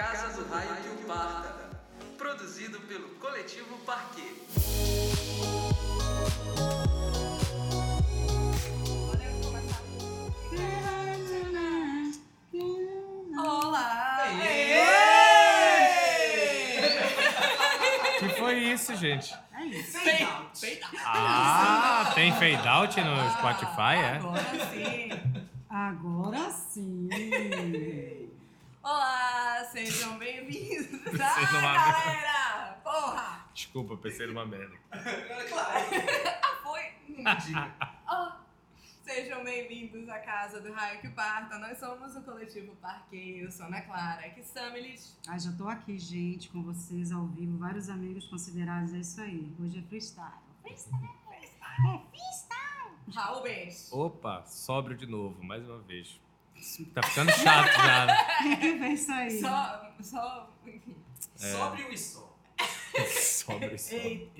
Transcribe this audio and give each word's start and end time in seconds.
Casa 0.00 0.32
do 0.32 0.48
Raio 0.48 0.76
que 0.76 0.88
o 0.88 1.06
Parta. 1.06 1.54
Produzido 2.16 2.80
pelo 2.80 3.10
Coletivo 3.16 3.76
Parquet. 3.84 4.34
Começar? 10.48 11.00
Olá! 13.38 14.20
que 18.18 18.28
foi 18.38 18.54
isso, 18.58 18.96
gente? 18.96 19.34
É 19.52 19.64
isso. 19.66 19.98
Fade 19.98 20.22
out. 20.22 20.58
Fade 20.58 20.80
out. 20.82 20.96
Ah, 21.04 22.12
tem 22.14 22.32
fade 22.32 22.66
out 22.66 22.98
no 23.02 23.30
Spotify, 23.32 23.96
é? 23.96 24.16
Agora 24.16 24.40
sim. 24.72 25.10
Agora 25.68 26.50
sim. 26.50 28.19
Olá, 28.82 29.64
sejam 29.72 30.18
bem-vindos. 30.18 30.86
Vocês 31.04 31.20
Ah, 31.20 31.34
abrem. 31.36 32.22
galera! 32.22 32.80
Porra! 32.82 33.46
Desculpa, 33.54 33.96
pensei 33.96 34.26
numa 34.26 34.46
merda. 34.46 34.74
Ah, 36.42 36.56
foi? 36.62 36.80
Ah, 38.06 38.38
sejam 39.04 39.44
bem-vindos 39.44 40.08
à 40.08 40.18
casa 40.20 40.60
do 40.60 40.72
Raio 40.72 41.00
que 41.00 41.08
Parta. 41.10 41.58
Nós 41.58 41.78
somos 41.78 42.16
o 42.16 42.22
coletivo 42.22 42.74
Parque. 42.76 43.40
Eu 43.40 43.50
sou 43.50 43.66
Ana 43.66 43.82
Clara. 43.82 44.24
Aqui 44.26 44.42
Samilis. 44.42 45.18
Ah, 45.28 45.38
já 45.38 45.52
tô 45.52 45.68
aqui, 45.68 45.98
gente, 45.98 46.48
com 46.48 46.62
vocês 46.62 47.12
ao 47.12 47.26
vivo. 47.26 47.58
Vários 47.58 47.88
amigos 47.90 48.26
considerados, 48.28 48.94
é 48.94 48.98
isso 48.98 49.20
aí. 49.20 49.52
Hoje 49.60 49.78
é 49.78 49.82
freestyle. 49.82 50.30
Raul 53.12 53.42
Bens. 53.42 53.92
Opa, 53.92 54.44
sóbrio 54.46 54.96
de 54.96 55.06
novo, 55.06 55.42
mais 55.42 55.68
uma 55.68 55.78
vez. 55.80 56.18
Tá 56.94 57.02
ficando 57.02 57.32
chato 57.32 57.72
já, 57.72 58.06
né? 58.06 58.16
é 58.88 58.92
isso 58.92 59.12
aí. 59.12 59.40
Só, 59.40 59.92
só, 60.02 60.56
enfim. 60.66 60.96
É. 61.40 61.52
Sóbrio 61.52 61.92
e 61.92 61.98
só. 61.98 62.36
Sóbrio, 63.08 63.78
sóbrio. 63.78 64.30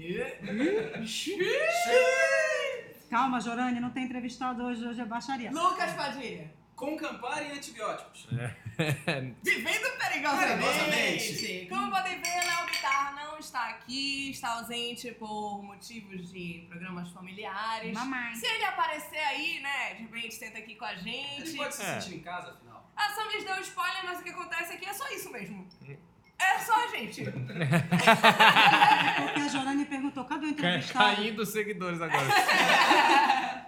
Calma, 3.09 3.41
Jorane, 3.41 3.81
não 3.81 3.91
tem 3.91 4.05
entrevistado 4.05 4.63
hoje. 4.63 4.87
Hoje 4.87 5.01
é 5.01 5.05
baixaria. 5.05 5.51
Lucas 5.51 5.93
Padilha. 5.95 6.53
Com 6.81 6.97
Campari 6.97 7.49
e 7.49 7.53
antibióticos. 7.53 8.27
Vivendo 9.45 9.99
perigosamente. 9.99 11.67
Como 11.69 11.91
podem 11.91 12.19
ver, 12.21 12.45
Léo 12.47 12.67
Bitar 12.67 13.15
não 13.15 13.39
está 13.39 13.69
aqui, 13.69 14.31
está 14.31 14.55
ausente 14.55 15.11
por 15.13 15.63
motivos 15.63 16.33
de 16.33 16.65
programas 16.69 17.11
familiares. 17.11 17.93
Mamãe. 17.93 18.35
Se 18.35 18.47
ele 18.47 18.65
aparecer 18.65 19.19
aí, 19.19 19.61
né, 19.61 19.95
de 19.95 20.03
repente 20.05 20.35
senta 20.35 20.59
aqui 20.59 20.75
com 20.75 20.87
a 20.87 20.95
gente. 20.95 21.43
Ele 21.51 21.57
pode 21.59 21.75
se 21.75 21.83
É. 21.83 22.01
sentir 22.01 22.17
em 22.17 22.21
casa, 22.23 22.53
afinal. 22.53 22.91
A 22.97 23.11
Samis 23.11 23.45
deu 23.45 23.61
spoiler, 23.61 24.05
mas 24.07 24.21
o 24.21 24.23
que 24.23 24.31
acontece 24.31 24.73
aqui 24.73 24.87
é 24.87 24.93
só 24.95 25.07
isso 25.13 25.31
mesmo. 25.31 25.69
É 26.43 26.59
só 26.61 26.73
a 26.85 26.87
gente. 26.97 27.23
Porque 27.23 27.43
a 29.45 29.49
Jorane 29.53 29.85
perguntou, 29.85 30.25
cadê 30.25 30.47
o 30.47 30.49
entrevistado? 30.49 31.17
Caindo 31.17 31.43
os 31.43 31.51
seguidores 31.51 32.01
agora. 32.01 32.25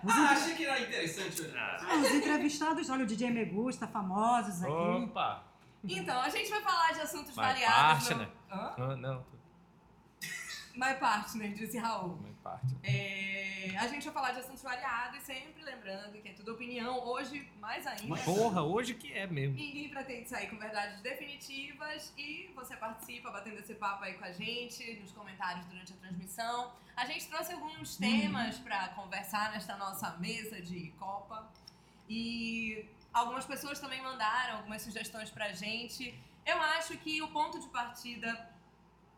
Ah, 0.08 0.31
achei 0.33 0.55
que 0.55 0.64
era 0.67 0.81
interessante 0.81 1.42
hoje. 1.42 1.55
Ah, 1.56 1.97
os 2.00 2.11
entrevistados, 2.14 2.91
olha, 2.91 3.05
o 3.05 3.06
DJ 3.06 3.31
Megusta, 3.31 3.86
famosos 3.86 4.62
aqui. 4.62 4.72
Opa! 4.72 5.45
Então, 5.84 6.20
a 6.20 6.28
gente 6.28 6.48
vai 6.50 6.61
falar 6.61 6.92
de 6.92 7.00
assuntos 7.00 7.31
My 7.36 7.42
variados. 7.42 8.08
partner. 8.08 8.28
no- 8.28 8.56
Hã? 8.56 8.75
Ah, 8.78 8.97
não, 8.97 9.25
My 10.75 10.95
partner, 10.98 11.53
disse 11.53 11.78
Raul. 11.78 12.17
minha 12.17 12.34
parte. 12.42 12.75
É, 12.83 13.75
a 13.78 13.87
gente 13.89 14.05
vai 14.05 14.15
falar 14.15 14.33
de 14.33 14.41
assuntos 14.41 14.62
variados, 14.62 15.23
sempre 15.23 15.62
lembrando 15.62 16.20
que 16.20 16.29
é 16.29 16.33
tudo 16.33 16.53
opinião. 16.53 17.06
Hoje, 17.06 17.47
mais 17.61 17.87
ainda. 17.87 18.17
Porra, 18.23 18.62
hoje 18.62 18.95
que 18.95 19.12
é 19.12 19.27
mesmo. 19.27 19.56
Ninguém 19.56 19.89
pretende 19.89 20.29
sair 20.29 20.48
com 20.48 20.56
verdades 20.56 21.01
definitivas 21.01 22.12
e 22.17 22.51
você 22.55 22.77
participa 22.77 23.31
batendo 23.31 23.59
esse 23.59 23.75
papo 23.75 24.05
aí 24.05 24.14
com 24.14 24.25
a 24.25 24.33
gente 24.33 24.95
nos 25.01 25.12
comentários 25.12 25.67
durante 25.67 25.92
a 25.92 25.97
transmissão. 25.97 26.73
A 26.97 27.07
gente 27.07 27.27
trouxe 27.29 27.52
alguns 27.52 27.97
temas 27.97 28.58
pra 28.58 28.89
conversar 28.89 29.52
nesta 29.52 29.77
nossa 29.77 30.17
mesa 30.18 30.61
de 30.61 30.91
Copa 30.98 31.51
e 32.08 32.86
algumas 33.13 33.45
pessoas 33.45 33.79
também 33.79 34.02
mandaram 34.02 34.57
algumas 34.58 34.83
sugestões 34.83 35.30
pra 35.30 35.52
gente. 35.52 36.14
Eu 36.45 36.61
acho 36.61 36.97
que 36.98 37.23
o 37.23 37.29
ponto 37.29 37.61
de 37.61 37.68
partida 37.68 38.52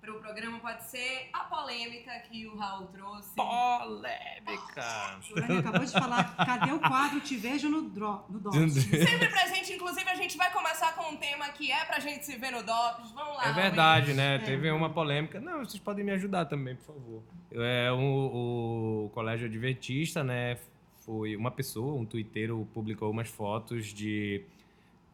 para 0.04 0.12
o 0.12 0.20
programa 0.20 0.58
pode 0.58 0.84
ser 0.84 1.30
a 1.32 1.44
polêmica 1.44 2.12
que 2.28 2.46
o 2.46 2.54
Raul 2.56 2.86
trouxe. 2.88 3.34
Polêmica! 3.34 5.18
Jorane 5.22 5.58
acabou 5.58 5.84
de 5.84 5.92
falar, 5.92 6.36
cadê 6.36 6.72
o 6.72 6.78
quadro 6.78 7.20
Te 7.20 7.36
Vejo 7.36 7.70
no, 7.70 7.88
dro 7.88 8.22
no 8.28 8.38
DOS? 8.38 8.74
Sempre 8.74 9.28
presente, 9.28 9.72
inclusive 9.72 10.08
a 10.10 10.14
gente 10.14 10.36
vai 10.36 10.52
começar 10.52 10.94
com 10.94 11.10
um 11.10 11.16
tema 11.16 11.48
que 11.48 11.72
é 11.72 11.84
pra 11.86 12.00
gente 12.00 12.26
se 12.26 12.36
ver 12.36 12.52
no 12.52 12.62
DOPS. 12.62 13.12
Vamos 13.12 13.36
lá. 13.36 13.48
É 13.48 13.52
verdade, 13.54 14.12
né? 14.12 14.34
É. 14.34 14.38
Teve 14.38 14.70
uma 14.70 14.90
polêmica. 14.90 15.40
Não, 15.40 15.60
vocês 15.60 15.82
podem 15.82 16.04
me 16.04 16.12
ajudar 16.12 16.44
também, 16.44 16.76
por 16.76 16.94
favor. 16.94 17.22
É, 17.52 17.90
o, 17.90 19.06
o 19.06 19.10
Colégio 19.14 19.46
Adventista, 19.46 20.22
né? 20.22 20.58
Foi 20.98 21.34
uma 21.34 21.50
pessoa, 21.50 21.94
um 21.94 22.04
tuiteiro, 22.04 22.68
publicou 22.74 23.10
umas 23.10 23.28
fotos 23.28 23.86
de, 23.86 24.42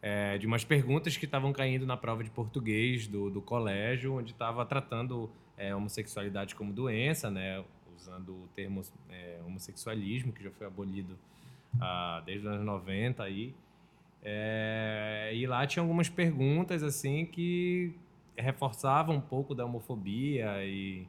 é, 0.01 0.37
de 0.37 0.47
umas 0.47 0.63
perguntas 0.63 1.15
que 1.17 1.25
estavam 1.25 1.53
caindo 1.53 1.85
na 1.85 1.95
prova 1.95 2.23
de 2.23 2.29
português 2.29 3.07
do, 3.07 3.29
do 3.29 3.41
colégio, 3.41 4.15
onde 4.17 4.31
estava 4.31 4.65
tratando 4.65 5.29
é, 5.57 5.75
homossexualidade 5.75 6.55
como 6.55 6.73
doença, 6.73 7.29
né? 7.29 7.63
Usando 7.95 8.29
o 8.33 8.49
termo 8.55 8.81
é, 9.09 9.39
homossexualismo, 9.45 10.31
que 10.33 10.43
já 10.43 10.49
foi 10.51 10.65
abolido 10.65 11.15
ah, 11.79 12.21
desde 12.25 12.47
os 12.47 12.53
anos 12.53 12.65
90 12.65 13.21
aí. 13.23 13.53
É, 14.23 15.31
e 15.33 15.45
lá 15.47 15.65
tinha 15.65 15.81
algumas 15.81 16.07
perguntas 16.09 16.83
assim 16.83 17.25
que 17.25 17.93
reforçavam 18.35 19.15
um 19.15 19.21
pouco 19.21 19.53
da 19.55 19.65
homofobia 19.65 20.63
e 20.63 21.05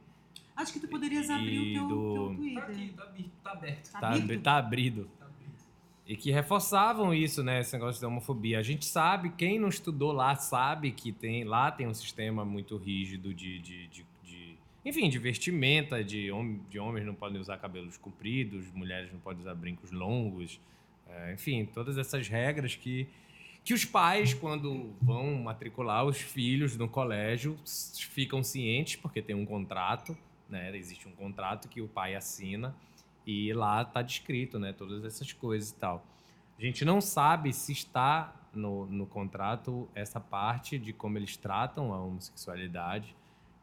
Acho 0.56 0.75
que 0.75 0.81
tu 0.81 0.88
poderias 0.88 1.31
abrir 1.31 1.58
o 1.58 1.72
teu, 1.72 1.88
do- 1.88 2.12
teu 2.14 2.28
Tá 2.28 2.34
Twitter. 2.36 2.62
aqui, 2.64 2.92
tá, 2.94 3.02
abi- 3.04 3.31
tá 3.42 3.52
aberto. 3.52 3.91
Tá 3.92 4.00
tá, 4.00 4.08
aberto? 4.14 4.42
tá 4.42 4.56
abrido. 4.58 5.04
Tá 5.04 5.21
aberto. 5.21 5.21
E 6.12 6.16
que 6.16 6.30
reforçavam 6.30 7.14
isso, 7.14 7.42
né? 7.42 7.60
Esse 7.60 7.72
negócio 7.72 8.02
da 8.02 8.06
homofobia. 8.06 8.58
A 8.58 8.62
gente 8.62 8.84
sabe, 8.84 9.30
quem 9.30 9.58
não 9.58 9.68
estudou 9.68 10.12
lá 10.12 10.34
sabe 10.36 10.90
que 10.92 11.10
tem 11.10 11.42
lá 11.42 11.70
tem 11.70 11.86
um 11.86 11.94
sistema 11.94 12.44
muito 12.44 12.76
rígido 12.76 13.32
de. 13.32 13.58
de, 13.58 13.86
de, 13.86 14.04
de- 14.22 14.56
enfim, 14.84 15.08
de 15.08 15.18
vestimenta, 15.18 16.04
de, 16.04 16.30
hom 16.30 16.58
de 16.68 16.78
homens 16.78 17.06
não 17.06 17.14
podem 17.14 17.40
usar 17.40 17.56
cabelos 17.56 17.96
compridos, 17.96 18.70
mulheres 18.74 19.10
não 19.10 19.20
podem 19.20 19.40
usar 19.40 19.54
brincos 19.54 19.90
longos. 19.90 20.60
é, 21.08 21.32
enfim, 21.32 21.64
todas 21.64 21.96
essas 21.96 22.28
regras 22.28 22.74
que, 22.74 23.06
que 23.64 23.72
os 23.72 23.86
pais, 23.86 24.34
quando 24.34 24.92
vão 25.00 25.36
matricular 25.36 26.04
os 26.04 26.18
filhos 26.20 26.76
no 26.76 26.88
colégio, 26.88 27.58
ficam 28.10 28.42
cientes, 28.42 28.96
porque 28.96 29.22
tem 29.22 29.34
um 29.34 29.46
contrato, 29.46 30.14
né? 30.46 30.76
Existe 30.76 31.08
um 31.08 31.12
contrato 31.12 31.68
que 31.68 31.80
o 31.80 31.88
pai 31.88 32.14
assina. 32.14 32.74
E 33.26 33.52
lá 33.52 33.82
está 33.82 34.02
descrito, 34.02 34.58
né? 34.58 34.72
Todas 34.72 35.04
essas 35.04 35.32
coisas 35.32 35.70
e 35.70 35.74
tal. 35.76 36.04
A 36.58 36.62
gente 36.62 36.84
não 36.84 37.00
sabe 37.00 37.52
se 37.52 37.72
está 37.72 38.34
no, 38.52 38.86
no 38.86 39.06
contrato 39.06 39.88
essa 39.94 40.20
parte 40.20 40.78
de 40.78 40.92
como 40.92 41.16
eles 41.18 41.36
tratam 41.36 41.92
a 41.92 41.98
homossexualidade. 42.00 43.14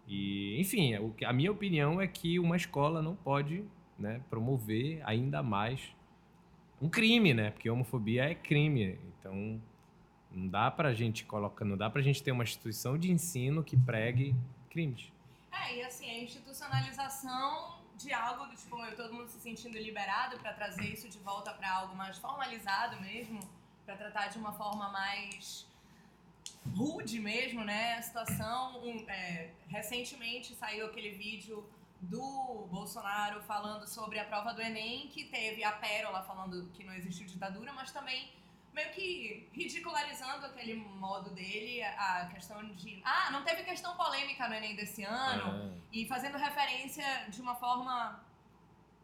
E, 0.08 0.60
enfim, 0.60 0.98
o 0.98 1.12
que- 1.12 1.26
a 1.26 1.32
minha 1.34 1.52
opinião 1.52 2.02
é 2.02 2.08
que 2.08 2.40
uma 2.40 2.56
escola 2.58 3.02
não 3.02 3.16
pode 3.16 3.64
né, 3.98 4.22
promover 4.30 5.02
ainda 5.06 5.44
mais 5.44 5.82
um 6.82 6.90
crime, 6.90 7.34
né? 7.34 7.52
Porque 7.52 7.70
homofobia 7.70 8.24
é 8.32 8.34
crime. 8.36 8.98
Então, 9.20 9.62
não 10.32 10.48
dá 10.48 10.72
pra 10.72 10.94
gente 10.94 11.26
colocar, 11.26 11.66
não 11.66 11.76
dá 11.78 11.90
pra 11.90 12.02
gente 12.02 12.24
ter 12.24 12.32
uma 12.32 12.44
instituição 12.44 12.98
de 12.98 13.12
ensino 13.12 13.64
que 13.64 13.76
pregue 13.78 14.34
crimes. 14.70 15.12
É, 15.52 15.78
e 15.78 15.82
assim, 15.84 16.10
a 16.10 16.24
institucionalização 16.24 17.79
de 18.00 18.14
algo 18.14 18.46
do 18.46 18.56
tipo, 18.56 18.78
todo 18.96 19.14
mundo 19.14 19.28
se 19.28 19.40
sentindo 19.42 19.78
liberado 19.78 20.40
pra 20.40 20.54
trazer 20.54 20.86
isso 20.86 21.10
de 21.10 21.20
volta 21.20 21.54
pra 21.54 21.70
algo 21.80 21.94
mais 21.96 22.18
formalizado 22.18 23.00
mesmo, 23.02 23.40
pra 23.86 23.98
tratar 23.98 24.28
de 24.28 24.38
uma 24.38 24.54
forma 24.54 24.88
mais 24.90 25.68
rude 26.76 27.20
mesmo, 27.20 27.64
né? 27.64 27.96
A 27.96 28.02
situação. 28.02 28.82
um, 28.82 29.06
é, 29.10 29.50
recentemente 29.68 30.56
saiu 30.56 30.86
aquele 30.86 31.12
vídeo 31.12 31.70
do 32.00 32.68
Bolsonaro 32.72 33.42
falando 33.44 33.86
sobre 33.86 34.18
a 34.18 34.24
prova 34.24 34.54
do 34.54 34.62
Enem, 34.62 35.10
que 35.10 35.26
teve 35.26 35.62
a 35.66 35.74
Pérola 35.74 36.24
falando 36.24 36.70
que 36.74 36.86
não 36.86 36.94
existiu 36.94 37.28
ditadura, 37.28 37.74
mas 37.74 37.92
também 37.92 38.32
meio 38.74 38.92
que 38.92 39.48
ridicularizando 39.52 40.46
aquele 40.46 40.76
modo 40.76 41.30
dele, 41.32 41.84
a 41.84 42.30
questão 42.34 42.64
de. 42.74 43.02
Ah, 43.04 43.30
não 43.32 43.44
teve 43.44 43.64
questão 43.64 43.96
polêmica 43.96 44.48
no 44.48 44.54
Enem 44.56 44.76
desse 44.76 45.04
ano. 45.04 45.74
É. 45.74 45.80
E 45.92 46.06
fazendo 46.08 46.38
referência 46.38 47.06
de 47.30 47.42
uma 47.42 47.56
forma 47.56 48.24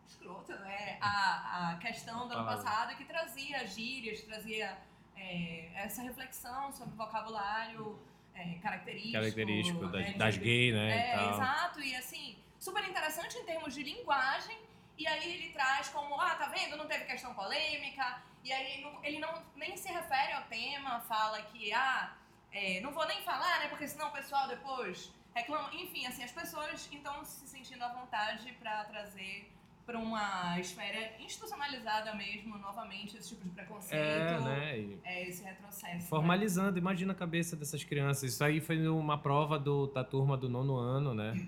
escrota, 0.07 0.55
né? 0.59 0.97
A, 1.01 1.71
a 1.71 1.75
questão 1.77 2.27
do 2.27 2.33
ano 2.33 2.45
passado 2.45 2.95
que 2.95 3.05
trazia 3.05 3.65
gírias, 3.67 4.21
trazia 4.21 4.77
é, 5.15 5.69
essa 5.75 6.01
reflexão 6.03 6.71
sobre 6.71 6.95
vocabulário 6.95 7.99
é, 8.33 8.55
característico. 8.59 9.13
característico 9.13 9.87
das, 9.87 10.05
né, 10.07 10.13
das 10.13 10.37
gays, 10.37 10.73
né? 10.73 10.87
e 10.89 10.99
É, 10.99 11.15
tal. 11.17 11.33
exato. 11.33 11.79
E 11.81 11.95
assim, 11.95 12.37
super 12.59 12.83
interessante 12.87 13.37
em 13.37 13.45
termos 13.45 13.73
de 13.73 13.81
linguagem. 13.83 14.57
E 14.97 15.05
aí 15.07 15.33
ele 15.33 15.49
traz 15.51 15.89
como, 15.89 16.19
ah, 16.19 16.35
tá 16.35 16.47
vendo? 16.47 16.77
Não 16.77 16.87
teve 16.87 17.05
questão 17.05 17.33
polêmica. 17.33 18.21
E 18.43 18.51
aí 18.53 18.81
não- 18.81 19.03
ele 19.03 19.19
não 19.19 19.41
nem 19.55 19.75
se 19.75 19.91
refere 19.91 20.33
ao 20.33 20.43
tema, 20.43 20.99
fala 21.01 21.41
que, 21.41 21.73
ah, 21.73 22.13
é, 22.51 22.79
não 22.81 22.91
vou 22.93 23.05
nem 23.07 23.21
falar, 23.23 23.59
né? 23.59 23.67
Porque 23.67 23.87
senão 23.87 24.07
o 24.09 24.11
pessoal 24.11 24.47
depois 24.47 25.11
reclama. 25.33 25.69
Enfim, 25.73 26.05
assim, 26.05 26.23
as 26.23 26.31
pessoas 26.31 26.87
então 26.91 27.23
se 27.25 27.47
sentindo 27.47 27.83
à 27.83 27.89
vontade 27.89 28.51
pra 28.53 28.85
trazer 28.85 29.51
pra 29.85 29.99
uma 29.99 30.59
esfera 30.59 31.11
institucionalizada 31.19 32.15
mesmo, 32.15 32.57
novamente, 32.57 33.17
esse 33.17 33.29
tipo 33.29 33.43
de 33.43 33.51
preconceito. 33.51 33.93
É, 34.01 34.39
né? 34.39 34.79
E 34.79 34.99
É 35.03 35.27
esse 35.27 35.43
retrocesso. 35.43 35.93
né? 35.93 36.01
formalizando, 36.09 36.79
imagina 36.79 37.11
a 37.13 37.15
cabeça 37.15 37.55
dessas 37.55 37.83
crianças. 37.83 38.23
Isso 38.33 38.43
aí 38.43 38.59
foi 38.61 38.87
uma 38.87 39.17
prova 39.17 39.59
do- 39.59 39.85
da 39.87 40.03
turma 40.03 40.35
do 40.37 40.49
nono 40.49 40.75
ano, 40.77 41.13
né? 41.13 41.47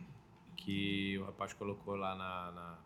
Que 0.55 1.17
o 1.19 1.25
rapaz 1.25 1.53
colocou 1.53 1.95
lá 1.95 2.13
na, 2.15 2.51
na- 2.51 2.77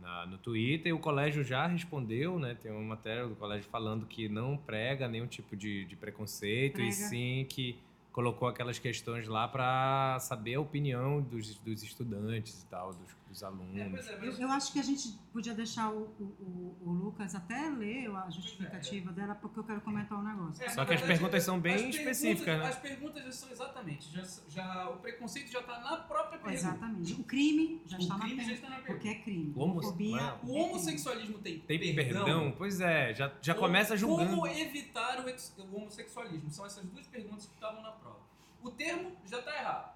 na- 0.00 0.26
no 0.26 0.38
Twitter 0.38 0.90
e 0.90 0.92
o 0.92 0.98
colégio 0.98 1.42
já 1.44 1.66
respondeu, 1.66 2.38
né? 2.38 2.54
Tem 2.54 2.70
uma 2.70 2.82
matéria 2.82 3.26
do 3.26 3.34
colégio 3.34 3.68
falando 3.70 4.06
que 4.06 4.28
não 4.28 4.56
prega 4.56 5.08
nenhum 5.08 5.26
tipo 5.26 5.56
de, 5.56 5.84
de 5.84 5.96
preconceito 5.96 6.74
e 6.80 6.88
Prega. 6.88 6.92
sim 6.92 7.46
que 7.48 7.78
colocou 8.12 8.48
aquelas 8.48 8.78
questões 8.78 9.28
lá 9.28 9.46
para 9.46 10.18
saber 10.20 10.54
a 10.54 10.60
opinião 10.60 11.20
dos, 11.20 11.54
dos 11.58 11.82
estudantes 11.82 12.62
e 12.62 12.66
tal, 12.66 12.94
dos, 12.94 13.14
dos 13.28 13.42
alunos. 13.42 13.76
É, 13.76 13.80
é, 13.80 13.86
Eu, 13.86 14.26
mas 14.26 14.40
eu 14.40 14.50
acho 14.50 14.72
que 14.72 14.78
a 14.78 14.82
gente 14.82 15.08
podia 15.32 15.52
deixar 15.52 15.90
o, 15.90 16.02
o, 16.18 16.76
o- 16.84 16.92
Lucas 16.92 17.34
até 17.34 17.68
ler 17.70 18.10
a 18.14 18.30
justificativa 18.30 19.12
dela, 19.12 19.34
porque 19.34 19.58
eu 19.60 19.64
quero 19.64 19.80
comentar 19.80 20.18
um 20.18 20.22
negócio. 20.22 20.64
É, 20.64 20.68
Só 20.70 20.84
que 20.84 20.94
as 20.94 21.00
perguntas 21.02 21.42
são 21.44 21.60
bem 21.60 21.74
as 21.74 21.80
perguntas- 21.82 22.00
específicas, 22.00 22.58
né? 22.58 22.66
As 22.68 22.78
perguntas 22.78 23.24
já 23.24 23.32
são 23.32 23.50
exatamente, 23.50 24.10
já, 24.12 24.22
já, 24.48 24.88
o 24.90 24.96
preconceito 24.98 25.50
já 25.50 25.60
está 25.60 25.80
na 25.80 25.96
própria 25.98 26.38
pergunta. 26.38 26.54
Exatamente. 26.54 27.12
O 27.14 27.24
crime 27.24 27.82
já 27.86 27.98
está 27.98 28.16
o 28.16 28.20
crime 28.20 28.36
na 28.36 28.42
já 28.42 28.48
pergunta. 28.48 28.54
está 28.54 28.68
na 28.70 28.76
pergunta. 28.76 28.92
Porque 28.92 29.08
é 29.08 29.14
crime. 29.22 29.52
O 29.54 29.60
homo- 29.60 29.80
é? 29.80 30.20
é 30.20 30.38
O 30.42 30.52
homossexualismo 30.54 31.38
tem, 31.38 31.58
Tem 31.60 31.94
perdão? 31.94 32.54
Pois 32.56 32.80
é, 32.80 33.12
já, 33.14 33.32
já 33.42 33.54
Ou 33.54 33.58
começa 33.60 33.96
julgando. 33.96 34.30
Como 34.30 34.46
evitar 34.46 35.24
o, 35.24 35.28
ex- 35.28 35.54
o 35.58 35.76
homossexualismo? 35.76 36.50
São 36.50 36.64
essas 36.66 36.84
duas 36.86 37.06
perguntas 37.06 37.46
que 37.46 37.54
estavam 37.54 37.82
na 37.82 37.90
prova. 37.92 38.20
O 38.62 38.70
termo 38.70 39.12
já 39.26 39.38
está 39.38 39.54
errado. 39.56 39.95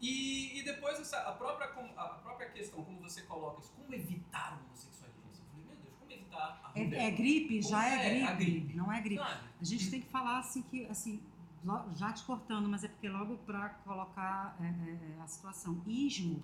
E, 0.00 0.58
e 0.58 0.62
depois 0.62 0.98
essa, 0.98 1.18
a, 1.18 1.32
própria, 1.32 1.66
a 1.96 2.08
própria 2.08 2.48
questão, 2.50 2.82
como 2.82 2.98
você 3.00 3.22
coloca 3.22 3.60
isso, 3.60 3.72
como 3.72 3.94
evitar 3.94 4.54
o 4.58 4.64
homossexualismo? 4.64 5.22
Eu 5.26 5.46
falei, 5.50 5.64
meu 5.66 5.76
Deus, 5.76 5.94
como 5.98 6.10
evitar 6.10 6.60
a? 6.64 6.78
É, 6.78 7.08
é 7.08 7.10
gripe, 7.10 7.60
já 7.60 7.86
é, 7.86 8.06
É, 8.06 8.10
gripe. 8.10 8.26
a 8.26 8.34
gripe. 8.34 8.74
Não 8.74 8.92
é 8.92 9.00
gripe. 9.00 9.22
Sabe? 9.22 9.40
A 9.60 9.64
gente 9.64 9.90
tem 9.90 10.00
que 10.00 10.08
falar 10.08 10.38
assim 10.38 10.62
que, 10.62 10.86
assim, 10.86 11.22
já 11.96 12.12
te 12.12 12.24
cortando, 12.24 12.68
mas 12.68 12.82
é 12.82 12.88
porque 12.88 13.08
logo 13.08 13.36
para 13.38 13.68
colocar 13.84 14.56
é, 14.60 14.64
é, 14.64 15.18
é, 15.18 15.22
a 15.22 15.26
situação. 15.26 15.82
Ismo, 15.86 16.42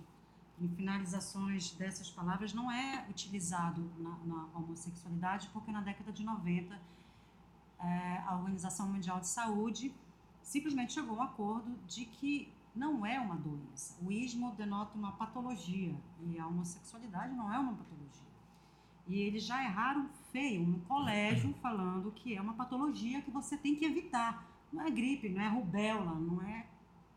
em 0.60 0.68
finalizações 0.68 1.70
dessas 1.72 2.10
palavras, 2.10 2.52
não 2.52 2.70
é 2.70 3.06
utilizado 3.08 3.90
na, 3.98 4.18
na 4.18 4.48
homossexualidade, 4.54 5.48
porque 5.52 5.70
na 5.70 5.80
década 5.80 6.12
de 6.12 6.22
90 6.22 6.78
é, 7.78 8.22
a 8.26 8.36
Organização 8.36 8.88
Mundial 8.88 9.20
de 9.20 9.28
Saúde 9.28 9.94
simplesmente 10.42 10.92
chegou 10.92 11.16
a 11.16 11.20
um 11.20 11.22
acordo 11.22 11.76
de 11.86 12.04
que 12.04 12.52
não 12.76 13.04
é 13.04 13.18
uma 13.18 13.36
doença. 13.36 13.96
O 14.04 14.12
ismo 14.12 14.52
denota 14.52 14.96
uma 14.96 15.12
patologia 15.12 15.94
e 16.20 16.38
a 16.38 16.46
homossexualidade 16.46 17.34
não 17.34 17.52
é 17.52 17.58
uma 17.58 17.74
patologia. 17.74 18.26
E 19.06 19.20
eles 19.20 19.44
já 19.44 19.62
erraram 19.64 20.10
feio 20.30 20.62
no 20.66 20.80
colégio 20.80 21.54
falando 21.62 22.12
que 22.12 22.36
é 22.36 22.40
uma 22.40 22.54
patologia 22.54 23.22
que 23.22 23.30
você 23.30 23.56
tem 23.56 23.74
que 23.74 23.84
evitar. 23.84 24.46
Não 24.72 24.84
é 24.84 24.90
gripe, 24.90 25.28
não 25.28 25.40
é 25.40 25.48
rubéola, 25.48 26.14
não 26.14 26.42
é, 26.42 26.66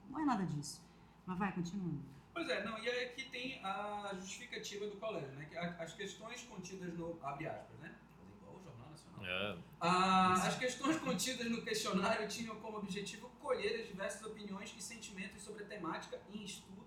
não 0.09 0.19
é 0.19 0.25
nada 0.25 0.45
disso. 0.45 0.81
Mas 1.25 1.37
vai, 1.37 1.51
continuando. 1.51 1.99
Pois 2.33 2.47
é, 2.47 2.63
não, 2.63 2.77
e 2.79 2.87
aí 2.87 3.05
aqui 3.05 3.29
tem 3.29 3.59
a 3.65 4.11
justificativa 4.15 4.87
do 4.87 4.95
colégio, 4.97 5.31
né? 5.31 5.49
As 5.77 5.93
questões 5.93 6.41
contidas 6.43 6.97
no. 6.97 7.19
abre 7.21 7.47
aspas, 7.47 7.77
né? 7.79 7.93
Fazer 8.17 8.33
igual 8.37 8.55
o 8.55 8.63
Jornal 8.63 8.89
Nacional. 8.91 9.08
É. 9.23 9.57
Ah, 9.79 10.33
as 10.33 10.57
questões 10.57 10.97
contidas 10.97 11.49
no 11.49 11.61
questionário 11.61 12.27
tinham 12.27 12.55
como 12.57 12.77
objetivo 12.77 13.29
colher 13.41 13.81
as 13.81 13.87
diversas 13.87 14.21
opiniões 14.23 14.73
e 14.77 14.81
sentimentos 14.81 15.41
sobre 15.41 15.63
a 15.63 15.67
temática 15.67 16.21
em 16.33 16.43
estudo 16.43 16.85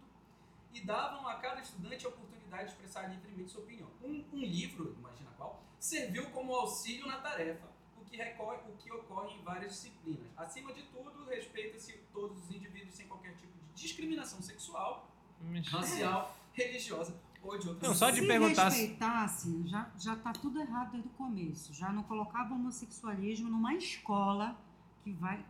e 0.72 0.80
davam 0.80 1.26
a 1.26 1.34
cada 1.36 1.60
estudante 1.60 2.06
a 2.06 2.08
oportunidade 2.08 2.64
de 2.64 2.70
expressar 2.70 3.08
livremente 3.08 3.50
sua 3.50 3.62
opinião. 3.62 3.88
Um, 4.02 4.24
um 4.32 4.40
livro, 4.40 4.94
imagina 4.98 5.30
qual, 5.36 5.62
serviu 5.78 6.30
como 6.30 6.54
auxílio 6.54 7.06
na 7.06 7.18
tarefa, 7.18 7.66
o 7.96 8.04
que, 8.04 8.16
recorre, 8.16 8.58
o 8.68 8.76
que 8.76 8.90
ocorre 8.90 9.34
em 9.34 9.42
várias 9.42 9.72
disciplinas. 9.72 10.26
Acima 10.36 10.72
de 10.72 10.82
tudo, 10.84 11.24
respeita-se 11.24 11.92
todos 12.12 12.38
os 12.44 12.50
indivíduos 12.50 12.94
sem 12.94 13.06
qualquer 13.06 13.34
tipo 13.36 13.52
de 13.52 13.82
discriminação 13.82 14.40
sexual, 14.40 15.10
racial, 15.70 16.36
religiosa 16.52 17.20
ou 17.42 17.58
de 17.58 17.68
outra 17.68 17.88
Não, 17.88 17.94
só 17.94 18.10
de 18.10 18.20
Se 18.20 18.26
perguntar 18.26 18.70
se- 18.70 18.80
respeitasse, 18.80 19.62
já, 19.66 19.90
já 19.98 20.16
tá 20.16 20.32
tudo 20.32 20.60
errado 20.60 20.92
desde 20.92 21.08
o 21.08 21.12
começo. 21.12 21.72
Já 21.74 21.92
não 21.92 22.02
colocava 22.04 22.52
o 22.52 22.56
homossexualismo 22.56 23.48
numa 23.48 23.74
escola 23.74 24.56
que 25.02 25.12
vai 25.12 25.44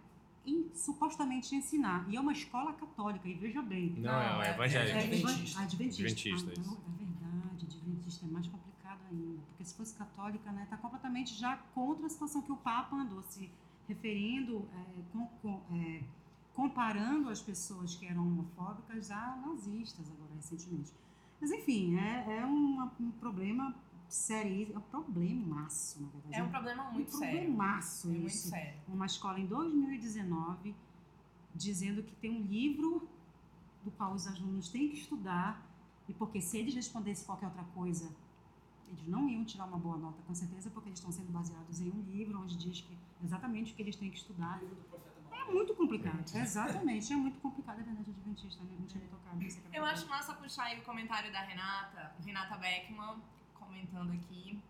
em- 0.47 0.71
supostamente 0.75 1.55
ensinar. 1.55 2.05
E 2.09 2.17
é 2.17 2.21
uma 2.21 2.33
escola 2.33 2.73
católica, 2.73 3.29
e 3.29 3.35
veja 3.35 3.63
bem. 3.63 3.91
Não, 3.99 4.11
é, 4.11 4.33
Não, 4.33 4.43
é 4.43 4.49
é- 4.49 4.55
evangélico. 4.55 4.99
é- 4.99 5.05
evan- 5.19 5.29
Adventista. 5.31 5.61
Adventista. 5.63 6.03
Adventista, 6.03 6.53
Ah, 6.61 6.65
não, 6.67 6.73
é 6.75 6.97
verdade, 6.99 7.67
adventista 7.67 8.27
é 8.27 8.29
mais 8.29 8.47
complicado 8.47 9.01
ainda. 9.11 9.41
Porque 9.49 9.65
se 9.65 9.75
fosse 9.75 9.95
católica, 9.95 10.51
né, 10.51 10.67
tá 10.69 10.77
completamente 10.77 11.35
já 11.35 11.57
contra 11.75 12.07
a 12.07 12.11
situação 12.11 12.43
que 12.43 12.51
o 12.51 12.57
Papa 12.57 12.97
andou 12.97 13.23
se 13.23 13.51
referindo, 13.87 14.67
é, 14.75 15.03
com- 15.13 15.27
com- 15.43 15.61
é, 15.77 16.03
comparando 16.55 17.29
as 17.29 17.41
pessoas 17.41 17.95
que 17.95 18.07
eram 18.07 18.23
homofóbicas 18.27 19.11
a 19.11 19.37
nazistas 19.47 20.07
agora 20.11 20.31
recentemente. 20.35 20.93
Mas 21.43 21.51
enfim, 21.51 21.97
é, 21.99 22.39
é 22.39 22.45
uma- 22.47 22.93
um 23.01 23.11
problema 23.11 23.75
sério, 24.09 24.73
é 24.73 24.79
um 24.79 24.83
problemaço, 24.83 26.01
na 26.01 26.09
verdade. 26.09 26.37
É 26.37 26.43
um 26.45 26.49
problema 26.49 26.85
muito 26.93 27.09
um 27.09 27.19
sério. 27.19 27.41
problemaço 27.41 28.07
É 28.07 28.11
muito 28.13 28.27
isso 28.29 28.49
sério. 28.51 28.81
uma 28.87 29.07
escola 29.07 29.41
em 29.41 29.47
2019 29.47 30.73
dizendo 31.53 32.01
que 32.05 32.15
tem 32.15 32.31
um 32.31 32.43
livro 32.47 33.09
do 33.85 33.91
qual 33.91 34.13
os 34.13 34.25
alunos 34.29 34.69
têm 34.69 34.89
que 34.91 34.99
estudar 34.99 35.61
e 36.09 36.15
porque 36.15 36.41
se 36.41 36.59
eles 36.59 36.75
respondessem 36.77 37.27
qualquer 37.27 37.47
outra 37.47 37.65
coisa, 37.75 38.15
eles 38.87 39.05
não 39.09 39.29
iam 39.29 39.45
tirar 39.45 39.65
uma 39.65 39.79
boa 39.79 39.97
nota, 39.99 40.23
com 40.23 40.35
certeza, 40.35 40.71
porque 40.71 40.91
eles 40.91 41.01
estão 41.01 41.11
sendo 41.11 41.33
baseados 41.33 41.81
em 41.81 41.91
um 41.91 42.03
livro 42.03 42.41
onde 42.41 42.57
diz 42.57 42.83
que 42.83 42.97
exatamente 43.25 43.73
o 43.73 43.75
que 43.75 43.83
eles 43.83 43.97
têm 43.97 44.11
que 44.11 44.17
estudar. 44.17 44.61
livro 44.61 44.77
do 44.77 44.83
profeta 44.89 45.12
É 45.49 45.53
muito 45.53 45.75
complicado. 45.75 46.25
Exatamente, 46.35 47.13
é 47.13 47.17
muito 47.17 47.39
complicado. 47.41 47.81
É 47.81 47.83
verdade, 47.83 48.11
adventista, 48.11 48.63
né? 48.65 48.77
Não 48.79 48.87
tinha 48.87 49.03
me 49.03 49.09
tocado 49.09 49.39
é 49.43 49.79
Eu 49.79 49.85
acho 49.85 50.09
massa 50.09 50.35
puxar 50.35 50.65
aí 50.65 50.79
o 50.79 50.83
comentário 50.83 51.33
da 51.33 51.41
Renata, 51.41 52.15
Renata 52.25 52.57
Beckman, 52.57 53.17
comentando 53.55 54.13
aqui. 54.13 54.61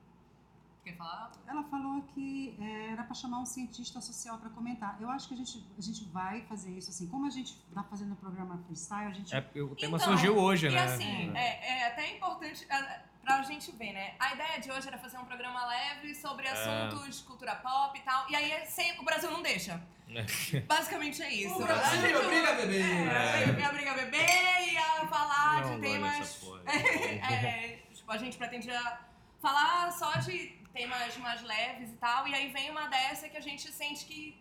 Quer 0.84 0.96
falar? 0.96 1.30
Ela 1.46 1.62
falou 1.64 2.02
que 2.02 2.56
é, 2.60 2.90
era 2.90 3.04
para 3.04 3.14
chamar 3.14 3.38
um 3.38 3.46
cientista 3.46 4.00
social 4.00 4.38
para 4.38 4.50
comentar. 4.50 5.00
Eu 5.00 5.08
acho 5.10 5.28
que 5.28 5.34
a 5.34 5.36
gente, 5.36 5.64
a 5.78 5.80
gente 5.80 6.04
vai 6.06 6.42
fazer 6.42 6.76
isso 6.76 6.90
assim. 6.90 7.06
Como 7.06 7.24
a 7.24 7.30
gente 7.30 7.56
está 7.68 7.84
fazendo 7.84 8.14
o 8.14 8.16
programa 8.16 8.58
freestyle, 8.66 9.06
a 9.06 9.14
gente 9.14 9.34
É, 9.34 9.40
porque 9.40 9.62
o 9.62 9.76
tema 9.76 9.96
Então, 9.96 10.08
surgiu 10.08 10.36
hoje, 10.36 10.66
E 10.66 10.70
né? 10.70 10.82
assim, 10.82 11.30
é, 11.36 11.82
é 11.82 11.86
até 11.86 12.16
importante 12.16 12.66
ah, 12.68 13.02
pra 13.24 13.42
gente 13.42 13.70
ver, 13.72 13.92
né? 13.92 14.14
A 14.18 14.34
ideia 14.34 14.58
de 14.60 14.70
hoje 14.70 14.88
era 14.88 14.98
fazer 14.98 15.18
um 15.18 15.24
programa 15.24 15.64
leve 15.66 16.14
sobre 16.14 16.46
assuntos, 16.48 17.20
cultura 17.20 17.54
pop 17.56 17.98
e 17.98 18.02
tal. 18.02 18.28
E 18.30 18.36
aí 18.36 18.50
é 18.52 18.64
sem, 18.64 18.98
o 18.98 19.04
Brasil 19.04 19.30
não 19.30 19.42
deixa. 19.42 19.80
Basicamente 20.66 21.22
é 21.22 21.32
isso. 21.32 21.54
O 21.58 21.62
A 21.62 21.66
Brasil 21.66 22.00
gente- 22.00 22.12
me 22.12 22.16
obriga 22.18 22.50
a 22.50 22.54
beber. 22.54 22.84
É, 23.08 23.46
me 23.46 23.66
obriga 23.66 23.90
a 23.92 23.94
beber 23.94 24.68
e 24.72 24.76
a 24.76 25.06
falar 25.06 25.60
Não 25.62 25.80
de 25.80 25.86
temas. 25.86 26.34
porra. 26.36 26.62
É, 26.72 27.78
tipo, 27.94 28.10
a 28.12 28.18
gente 28.18 28.36
pretendia 28.36 28.98
falar 29.40 29.90
só 29.92 30.12
de 30.16 30.48
temas 30.74 31.16
mais 31.18 31.42
leves 31.42 31.90
e 31.90 31.96
tal, 31.96 32.26
e 32.28 32.34
aí 32.34 32.50
vem 32.50 32.70
uma 32.70 32.86
dessa 32.88 33.28
que 33.28 33.36
a 33.36 33.40
gente 33.40 33.70
sente 33.72 34.04
que 34.04 34.36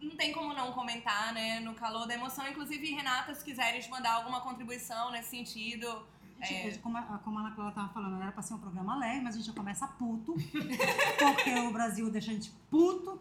não 0.00 0.16
tem 0.16 0.32
como 0.32 0.52
não 0.54 0.72
comentar, 0.72 1.32
né, 1.32 1.60
no 1.60 1.74
calor 1.74 2.06
da 2.06 2.14
emoção. 2.14 2.46
Inclusive, 2.48 2.92
Renata, 2.92 3.34
se 3.34 3.44
quiseres 3.44 3.86
mandar 3.88 4.12
alguma 4.14 4.40
contribuição 4.40 5.10
nesse 5.10 5.30
sentido. 5.30 6.06
Gente, 6.46 6.78
Como, 6.80 6.96
a, 6.98 7.02
como 7.18 7.38
a 7.38 7.42
Ana 7.42 7.50
Clara 7.52 7.70
estava 7.70 7.88
falando, 7.90 8.20
era 8.20 8.32
para 8.32 8.42
ser 8.42 8.54
um 8.54 8.58
programa 8.58 8.96
leve, 8.96 9.20
mas 9.20 9.34
a 9.34 9.38
gente 9.38 9.46
já 9.46 9.52
começa 9.52 9.86
puto, 9.86 10.34
porque 11.18 11.50
o 11.60 11.72
Brasil 11.72 12.10
deixa 12.10 12.30
a 12.30 12.34
gente 12.34 12.50
puto. 12.70 13.20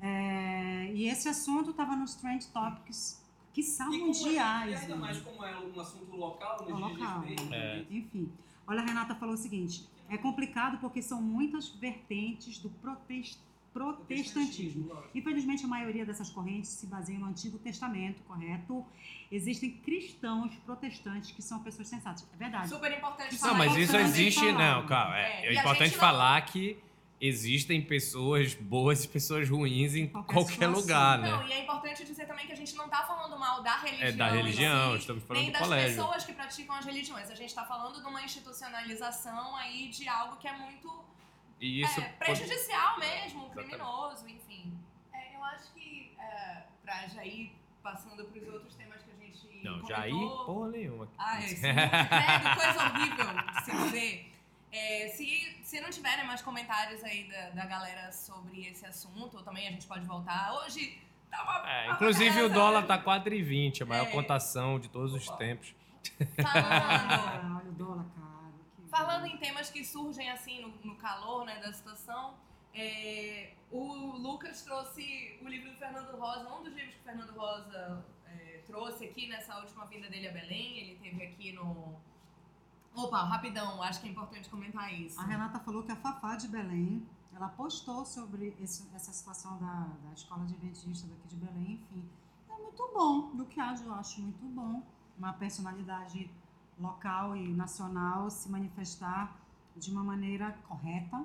É, 0.00 0.92
e 0.92 1.08
esse 1.08 1.28
assunto 1.28 1.70
estava 1.70 1.96
nos 1.96 2.14
Trend 2.14 2.46
Topics, 2.48 3.22
que 3.52 3.62
são 3.62 3.92
é, 3.92 3.96
e 3.96 4.00
mundiais. 4.00 4.82
ainda 4.82 4.94
né? 4.96 5.00
mais 5.00 5.20
como 5.20 5.44
é 5.44 5.58
um 5.58 5.80
assunto 5.80 6.14
local, 6.16 6.64
no 6.64 6.70
É 6.70 6.72
local. 6.74 7.20
respeito. 7.20 7.54
É. 7.54 7.76
né? 7.78 7.86
Enfim, 7.90 8.30
olha, 8.66 8.80
a 8.82 8.84
Renata 8.84 9.14
falou 9.14 9.34
o 9.34 9.38
seguinte: 9.38 9.88
é 10.08 10.18
complicado 10.18 10.78
porque 10.78 11.00
são 11.00 11.22
muitas 11.22 11.68
vertentes 11.70 12.58
do 12.58 12.68
protes- 12.70 13.38
protestantismo. 13.74 14.96
Infelizmente, 15.14 15.64
a 15.64 15.68
maioria 15.68 16.06
dessas 16.06 16.30
correntes 16.30 16.70
se 16.70 16.86
baseia 16.86 17.18
no 17.18 17.26
Antigo 17.26 17.58
Testamento, 17.58 18.22
correto? 18.22 18.84
Existem 19.30 19.70
cristãos 19.72 20.54
protestantes 20.64 21.32
que 21.32 21.42
são 21.42 21.60
pessoas 21.62 21.88
sensatas. 21.88 22.26
É 22.32 22.36
verdade. 22.36 22.68
Super 22.68 22.92
importante 22.96 23.36
falar 23.36 23.52
Não, 23.52 23.58
mas 23.58 23.76
isso 23.76 23.96
existe. 23.96 24.40
falar. 24.40 24.52
Não, 24.80 24.86
calma. 24.86 25.18
É, 25.18 25.22
É, 25.22 25.46
é 25.48 25.52
importante 25.54 25.84
gente 25.90 25.92
não- 25.94 26.00
falar 26.00 26.40
que 26.42 26.78
existem 27.20 27.80
pessoas 27.80 28.54
boas 28.54 29.04
e 29.04 29.08
pessoas 29.08 29.48
ruins 29.48 29.94
em 29.94 30.06
Qualquer 30.08 30.34
qualquer, 30.34 30.66
lugar, 30.66 31.18
né? 31.18 31.30
Não, 31.30 31.46
e 31.48 31.52
é 31.52 31.62
importante 31.62 32.04
dizer 32.04 32.26
também 32.26 32.46
que 32.46 32.52
a 32.52 32.56
gente 32.56 32.74
não 32.76 32.86
tá 32.88 33.02
falando 33.06 33.38
mal 33.38 33.62
da 33.62 33.76
religião. 33.78 34.08
É 34.08 34.12
da 34.12 34.28
religião, 34.30 34.92
si, 34.92 34.98
estamos 34.98 35.22
falando 35.24 35.42
nem 35.42 35.50
do 35.50 35.58
das 35.58 35.62
colégio. 35.62 35.96
pessoas 36.02 36.24
que 36.24 36.32
praticam 36.34 36.74
as 36.76 36.84
religiões. 36.84 37.30
A 37.30 37.34
gente 37.34 37.54
tá 37.54 37.64
falando 37.64 38.00
de 38.00 38.06
uma 38.06 38.22
institucionalização 38.22 39.56
aí 39.56 39.88
de 39.88 40.06
algo 40.08 40.36
que 40.36 40.46
é 40.46 40.52
muito 40.56 40.92
E 41.60 41.80
isso 41.82 42.00
é, 42.00 42.04
prejudicial 42.18 42.98
mesmo, 42.98 43.44
Exatamente. 43.46 43.68
criminoso, 43.70 44.28
enfim. 44.28 44.78
É, 45.12 45.36
eu 45.36 45.44
acho 45.44 45.72
que 45.72 46.12
é, 46.18 46.62
pra 46.82 47.06
já 47.08 47.24
ir 47.24 47.54
passando 47.82 48.24
pros 48.24 48.48
outros 48.48 48.74
temas 48.74 49.02
que 49.02 49.10
a 49.10 49.14
gente 49.14 49.46
Não, 49.64 49.80
comentou. 49.80 49.88
Jair, 49.96 50.28
porra 50.46 50.68
nenhuma. 50.70 51.08
Ah, 51.18 51.40
é, 51.42 51.54
credo, 51.54 52.56
coisa 52.56 52.84
horrível 52.86 53.26
de 53.46 53.64
se 53.64 53.70
dizer. 53.84 54.30
É, 54.72 55.08
se, 55.08 55.58
se 55.62 55.80
não 55.80 55.88
tiverem 55.90 56.26
mais 56.26 56.42
comentários 56.42 57.02
aí 57.04 57.28
da, 57.30 57.50
da 57.50 57.64
galera 57.66 58.10
sobre 58.10 58.66
esse 58.66 58.84
assunto, 58.84 59.36
ou 59.36 59.42
também 59.44 59.68
a 59.68 59.70
gente 59.70 59.86
pode 59.86 60.04
voltar. 60.04 60.52
Hoje 60.64 61.00
tá 61.30 61.42
uma. 61.44 61.70
É, 61.70 61.84
uma 61.86 61.94
inclusive 61.94 62.30
o 62.30 62.34
beleza. 62.34 62.54
dólar 62.54 62.82
tá 62.86 62.98
4,20, 63.02 63.82
a 63.82 63.86
maior 63.86 64.06
É. 64.08 64.10
cotação 64.10 64.80
de 64.80 64.88
todos 64.88 65.14
os 65.14 65.28
tempos. 65.36 65.72
Falando. 66.42 67.56
Olha 67.60 67.68
o 67.68 67.72
dólar 67.72 68.04
caro. 68.16 68.33
Falando 68.96 69.26
em 69.26 69.36
temas 69.38 69.70
que 69.70 69.84
surgem 69.84 70.30
assim 70.30 70.62
no, 70.62 70.68
no 70.84 70.94
calor 70.96 71.44
né, 71.44 71.58
da 71.60 71.72
situação, 71.72 72.34
é, 72.72 73.52
o 73.70 73.82
Lucas 74.16 74.62
trouxe 74.62 75.36
o 75.42 75.48
livro 75.48 75.70
do 75.72 75.76
Fernando 75.76 76.16
Rosa, 76.16 76.48
um 76.54 76.62
dos 76.62 76.72
livros 76.72 76.94
que 76.94 77.00
o 77.00 77.04
Fernando 77.04 77.30
Rosa 77.36 78.04
é, 78.26 78.62
trouxe 78.66 79.04
aqui 79.06 79.26
nessa 79.28 79.58
última 79.58 79.84
vinda 79.86 80.08
dele 80.08 80.28
a 80.28 80.32
Belém. 80.32 80.78
Ele 80.78 80.96
teve 81.02 81.24
aqui 81.24 81.52
no. 81.52 81.96
Opa, 82.94 83.24
rapidão, 83.24 83.82
acho 83.82 84.00
que 84.00 84.06
é 84.06 84.10
importante 84.12 84.48
comentar 84.48 84.92
isso. 84.94 85.18
A 85.20 85.24
Renata 85.24 85.58
falou 85.58 85.82
que 85.82 85.90
a 85.90 85.96
Fafá 85.96 86.36
de 86.36 86.46
Belém, 86.46 87.04
ela 87.34 87.48
postou 87.48 88.04
sobre 88.04 88.56
esse- 88.60 88.88
essa 88.94 89.12
situação 89.12 89.58
da, 89.58 89.88
da 90.06 90.12
escola 90.14 90.44
de 90.46 90.54
adventista 90.54 91.08
daqui 91.08 91.26
de 91.26 91.34
Belém, 91.36 91.72
enfim. 91.82 92.08
É 92.48 92.56
muito 92.56 92.88
bom, 92.94 93.34
do 93.34 93.44
que 93.46 93.58
haja 93.58 93.82
eu 93.84 93.92
acho 93.94 94.20
muito 94.20 94.44
bom. 94.44 94.80
Uma 95.18 95.32
personalidade 95.32 96.30
local 96.78 97.36
e 97.36 97.52
nacional 97.52 98.30
se 98.30 98.50
manifestar 98.50 99.36
de 99.76 99.90
uma 99.90 100.02
maneira 100.02 100.52
correta. 100.68 101.24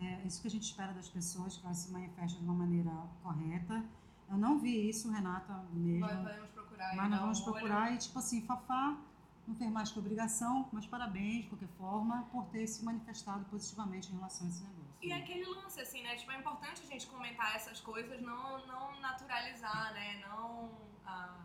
É 0.00 0.22
isso 0.24 0.40
que 0.40 0.48
a 0.48 0.50
gente 0.50 0.64
espera 0.64 0.92
das 0.92 1.08
pessoas, 1.08 1.56
que 1.56 1.64
elas 1.64 1.78
se 1.78 1.92
manifestem 1.92 2.40
de 2.40 2.44
uma 2.44 2.54
maneira 2.54 2.90
correta. 3.22 3.84
Eu 4.28 4.36
não 4.36 4.58
vi 4.58 4.88
isso, 4.88 5.10
Renata, 5.10 5.52
mesmo. 5.72 6.06
Nós 6.06 6.16
podemos 6.16 6.50
procurar. 6.50 6.96
Mas 6.96 7.10
nós 7.10 7.20
vamos 7.20 7.40
um 7.40 7.42
olho. 7.42 7.52
procurar 7.52 7.92
e, 7.92 7.98
tipo 7.98 8.18
assim, 8.18 8.42
Fafá 8.42 8.96
não 9.46 9.54
fez 9.54 9.70
mais 9.70 9.90
que 9.90 9.98
obrigação, 9.98 10.68
mas 10.70 10.86
parabéns, 10.86 11.44
de 11.44 11.48
qualquer 11.48 11.68
forma, 11.78 12.28
por 12.30 12.44
ter 12.46 12.66
se 12.66 12.84
manifestado 12.84 13.44
positivamente 13.46 14.12
em 14.12 14.16
relação 14.16 14.46
a 14.46 14.50
esse 14.50 14.62
negócio. 14.62 14.88
E 15.00 15.10
é 15.10 15.16
aquele 15.16 15.46
lance, 15.46 15.80
assim, 15.80 16.02
né? 16.02 16.14
Tipo, 16.16 16.32
é 16.32 16.38
importante 16.38 16.82
a 16.82 16.86
gente 16.86 17.06
comentar 17.06 17.56
essas 17.56 17.80
coisas, 17.80 18.20
não, 18.20 18.66
não 18.66 19.00
naturalizar, 19.00 19.94
né? 19.94 20.20
Não 20.28 20.70
ah, 21.06 21.38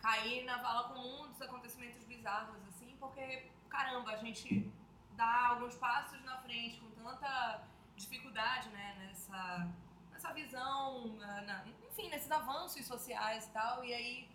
cair 0.00 0.44
na 0.44 0.56
vala 0.58 0.88
comum 0.88 1.28
dos 1.28 1.40
acontecimentos 1.42 2.02
bizarros, 2.04 2.56
assim, 2.68 2.96
porque, 2.98 3.50
caramba, 3.68 4.10
a 4.12 4.16
gente 4.16 4.70
dá 5.16 5.48
alguns 5.48 5.74
passos 5.76 6.22
na 6.24 6.38
frente 6.38 6.80
com 6.80 6.90
tanta 6.90 7.62
dificuldade, 7.96 8.68
né? 8.70 8.96
Nessa, 8.98 9.68
nessa 10.10 10.32
visão, 10.32 11.06
na- 11.18 11.42
na- 11.42 11.64
enfim, 11.90 12.08
nesses 12.08 12.30
avanços 12.30 12.84
sociais 12.86 13.46
e 13.46 13.50
tal, 13.50 13.84
e 13.84 13.92
aí 13.92 14.30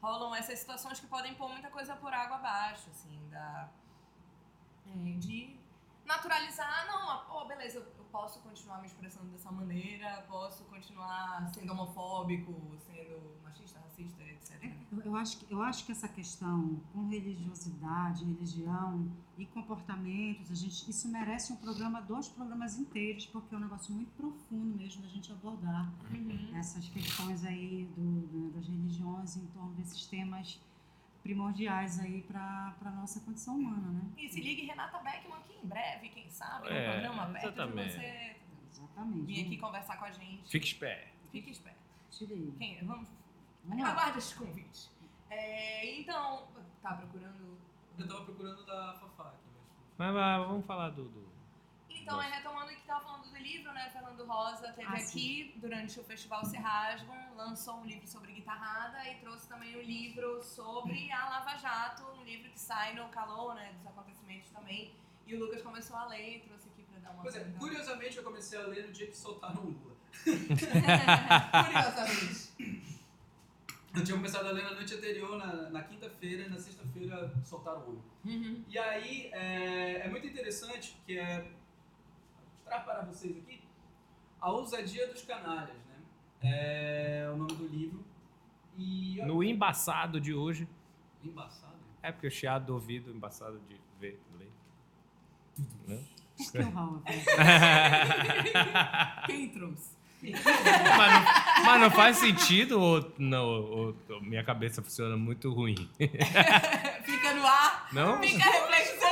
rolam 0.00 0.34
essas 0.34 0.58
situações 0.60 1.00
que 1.00 1.06
podem 1.08 1.34
pôr 1.34 1.48
muita 1.48 1.68
coisa 1.70 1.96
por 1.96 2.12
água 2.12 2.36
abaixo, 2.36 2.88
assim, 2.90 3.28
da, 3.28 3.68
é, 4.86 4.90
de 5.18 5.58
naturalizar, 6.04 6.86
não, 6.86 7.10
ah, 7.10 7.18
pô, 7.28 7.44
beleza, 7.44 7.80
posso 8.10 8.40
continuar 8.40 8.80
me 8.80 8.86
expressando 8.86 9.26
dessa 9.30 9.50
maneira, 9.52 10.24
posso 10.28 10.64
continuar 10.64 11.48
sendo 11.52 11.72
homofóbico, 11.72 12.52
sendo 12.78 13.36
machista, 13.42 13.78
racista, 13.80 14.22
etc. 14.22 14.72
Eu, 14.92 15.00
eu 15.02 15.16
acho 15.16 15.38
que, 15.38 15.52
eu 15.52 15.62
acho 15.62 15.84
que 15.86 15.92
essa 15.92 16.08
questão 16.08 16.80
com 16.92 17.06
religiosidade, 17.08 18.24
religião 18.24 19.10
e 19.36 19.46
comportamentos, 19.46 20.50
a 20.50 20.54
gente, 20.54 20.90
isso 20.90 21.08
merece 21.08 21.52
um 21.52 21.56
programa, 21.56 22.00
dois 22.00 22.28
programas 22.28 22.78
inteiros, 22.78 23.26
porque 23.26 23.54
é 23.54 23.58
um 23.58 23.60
negócio 23.62 23.92
muito 23.94 24.10
profundo 24.12 24.76
mesmo 24.76 25.02
da 25.02 25.08
gente 25.08 25.30
abordar 25.32 25.92
Uhum. 26.10 26.56
essas 26.56 26.88
questões 26.88 27.44
aí 27.44 27.84
do, 27.96 28.20
do- 28.26 28.50
das 28.52 28.66
religiões 28.66 29.36
em 29.36 29.46
torno 29.46 29.72
desses 29.74 30.06
temas 30.06 30.60
primordiais 31.22 31.98
aí 32.00 32.22
para 32.22 32.74
a 32.84 32.90
nossa 32.90 33.20
condição 33.20 33.56
humana, 33.56 33.88
né? 33.90 34.10
E 34.16 34.28
se 34.28 34.40
ligue 34.40 34.66
Renata 34.66 34.98
Beckman, 34.98 35.40
que 35.46 35.54
em 35.54 35.66
breve, 35.66 36.08
quem 36.10 36.28
sabe, 36.30 36.68
É, 36.68 36.86
no 36.86 36.92
programa 36.92 37.26
de 37.32 37.38
exatamente. 37.46 37.92
você 37.92 38.36
Exatamente. 38.70 39.26
vir 39.26 39.44
aqui 39.46 39.56
conversar 39.58 39.96
com 39.98 40.04
a 40.04 40.10
gente. 40.10 40.50
Fique 40.50 40.66
esperto. 40.66 41.08
Fique 41.30 41.50
esperto. 41.50 41.78
Quem, 42.58 42.84
vamos, 42.84 43.08
aguarde 43.70 44.18
esse 44.18 44.34
convite. 44.34 44.90
É, 45.30 46.00
então, 46.00 46.48
tá 46.82 46.94
procurando... 46.94 47.58
Eu 47.98 48.08
tava 48.08 48.24
procurando 48.24 48.64
da 48.64 48.94
Fafá 48.94 49.28
aqui, 49.30 49.48
mas. 49.54 49.98
Mas 49.98 50.14
vai, 50.14 50.38
vamos 50.46 50.64
falar 50.66 50.90
do. 50.90 51.04
do- 51.08 51.27
Então, 52.08 52.22
é 52.22 52.30
retomando 52.30 52.64
o 52.64 52.74
que 52.74 52.80
estava 52.80 53.04
falando 53.04 53.28
do 53.28 53.36
livro, 53.36 53.70
né? 53.72 53.90
Fernando 53.90 54.24
Rosa 54.24 54.72
teve 54.72 54.88
Ah, 54.88 54.94
aqui 54.94 55.54
durante 55.56 56.00
o 56.00 56.04
Festival 56.04 56.42
Serrasgo, 56.42 57.12
lançou 57.36 57.80
um 57.80 57.84
livro 57.84 58.06
sobre 58.08 58.32
guitarrada 58.32 59.06
e 59.10 59.16
trouxe 59.16 59.46
também 59.46 59.76
um 59.76 59.82
livro 59.82 60.42
sobre 60.42 61.12
a 61.12 61.28
Lava 61.28 61.58
Jato, 61.58 62.04
um 62.18 62.24
livro 62.24 62.50
que 62.50 62.58
sai 62.58 62.94
no 62.94 63.10
calor, 63.10 63.54
né? 63.54 63.74
Dos 63.74 63.86
acontecimentos 63.86 64.50
também. 64.50 64.94
E 65.26 65.34
o 65.34 65.38
Lucas 65.38 65.60
começou 65.60 65.96
a 65.98 66.06
ler 66.06 66.38
e 66.38 66.40
trouxe 66.40 66.70
aqui 66.70 66.82
pra 66.84 66.98
dar 67.00 67.10
uma 67.10 67.22
Pois 67.22 67.36
é, 67.36 67.44
curiosamente 67.58 68.16
eu 68.16 68.24
comecei 68.24 68.58
a 68.58 68.62
ler 68.62 68.86
no 68.86 68.92
dia 68.92 69.06
que 69.06 69.16
soltaram 69.16 69.62
o 69.62 69.66
Lula. 69.66 69.96
Curiosamente. 71.66 72.88
Eu 73.94 74.04
tinha 74.04 74.16
começado 74.16 74.46
a 74.46 74.52
ler 74.52 74.64
na 74.64 74.72
noite 74.72 74.94
anterior, 74.94 75.36
na, 75.36 75.68
na 75.68 75.82
quinta-feira, 75.82 76.44
e 76.44 76.48
na 76.48 76.58
sexta-feira 76.58 77.34
soltaram 77.44 77.82
o 77.82 77.90
Lula. 77.90 78.02
Uhum. 78.24 78.64
E 78.66 78.78
aí 78.78 79.30
é, 79.32 80.06
é 80.06 80.08
muito 80.08 80.26
interessante 80.26 80.96
que 81.04 81.18
é 81.18 81.46
mostrar 82.68 82.80
para 82.80 83.02
vocês 83.04 83.36
aqui 83.36 83.60
a 84.40 84.50
ousadia 84.50 85.06
dos 85.08 85.22
canalhas, 85.22 85.76
né? 85.86 85.96
É 86.42 87.28
o 87.32 87.36
nome 87.36 87.54
do 87.54 87.66
livro. 87.66 88.04
E 88.76 89.20
No 89.24 89.42
embaçado 89.42 90.20
de 90.20 90.32
hoje. 90.34 90.68
embaçado. 91.24 91.72
É 92.02 92.12
porque 92.12 92.26
o 92.28 92.30
chiado 92.30 92.66
do 92.66 92.74
ouvido, 92.74 93.10
embaçado 93.10 93.58
de 93.68 93.80
ver, 93.98 94.20
ler. 94.38 94.52
Por 96.36 96.52
que 96.52 96.58
o 96.58 96.70
Raul? 96.70 97.02
Quem 99.26 99.48
trouxe? 99.48 99.96
mas, 100.22 100.44
não, 100.44 101.64
mas 101.64 101.80
não 101.80 101.90
faz 101.92 102.16
sentido 102.18 102.80
ou, 102.80 103.12
não, 103.18 103.44
ou- 103.46 103.96
ou 104.08 104.20
minha 104.20 104.42
cabeça 104.44 104.82
funciona 104.82 105.16
muito 105.16 105.52
ruim? 105.52 105.88
Fica 107.04 107.34
no 107.34 107.46
ar, 107.46 107.88
Não? 107.92 108.20
fica 108.20 108.44
reflexão. 108.44 109.08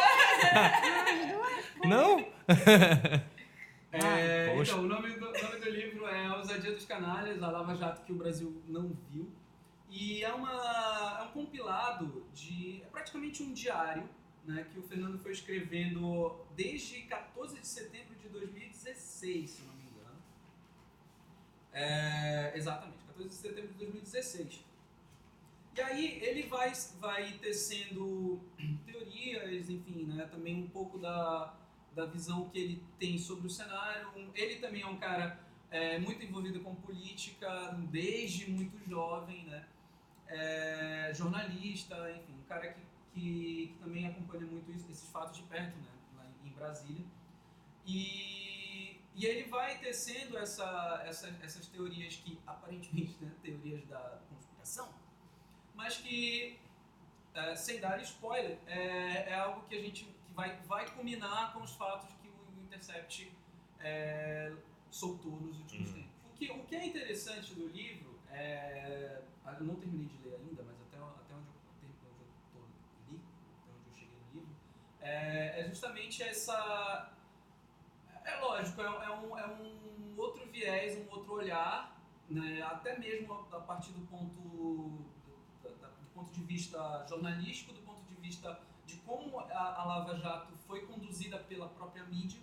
Não? 1.85 2.27
É, 4.05 4.55
poxa. 4.55 4.73
então, 4.73 4.85
o 4.85 4.89
nome 4.89 5.11
do, 5.11 5.21
nome 5.21 5.61
do 5.61 5.71
livro 5.71 6.07
é 6.07 6.27
A 6.27 6.37
Ousadia 6.37 6.73
dos 6.73 6.85
Canalhas, 6.85 7.43
a 7.43 7.51
Lava 7.51 7.75
Jato 7.75 8.03
que 8.03 8.13
o 8.13 8.17
Brasil 8.17 8.63
não 8.69 8.97
viu. 9.11 9.31
E 9.91 10.23
é, 10.23 10.33
uma, 10.33 11.19
é 11.21 11.23
um 11.25 11.33
compilado 11.33 12.27
de. 12.35 12.83
É 12.83 12.87
praticamente 12.87 13.43
um 13.43 13.53
diário 13.53 14.09
né, 14.45 14.67
que 14.73 14.79
o 14.79 14.83
Fernando 14.83 15.19
foi 15.19 15.33
escrevendo 15.33 16.45
desde 16.55 17.03
14 17.03 17.61
de 17.61 17.67
setembro 17.67 18.15
de 18.17 18.29
2016, 18.29 19.51
se 19.51 19.63
não 19.63 19.75
me 19.75 19.83
engano. 19.85 20.23
É, 21.73 22.53
exatamente, 22.55 23.05
14 23.07 23.29
de 23.29 23.35
setembro 23.35 23.73
de 23.73 23.79
2016. 23.79 24.65
E 25.77 25.81
aí 25.81 26.19
ele 26.23 26.45
vai, 26.45 26.73
vai 26.99 27.33
tecendo 27.35 28.41
teorias, 28.87 29.69
enfim, 29.69 30.05
né, 30.05 30.27
também 30.31 30.63
um 30.63 30.69
pouco 30.69 30.99
da, 30.99 31.55
da 31.97 32.05
visão 32.05 32.49
que 32.51 32.59
ele 32.59 32.85
tem 32.99 33.19
sobre 33.19 33.47
o 33.47 33.51
cenário. 33.51 34.13
Ele 34.35 34.57
também 34.57 34.83
é 34.83 34.87
um 34.87 34.99
cara 34.99 35.41
é, 35.71 35.99
muito 35.99 36.23
envolvido 36.23 36.61
com 36.61 36.75
política 36.75 37.49
desde 37.91 38.51
muito 38.51 38.79
jovem, 38.89 39.45
né? 39.47 39.67
É, 40.29 41.13
jornalista, 41.15 41.95
enfim, 42.11 42.35
um 42.35 42.43
cara 42.49 42.73
que, 42.73 42.81
que, 43.15 43.67
que 43.69 43.75
também 43.81 44.07
acompanha 44.07 44.45
muito 44.45 44.71
isso- 44.73 44.91
esses 44.91 45.09
fatos 45.11 45.37
de 45.39 45.43
perto, 45.45 45.77
né? 45.79 45.89
Lá 46.17 46.27
em 46.45 46.51
Brasília. 46.51 47.05
E, 47.87 49.01
e 49.15 49.25
ele 49.25 49.49
vai 49.49 49.79
tecendo 49.79 50.37
essa, 50.37 51.03
essa, 51.07 51.29
essas 51.43 51.67
teorias 51.67 52.17
que 52.17 52.39
aparentemente, 52.47 53.17
né, 53.21 53.33
teorias 53.43 53.85
da 53.87 54.19
conspiração, 54.29 54.93
mas 55.75 55.97
que 55.97 56.59
é, 57.33 57.55
sem 57.55 57.81
dar 57.81 58.01
spoiler, 58.03 58.59
é, 58.67 59.31
é 59.31 59.35
algo 59.35 59.67
que 59.69 59.77
a 59.77 59.81
gente 59.81 60.09
vai, 60.37 60.57
vai 60.67 60.89
culminar 60.91 61.53
com 61.53 61.63
os 61.63 61.73
fatos 61.73 62.15
que 62.21 62.29
o 62.29 62.63
Intercept 62.65 63.33
é, 63.81 64.53
soltou 64.91 65.33
nos 65.41 65.59
últimos 65.59 65.89
Uhum. 65.91 65.95
tempos. 65.95 66.11
O 66.27 66.37
que, 66.37 66.51
o 66.53 66.65
que 66.65 66.77
é 66.77 66.87
interessante 66.87 67.55
do 67.55 67.67
livro, 67.69 68.15
é, 68.31 69.23
eu 69.59 69.65
não 69.65 69.77
terminei 69.77 70.07
de 70.07 70.19
ler 70.29 70.37
ainda, 70.37 70.63
mas 70.63 70.77
até, 70.83 70.97
até 70.99 71.35
onde, 71.35 71.49
eu, 71.49 71.55
até 71.71 71.87
onde 71.87 71.97
eu 72.13 72.29
tô, 72.53 72.59
li, 73.11 73.21
até 73.63 73.73
onde 73.73 73.89
eu 73.89 73.95
cheguei 73.95 74.19
no 74.19 74.35
livro, 74.41 74.55
é, 75.01 75.61
é 75.61 75.69
justamente 75.69 76.23
essa. 76.23 77.13
É 78.25 78.37
lógico, 78.41 78.83
é, 78.83 78.91
um- 78.91 79.03
é 79.03 79.11
um, 79.19 79.39
é 79.39 79.47
um 79.47 80.15
outro 80.19 80.45
viés, 80.51 80.99
um 80.99 81.11
outro 81.11 81.35
olhar, 81.35 81.97
né, 82.29 82.61
até 82.63 82.99
mesmo 82.99 83.33
a, 83.33 83.57
a 83.57 83.61
partir 83.61 83.93
do 83.93 84.05
ponto 84.09 85.05
da- 85.63 85.71
da- 85.71 85.89
do 85.95 86.07
ponto 86.13 86.33
de 86.33 86.43
vista 86.43 87.07
jornalístico, 87.09 87.73
do 87.73 87.81
ponto 87.83 88.03
de 88.03 88.15
vista 88.17 88.61
de 88.87 88.97
como 88.99 89.39
a, 89.41 89.81
a 89.81 89.85
Lava 89.85 90.17
Jato 90.19 90.53
foi 90.67 90.87
conduzida 90.87 91.39
pela 91.39 91.69
própria 91.69 92.05
mídia. 92.05 92.41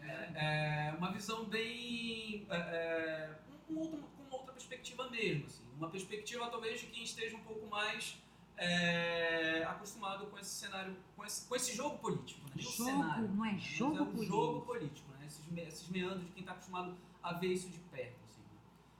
É, 0.00 0.90
é 0.90 0.94
uma 0.98 1.10
visão 1.12 1.44
bem. 1.44 2.46
É, 2.50 2.56
é, 2.56 3.38
um 3.70 3.78
outro- 3.78 3.98
com 4.16 4.22
uma 4.24 4.36
outra 4.36 4.52
perspectiva 4.52 5.08
mesmo. 5.10 5.46
Assim. 5.46 5.62
Uma 5.76 5.88
perspectiva 5.88 6.48
talvez 6.50 6.80
de 6.80 6.86
quem 6.88 7.02
esteja 7.04 7.36
um 7.36 7.40
pouco 7.42 7.66
mais 7.68 8.18
é, 8.56 9.64
acostumado 9.64 10.26
com 10.26 10.38
esse 10.38 10.50
cenário, 10.50 10.96
com 11.16 11.24
esse, 11.24 11.46
com 11.48 11.56
esse 11.56 11.74
jogo 11.74 11.98
político. 11.98 12.40
É 12.54 12.58
o 12.58 12.62
Jogo, 12.62 12.74
cenário, 12.84 13.28
não 13.28 13.44
é 13.44 13.52
mas 13.52 13.62
jogo 13.62 13.96
é 13.96 14.00
um 14.02 14.06
político. 14.06 14.26
jogo 14.36 14.60
político, 14.66 15.10
né? 15.12 15.26
esses, 15.26 15.44
esses 15.56 15.88
meandros 15.88 16.24
de 16.26 16.30
quem 16.32 16.40
está 16.40 16.52
acostumado 16.52 16.96
a 17.22 17.32
ver 17.34 17.48
isso 17.48 17.68
de 17.70 17.78
perto. 17.78 18.16
Assim, 18.24 18.40
né? 18.42 18.58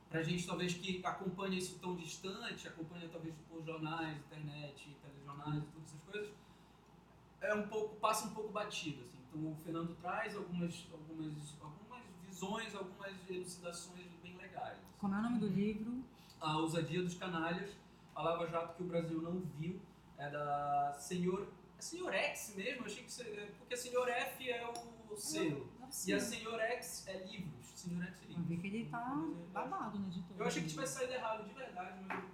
Pra 0.08 0.22
gente, 0.22 0.46
talvez, 0.46 0.74
que 0.74 1.00
acompanha 1.04 1.58
isso 1.58 1.78
tão 1.80 1.94
distante, 1.96 2.66
acompanha 2.68 3.08
talvez 3.08 3.34
por 3.48 3.62
jornais, 3.64 4.16
internet, 4.18 4.96
telejornais, 5.02 5.62
todas 5.72 5.88
essas 5.88 6.00
coisas, 6.10 6.30
é 7.42 7.54
um 7.54 7.66
pouco, 7.68 7.96
passa 7.96 8.26
um 8.26 8.34
pouco 8.34 8.50
batido. 8.52 9.02
Assim. 9.02 9.18
Então 9.28 9.52
o 9.52 9.56
Fernando 9.56 9.94
traz 10.00 10.36
algumas, 10.36 10.86
algumas, 10.92 11.56
algumas 11.60 12.02
visões, 12.26 12.74
algumas 12.74 13.12
elucidações 13.28 14.06
bem 14.22 14.36
legais. 14.36 14.72
assim. 14.78 14.82
Como 14.98 15.14
é 15.14 15.18
o 15.18 15.22
nome 15.22 15.38
do 15.38 15.48
livro? 15.48 16.02
A 16.40 16.56
ousadia 16.58 17.02
dos 17.02 17.14
canalhas, 17.14 17.70
a 18.14 18.22
Lava 18.22 18.46
Jato 18.48 18.74
que 18.76 18.82
o 18.82 18.86
Brasil 18.86 19.20
não 19.22 19.40
viu, 19.58 19.80
é 20.18 20.28
da 20.30 20.94
Senhor. 20.98 21.46
É 21.78 21.80
Senhor 21.82 22.12
X 22.14 22.54
mesmo? 22.56 22.84
Achei 22.86 23.04
que. 23.04 23.22
é, 23.22 23.46
Porque 23.58 23.74
a 23.74 23.76
Senhor 23.76 24.08
F 24.08 24.50
é 24.50 24.66
o 25.10 25.16
selo. 25.16 25.68
E 26.06 26.12
a 26.12 26.20
Senhor 26.20 26.60
X 26.60 27.06
é 27.08 27.18
livros. 27.24 27.66
Senhor 27.74 28.02
X 28.04 28.18
é 28.22 28.32
Eu 28.32 28.36
vi 28.42 28.54
livros. 28.54 28.60
que 28.60 28.66
ele 28.68 28.88
tá 28.88 29.24
babado 29.52 29.98
no 29.98 30.06
editor. 30.08 30.36
Eu 30.38 30.46
achei 30.46 30.62
que 30.62 30.68
tivesse 30.68 30.94
saído 30.94 31.12
errado 31.12 31.44
de 31.46 31.52
verdade, 31.54 31.98
mas 32.06 32.24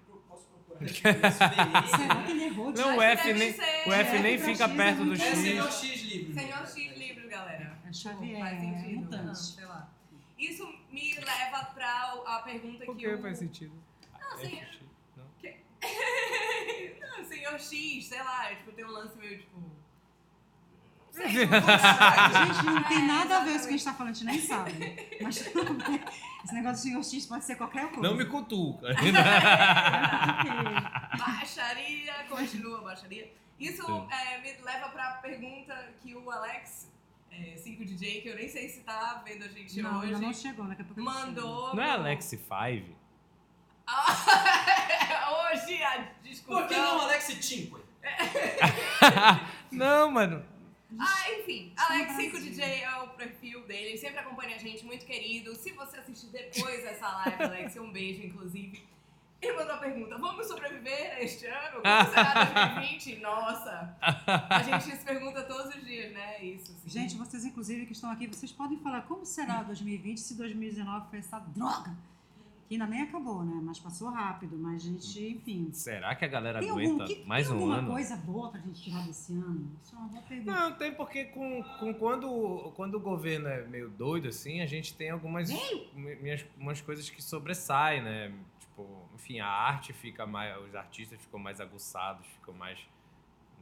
posso 0.45 0.65
procurar. 0.65 1.87
Será 1.89 2.23
que 2.25 2.31
ele 2.33 2.45
errou? 2.45 2.73
de- 2.73 2.81
Não, 2.81 2.97
o 2.97 3.03
F 3.03 3.33
nem- 3.33 3.53
ser- 3.53 3.89
O 3.89 3.93
F 3.93 4.17
É, 4.17 4.23
nem 4.23 4.39
fica 4.39 4.51
X 4.51 4.61
é 4.61 4.69
perto 4.77 4.99
do 4.99 5.05
muito 5.07 5.23
É 5.23 5.27
X. 5.27 5.39
Senhor 5.39 5.73
X 5.73 6.03
livros. 6.03 6.35
Senhor 6.35 6.67
X 6.67 6.97
livro, 6.99 7.29
galera. 7.29 7.79
É 7.89 7.93
Xavier, 7.93 8.39
Faz 8.41 8.55
é 8.55 8.61
sentido. 8.61 9.01
mutante. 9.01 9.25
Não, 9.27 9.35
sei 9.35 9.65
lá. 9.67 9.91
Isso 10.39 10.79
me 10.91 11.15
leva 11.15 11.65
pra 11.75 12.23
a 12.27 12.43
pergunta 12.45 12.85
Por 12.85 12.97
que 12.97 13.07
que 13.09 13.15
o... 13.15 13.23
faz 13.23 13.39
sentido? 13.39 13.73
Não, 14.21 14.33
assim, 14.35 14.57
F, 14.59 14.79
não? 15.17 15.25
não, 17.19 17.25
senhor 17.25 17.59
X, 17.59 18.07
sei 18.07 18.19
lá, 18.23 18.47
tipo, 18.55 18.73
tem 18.73 18.85
um 18.85 18.91
lance 18.91 19.17
meio, 19.19 19.39
tipo... 19.39 19.59
Gente, 21.29 22.65
não 22.67 22.83
tem 22.85 22.99
É, 22.99 23.03
nada 23.03 23.39
a 23.39 23.45
ver 23.45 23.51
com 23.51 23.57
isso 23.57 23.65
que 23.69 23.75
a 23.75 23.77
gente 23.77 23.85
tá 23.85 23.95
falando, 23.95 24.11
a 24.11 24.15
gente 24.15 24.27
nem 24.27 24.41
sabe. 24.41 25.19
Mas 25.21 25.39
tudo 25.53 25.75
bem. 25.75 26.01
Esse 26.45 26.55
negócio 26.55 26.77
de 26.77 26.83
senhor 26.83 27.05
X 27.05 27.27
pode 27.27 27.45
ser 27.45 27.57
qualquer 27.57 27.89
coisa. 27.89 28.03
Não 28.03 28.15
me 28.17 28.25
cutuca. 28.25 28.87
Baixaria, 31.19 32.15
continua 32.29 32.81
baixaria. 32.83 33.31
Isso 33.59 33.83
é, 34.11 34.39
me 34.39 34.53
leva 34.63 34.89
pra 34.91 35.15
pergunta 35.15 35.75
que 36.01 36.15
o 36.15 36.31
Alex, 36.31 36.89
é, 37.33 37.57
5DJ, 37.57 38.23
que 38.23 38.29
eu 38.29 38.37
nem 38.37 38.49
sei 38.49 38.69
se 38.69 38.81
tá 38.81 39.21
vendo 39.25 39.45
a 39.45 39.49
gente 39.49 39.83
Não, 39.83 39.99
hoje, 39.99 40.15
ainda 40.15 40.27
não 40.27 40.33
chegou, 40.33 40.67
daqui 40.67 40.83
a 40.83 40.85
pouco 40.85 41.01
mandou... 41.03 41.75
Não 41.75 41.83
é 41.83 41.91
Alex 41.91 42.25
5? 42.27 42.45
Ah, 43.87 45.51
hoje 45.53 45.83
a 45.83 46.05
discussão... 46.23 46.61
Por 46.61 46.69
que 46.69 46.77
não 46.77 47.01
Alex 47.01 47.25
Cinque? 47.25 47.75
Não, 49.73 50.11
mano. 50.11 50.45
Ah, 50.99 51.33
enfim, 51.39 51.73
Alex 51.77 52.15
Brasil. 52.15 52.33
5DJ 52.33 52.63
é 52.83 53.03
o 53.03 53.09
perfil 53.09 53.67
dele, 53.67 53.89
ele 53.89 53.99
sempre 53.99 54.21
acompanha 54.21 54.57
a 54.57 54.59
gente, 54.59 54.85
muito 54.85 55.05
querido. 55.05 55.55
Se 55.55 55.73
você 55.73 55.99
assistir 55.99 56.27
depois 56.29 56.83
dessa 56.83 57.09
live, 57.09 57.43
Alex, 57.43 57.77
um 57.77 57.91
beijo, 57.91 58.23
inclusive. 58.23 58.87
Ele 59.41 59.53
mandou 59.53 59.75
a 59.75 59.79
pergunta: 59.79 60.19
vamos 60.19 60.47
sobreviver 60.47 61.19
este 61.21 61.47
ano? 61.47 61.81
Como 61.83 62.11
será 62.11 62.45
2020? 62.75 63.17
Nossa! 63.21 63.97
A 64.01 64.63
gente 64.63 64.97
se 64.97 65.05
pergunta 65.05 65.43
todos 65.43 65.75
os 65.75 65.85
dias, 65.85 66.13
né? 66.13 66.43
Isso. 66.43 66.73
assim. 66.73 66.89
Gente, 66.89 67.17
vocês 67.17 67.45
inclusive 67.45 67.87
que 67.87 67.93
estão 67.93 68.11
aqui, 68.11 68.27
vocês 68.27 68.51
podem 68.51 68.79
falar 68.79 69.03
como 69.03 69.25
será 69.25 69.63
2020 69.63 70.19
se 70.19 70.35
2019 70.35 71.11
foi 71.11 71.19
essa 71.21 71.39
droga? 71.39 71.95
Que 72.69 72.75
ainda 72.75 72.87
nem 72.87 73.01
acabou, 73.01 73.43
né? 73.45 73.59
Mas 73.65 73.79
passou 73.79 74.11
rápido, 74.11 74.59
mas 74.59 74.75
a 74.83 74.87
gente, 74.91 75.27
enfim. 75.31 75.71
Será 75.73 76.15
que 76.15 76.23
a 76.25 76.29
galera 76.29 76.61
Tem, 76.61 76.69
aguenta 76.69 77.03
algum, 77.05 77.07
que, 77.07 77.25
mais 77.25 77.47
tem 77.47 77.57
um 77.57 77.61
alguma 77.61 77.79
ano? 77.79 77.91
coisa 77.93 78.17
boa 78.17 78.51
pra 78.51 78.61
gente 78.61 78.83
tirar 78.83 79.07
desse 79.07 79.33
ano? 79.33 79.71
Isso 79.83 79.95
é 79.95 79.99
uma 79.99 80.09
boa 80.09 80.23
pergunta. 80.23 80.53
Não, 80.53 80.73
tem 80.75 80.95
porque 80.95 81.25
com, 81.27 81.63
com 81.81 81.95
quando, 81.95 82.71
quando 82.77 82.97
o 82.97 83.01
governo 83.01 83.49
é 83.49 83.67
meio 83.67 83.89
doido, 83.89 84.29
assim, 84.29 84.61
a 84.61 84.67
gente 84.67 84.95
tem 84.95 85.09
algumas 85.09 85.49
mi- 85.95 86.17
minhas, 86.17 86.45
umas 86.59 86.81
coisas 86.83 87.09
que 87.09 87.23
sobressaem, 87.23 88.03
né? 88.03 88.35
Tipo, 88.61 88.87
enfim, 89.15 89.41
a 89.41 89.49
arte 89.49 89.95
fica 89.95 90.27
mais. 90.27 90.55
Os 90.63 90.75
artistas 90.75 91.19
ficam 91.23 91.41
mais 91.41 91.63
aguçados, 91.63 92.27
ficam 92.27 92.53
mais. 92.53 92.79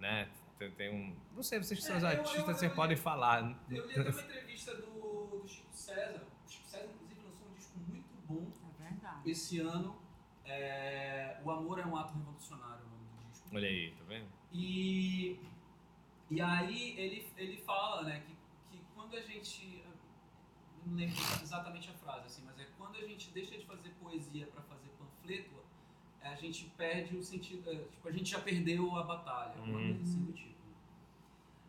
né? 0.00 0.28
Tem, 0.58 0.70
tem 0.72 0.90
um. 0.92 1.14
Não 1.36 1.44
sei, 1.44 1.62
vocês 1.62 1.78
que 1.78 1.86
são 1.86 1.94
É, 1.94 1.98
os 1.98 2.02
eu- 2.02 2.10
eu- 2.10 2.18
artistas, 2.18 2.48
eu- 2.48 2.54
vocês 2.56 2.72
podem 2.72 2.96
falar. 2.96 3.56
Eu 3.70 3.86
li 3.86 3.92
até 4.00 4.10
uma 4.10 4.20
entrevista 4.20 4.74
do, 4.74 5.40
do 5.42 5.44
Chico 5.46 5.68
César. 5.72 6.24
O 6.44 6.50
Chico 6.50 6.66
César, 6.66 6.88
inclusive, 6.92 7.20
lançou 7.24 7.46
um 7.48 7.54
disco 7.54 7.78
muito 7.88 8.04
bom. 8.26 8.65
Esse 9.30 9.58
ano. 9.60 9.96
É, 10.44 11.40
o 11.44 11.50
Amor 11.50 11.78
é 11.80 11.84
um 11.86 11.96
Ato 11.96 12.14
Revolucionário, 12.14 12.84
o 12.84 12.88
nome 12.88 13.04
do 13.24 13.30
disco. 13.30 13.48
Olha 13.52 13.68
aí, 13.68 13.92
tá 13.98 14.04
vendo? 14.04 14.28
E, 14.52 15.40
e 16.30 16.40
aí 16.40 16.98
ele, 16.98 17.28
ele 17.36 17.56
fala 17.58 18.02
né, 18.04 18.20
que, 18.20 18.36
que 18.70 18.84
quando 18.94 19.16
a 19.16 19.20
gente. 19.20 19.84
Não 20.86 20.94
lembro 20.94 21.16
exatamente 21.42 21.90
a 21.90 21.94
frase, 21.94 22.26
assim, 22.26 22.42
mas 22.44 22.58
é 22.60 22.68
quando 22.78 22.94
a 22.96 23.04
gente 23.04 23.30
deixa 23.30 23.58
de 23.58 23.66
fazer 23.66 23.88
poesia 24.00 24.46
para 24.46 24.62
fazer 24.62 24.88
panfleto, 24.90 25.50
a 26.20 26.34
gente 26.36 26.66
perde 26.76 27.16
o 27.16 27.22
sentido. 27.24 27.68
é, 27.68 27.74
Tipo, 27.74 28.08
a 28.08 28.12
gente 28.12 28.30
já 28.30 28.40
perdeu 28.40 28.96
a 28.96 29.02
batalha, 29.02 29.60
uma 29.62 29.78
Uhum. 29.78 29.86
coisa 29.88 30.02
assim 30.02 30.24
do 30.24 30.32
tipo. 30.32 30.54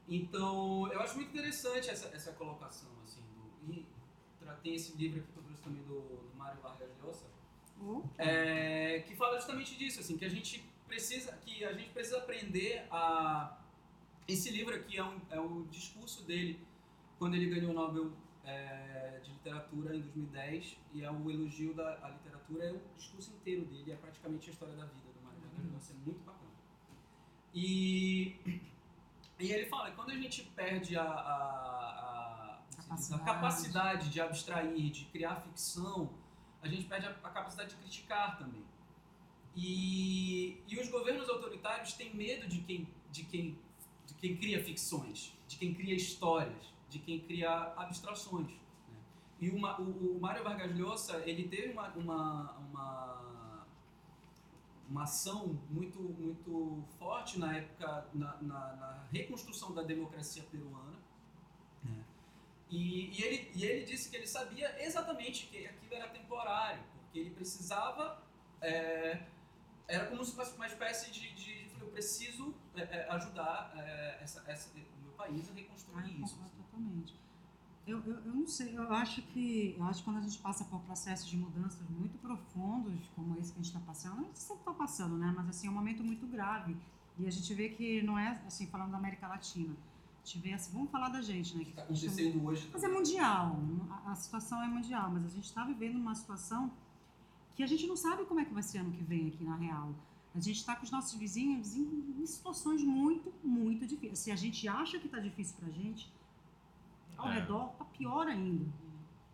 Então, 0.08 0.88
eu 0.94 1.02
acho 1.02 1.16
muito 1.16 1.30
interessante 1.30 1.90
essa, 1.90 2.08
essa 2.16 2.32
colocação, 2.34 2.92
assim. 3.04 3.22
Do, 3.22 3.72
e 3.74 3.86
tem 4.64 4.76
esse 4.76 4.96
livro 4.96 5.20
aqui 5.20 5.32
que 5.32 5.38
eu 5.40 5.44
trouxe 5.44 5.62
também 5.64 5.84
do, 5.84 6.00
do 6.00 6.36
Mário 6.38 6.62
Vargas 6.62 6.90
Llosa, 7.02 7.26
É, 8.18 9.04
que 9.08 9.16
fala 9.16 9.38
justamente 9.38 9.76
disso, 9.76 10.00
assim, 10.00 10.18
que 10.18 10.26
a 10.26 10.30
gente 10.30 10.64
precisa, 10.88 11.32
que 11.46 11.64
a 11.64 11.74
gente 11.74 11.90
precisa 11.90 12.18
aprender 12.18 12.86
a 12.90 13.58
esse 14.28 14.50
livro 14.50 14.76
aqui 14.76 14.98
é, 14.98 15.04
um, 15.04 15.22
é 15.30 15.40
o 15.40 15.66
discurso 15.70 16.24
dele 16.26 16.60
quando 17.18 17.36
ele 17.36 17.50
ganhou 17.50 17.72
o 17.72 17.74
Nobel 17.74 18.12
é, 18.44 19.20
de 19.24 19.32
literatura 19.32 19.96
em 19.96 20.02
2010 20.02 20.78
e 20.94 21.04
é 21.04 21.12
o 21.12 21.32
elogio 21.32 21.74
da 21.74 21.96
literatura 22.10 22.66
é 22.66 22.72
o 22.74 22.82
discurso 22.98 23.32
inteiro 23.32 23.66
dele, 23.66 23.92
é 23.92 23.96
praticamente 23.96 24.50
a 24.50 24.54
história 24.54 24.76
da 24.76 24.86
vida 24.86 25.08
do 25.14 25.24
Mário 25.24 25.40
Vargas 25.40 25.72
Llosa, 25.72 25.94
é 25.94 26.06
muito 26.06 26.20
bacana. 26.26 26.52
E 27.54 28.36
e 29.40 29.52
ele 29.52 29.68
fala 29.68 29.92
que 29.92 29.96
quando 29.96 30.10
a 30.10 30.16
gente 30.16 30.44
perde 30.56 30.98
a, 30.98 31.04
a, 31.04 32.60
a, 32.90 33.16
a 33.16 33.20
capacidade 33.20 34.10
de 34.10 34.20
abstrair, 34.20 34.90
de 34.90 35.06
criar 35.06 35.36
ficção, 35.36 36.10
a 36.62 36.68
gente 36.68 36.86
perde 36.86 37.08
a, 37.08 37.12
a 37.12 37.30
capacidade 37.30 37.70
de 37.72 37.76
criticar 37.78 38.38
também. 38.38 38.64
E, 39.56 40.62
e 40.68 40.80
os 40.80 40.88
governos 40.90 41.28
autoritários 41.30 41.94
têm 41.94 42.14
medo 42.16 42.48
de 42.48 42.62
quem, 42.62 42.88
de, 43.12 43.24
quem, 43.24 43.58
de 44.06 44.14
quem 44.14 44.38
cria 44.38 44.64
ficções, 44.64 45.34
de 45.48 45.58
quem 45.58 45.74
cria 45.74 45.96
histórias, 45.96 46.74
de 46.90 47.00
quem 47.00 47.20
cria 47.20 47.74
abstrações. 47.76 48.48
né? 48.48 48.98
E 49.40 49.50
uma, 49.50 49.80
o, 49.82 50.18
o 50.18 50.20
Mário 50.20 50.44
Vargas 50.44 50.76
Llosa, 50.78 51.24
ele 51.26 51.48
teve 51.48 51.72
uma, 51.74 51.90
uma, 51.90 52.52
uma, 52.58 53.68
uma 54.90 55.04
ação 55.04 55.60
muito, 55.70 56.00
muito 56.00 56.84
forte 57.00 57.40
na 57.40 57.58
época, 57.58 58.08
na, 58.14 58.38
na, 58.42 58.76
na 58.76 59.08
reconstrução 59.12 59.74
da 59.74 59.82
democracia 59.82 60.44
peruana. 60.52 60.97
E, 62.70 63.10
e, 63.18 63.24
ele, 63.24 63.52
e 63.56 63.66
ele 63.66 63.86
disse 63.86 64.10
que 64.10 64.18
ele 64.18 64.28
sabia 64.28 64.84
exatamente 64.84 65.48
que 65.48 65.66
aquilo 65.66 65.96
era 65.96 66.08
temporário, 66.10 66.84
porque 66.94 67.20
ele 67.20 67.30
precisava. 67.32 68.22
é, 68.62 69.22
era 69.88 70.08
como 70.08 70.24
se 70.24 70.36
fosse 70.36 70.56
uma 70.56 70.68
espécie 70.68 71.12
de. 71.12 71.34
de 71.34 71.68
eu 71.80 71.88
preciso 71.88 72.54
é, 72.76 72.82
é, 72.82 73.08
ajudar 73.12 73.72
é, 73.76 74.20
essa, 74.22 74.44
essa, 74.48 74.70
o 74.70 75.02
meu 75.02 75.12
país 75.14 75.50
a 75.50 75.54
reconstruir 75.54 76.22
isso. 76.22 76.36
concordo 76.36 76.56
totalmente. 76.58 77.16
Eu, 77.86 78.04
eu, 78.06 78.16
eu 78.16 78.36
não 78.36 78.48
sei, 78.48 78.78
eu 78.78 78.92
acho 78.94 79.22
que 79.22 79.76
eu 79.78 79.86
acho 79.86 80.00
que 80.00 80.04
quando 80.04 80.18
a 80.18 80.22
gente 80.22 80.38
passa 80.40 80.66
por 80.66 80.82
processos 80.82 81.26
de 81.26 81.38
mudanças 81.38 81.90
muito 81.90 82.18
profundos, 82.18 83.08
como 83.16 83.40
esse 83.40 83.54
que 83.54 83.60
a 83.60 83.64
gente 83.64 83.74
está 83.74 83.80
passando, 83.80 84.20
a 84.20 84.24
gente 84.24 84.40
sempre 84.40 84.62
está 84.62 84.74
passando, 84.74 85.18
né? 85.18 85.34
Mas 85.36 85.48
assim, 85.50 85.68
é 85.68 85.70
um 85.70 85.74
momento 85.74 86.04
muito 86.04 86.28
grave. 86.28 86.76
E 87.18 87.26
a 87.26 87.32
gente 87.32 87.52
vê 87.54 87.70
que 87.70 88.02
não 88.04 88.20
é, 88.20 88.42
assim, 88.46 88.68
falando 88.68 88.92
da 88.92 88.98
América 88.98 89.28
Latina. 89.28 89.74
Vê 90.36 90.54
assim, 90.54 90.72
vamos 90.74 90.90
falar 90.92 91.10
da 91.10 91.22
gente, 91.22 91.56
né? 91.56 91.62
O 91.62 91.66
que 91.66 91.72
está 91.72 91.84
acontecendo 91.84 92.46
hoje. 92.46 92.70
Mas 92.74 92.84
é 92.84 92.88
mundial, 92.88 93.56
a, 93.90 94.12
a 94.12 94.16
situação 94.16 94.62
é 94.62 94.68
mundial, 94.68 95.10
mas 95.12 95.26
a 95.26 95.30
gente 95.30 95.46
está 95.46 95.64
vivendo 95.64 95.96
uma 95.96 96.14
situação 96.16 96.72
que 97.56 97.64
a 97.64 97.68
gente 97.68 97.88
não 97.88 97.96
sabe 97.96 98.26
como 98.26 98.40
é 98.40 98.46
que 98.46 98.54
vai 98.54 98.64
ser 98.64 98.80
ano 98.80 98.92
que 98.92 99.04
vem 99.04 99.28
aqui 99.30 99.44
na 99.44 99.56
real. 99.56 99.94
A 100.36 100.40
gente 100.40 100.58
está 100.58 100.76
com 100.76 100.84
os 100.84 100.92
nossos 100.92 101.14
vizinhos 101.18 101.76
em, 101.76 102.14
em 102.22 102.26
situações 102.26 102.84
muito, 102.84 103.34
muito 103.44 103.88
difíceis. 103.88 104.20
Se 104.20 104.32
a 104.32 104.36
gente 104.36 104.68
acha 104.68 105.00
que 105.00 105.08
está 105.08 105.20
difícil 105.20 105.56
para 105.58 105.68
a 105.70 105.72
gente, 105.72 106.12
ao 107.18 107.30
É. 107.30 107.40
redor 107.40 107.72
está 107.72 107.86
pior 107.86 108.28
ainda. 108.28 108.66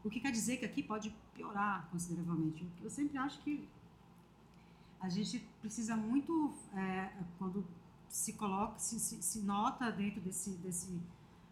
O 0.03 0.10
que 0.10 0.19
quer 0.19 0.32
dizer 0.32 0.58
que 0.58 0.65
aqui 0.65 0.82
pode 0.84 1.13
piorar 1.34 1.88
consideravelmente. 1.91 2.65
Eu 2.82 2.89
sempre 2.89 3.17
acho 3.17 3.41
que 3.41 3.67
a 5.01 5.10
gente 5.10 5.39
precisa 5.60 5.95
muito, 5.97 6.53
é, 6.73 7.12
quando 7.38 7.65
se 8.13 8.34
coloca, 8.34 8.78
se, 8.78 8.99
se, 8.99 9.23
se 9.23 9.39
nota 9.41 9.91
dentro 9.91 10.21
desse, 10.21 10.52
desse, 10.58 11.02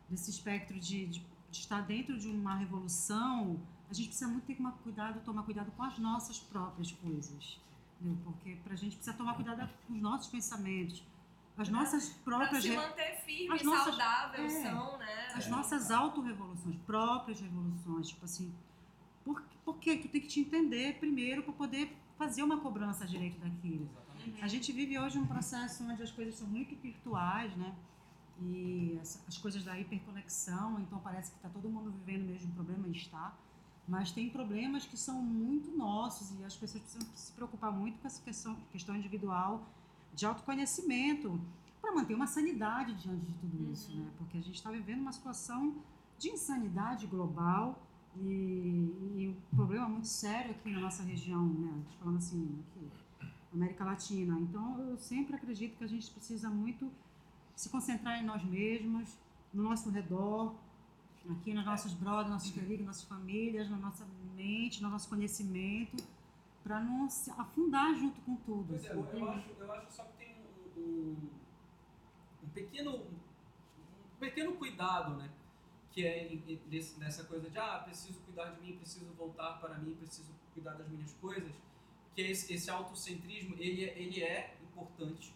desse 0.07 0.29
espectro 0.29 0.79
de, 0.79 1.07
de, 1.07 1.19
de 1.49 1.57
estar 1.57 1.81
dentro 1.81 2.19
de 2.19 2.27
uma 2.27 2.53
revolução, 2.55 3.59
a 3.89 3.93
gente 3.93 4.09
precisa 4.09 4.29
muito 4.29 4.45
ter 4.45 4.53
que 4.53 4.57
tomar 4.61 4.73
cuidado, 4.73 5.19
tomar 5.25 5.41
cuidado 5.43 5.71
com 5.71 5.81
as 5.83 5.97
nossas 5.97 6.37
próprias 6.39 6.91
coisas. 6.91 7.59
entendeu? 7.99 8.15
Porque 8.23 8.57
pra 8.63 8.75
gente 8.75 8.95
precisa 8.95 9.17
tomar 9.17 9.33
cuidado 9.33 9.67
com 9.87 9.93
os 9.95 9.99
nossos 10.01 10.27
pensamentos, 10.27 11.03
as 11.57 11.67
nossas 11.67 12.09
Pra 12.09 12.37
próprias 12.37 12.63
se 12.63 12.75
manter 12.75 13.21
firme, 13.25 13.55
as 13.55 13.63
nossas- 13.63 13.85
saudável, 13.95 14.45
é. 14.45 14.49
são, 14.49 14.97
né? 14.99 15.27
as 15.33 15.47
nossas 15.47 15.89
autorrevoluções, 15.89 16.75
próprias 16.85 17.41
revoluções, 17.41 18.09
tipo 18.09 18.23
assim, 18.25 18.53
por, 19.25 19.43
porque 19.65 19.97
tu 19.97 20.07
tem 20.09 20.21
que 20.21 20.27
te 20.27 20.39
entender 20.41 20.99
primeiro 20.99 21.41
para 21.41 21.53
poder 21.53 21.97
fazer 22.19 22.43
uma 22.43 22.59
cobrança 22.59 23.03
a 23.03 23.07
direito 23.07 23.39
daquilo. 23.39 23.85
Exatamente. 23.85 24.10
A 24.41 24.47
gente 24.47 24.71
vive 24.71 24.97
hoje 24.97 25.17
um 25.17 25.25
processo 25.25 25.83
onde 25.83 26.01
as 26.03 26.11
coisas 26.11 26.35
são 26.35 26.47
muito 26.47 26.75
virtuais, 26.75 27.55
né? 27.55 27.75
E 28.41 28.97
as, 29.01 29.23
as 29.27 29.37
coisas 29.37 29.63
da 29.63 29.79
hiperconexão, 29.79 30.79
então 30.79 30.99
parece 30.99 31.31
que 31.31 31.37
está 31.37 31.49
todo 31.49 31.69
mundo 31.69 31.91
vivendo 31.91 32.23
o 32.23 32.31
mesmo 32.31 32.51
problema 32.53 32.87
e 32.87 32.91
está. 32.91 33.35
Mas 33.87 34.11
tem 34.11 34.29
problemas 34.29 34.85
que 34.85 34.97
são 34.97 35.21
muito 35.21 35.71
nossos 35.75 36.31
e 36.39 36.43
as 36.43 36.55
pessoas 36.55 36.83
precisam 36.83 37.07
se 37.15 37.31
preocupar 37.33 37.71
muito 37.71 37.99
com 37.99 38.07
essa 38.07 38.21
questão, 38.21 38.55
questão 38.71 38.95
individual 38.95 39.67
de 40.13 40.25
autoconhecimento 40.25 41.39
para 41.81 41.91
manter 41.91 42.13
uma 42.13 42.27
sanidade 42.27 42.93
diante 42.93 43.25
de 43.25 43.33
tudo 43.33 43.71
isso, 43.71 43.95
né? 43.95 44.09
Porque 44.17 44.37
a 44.37 44.41
gente 44.41 44.55
está 44.55 44.71
vivendo 44.71 45.01
uma 45.01 45.11
situação 45.11 45.75
de 46.17 46.29
insanidade 46.29 47.07
global 47.07 47.81
e, 48.17 48.93
e 49.15 49.35
um 49.51 49.55
problema 49.55 49.87
muito 49.87 50.07
sério 50.07 50.51
aqui 50.51 50.69
na 50.71 50.79
nossa 50.79 51.03
região, 51.03 51.45
né? 51.47 51.83
Falando 51.99 52.17
assim, 52.17 52.63
aqui, 52.69 52.87
América 53.53 53.83
Latina. 53.83 54.39
Então, 54.39 54.79
eu 54.89 54.97
sempre 54.97 55.35
acredito 55.35 55.77
que 55.77 55.83
a 55.83 55.87
gente 55.87 56.09
precisa 56.11 56.49
muito 56.49 56.91
se 57.55 57.69
concentrar 57.69 58.19
em 58.19 58.25
nós 58.25 58.43
mesmos, 58.43 59.17
no 59.53 59.63
nosso 59.63 59.89
redor, 59.89 60.55
aqui 61.29 61.53
nos 61.53 61.65
nossos 61.65 61.93
brothers, 61.93 62.29
nossos 62.29 62.51
queridos, 62.51 62.85
nossas 62.85 63.03
famílias, 63.03 63.69
na 63.69 63.77
nossa 63.77 64.05
mente, 64.35 64.81
no 64.81 64.89
nosso 64.89 65.09
conhecimento, 65.09 66.03
para 66.63 66.79
não 66.79 67.09
se 67.09 67.29
afundar 67.31 67.93
junto 67.95 68.19
com 68.21 68.35
tudo. 68.37 68.67
Pois 68.69 68.85
é, 68.85 68.93
eu, 68.93 69.29
acho, 69.29 69.49
eu 69.59 69.71
acho 69.73 69.91
só 69.91 70.03
que 70.03 70.13
tem 70.17 70.35
um, 70.77 70.79
um, 70.79 71.29
um 72.43 72.49
pequeno 72.49 72.95
um 72.95 74.19
pequeno 74.19 74.53
cuidado, 74.53 75.15
né? 75.15 75.29
Que 75.91 76.05
é 76.05 76.39
nessa 76.97 77.25
coisa 77.25 77.49
de 77.49 77.57
ah, 77.57 77.79
preciso 77.79 78.19
cuidar 78.21 78.51
de 78.51 78.61
mim, 78.61 78.77
preciso 78.77 79.05
voltar 79.13 79.59
para 79.59 79.77
mim, 79.77 79.95
preciso 79.95 80.31
cuidar 80.53 80.73
das 80.73 80.87
minhas 80.87 81.13
coisas. 81.15 81.51
Que 82.15 82.21
esse, 82.21 82.53
esse 82.53 82.69
autocentrismo, 82.69 83.55
ele, 83.57 83.85
é- 83.85 83.97
ele 83.97 84.23
é 84.23 84.55
importante. 84.63 85.33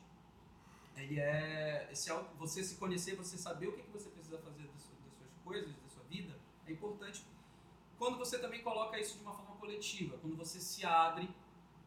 Ele 0.96 1.20
é 1.20 1.90
esse 1.92 2.10
auto, 2.10 2.34
você 2.38 2.64
se 2.64 2.76
conhecer, 2.76 3.16
você 3.16 3.38
saber 3.38 3.68
o 3.68 3.74
que, 3.74 3.82
que 3.84 3.90
você 3.92 4.10
precisa 4.10 4.38
fazer 4.40 4.64
das, 4.64 4.82
suas- 4.82 5.00
das 5.00 5.14
suas 5.18 5.32
coisas, 5.44 5.70
da 5.76 5.90
sua 5.90 6.04
vida, 6.06 6.34
é 6.68 6.72
importante. 6.72 7.24
Quando 7.98 8.18
você 8.18 8.40
também 8.40 8.62
coloca 8.62 9.00
isso 9.00 9.18
de 9.18 9.24
uma 9.24 9.34
forma 9.34 9.56
coletiva, 9.56 10.18
quando 10.18 10.36
você 10.36 10.60
se 10.60 10.86
abre 10.86 11.30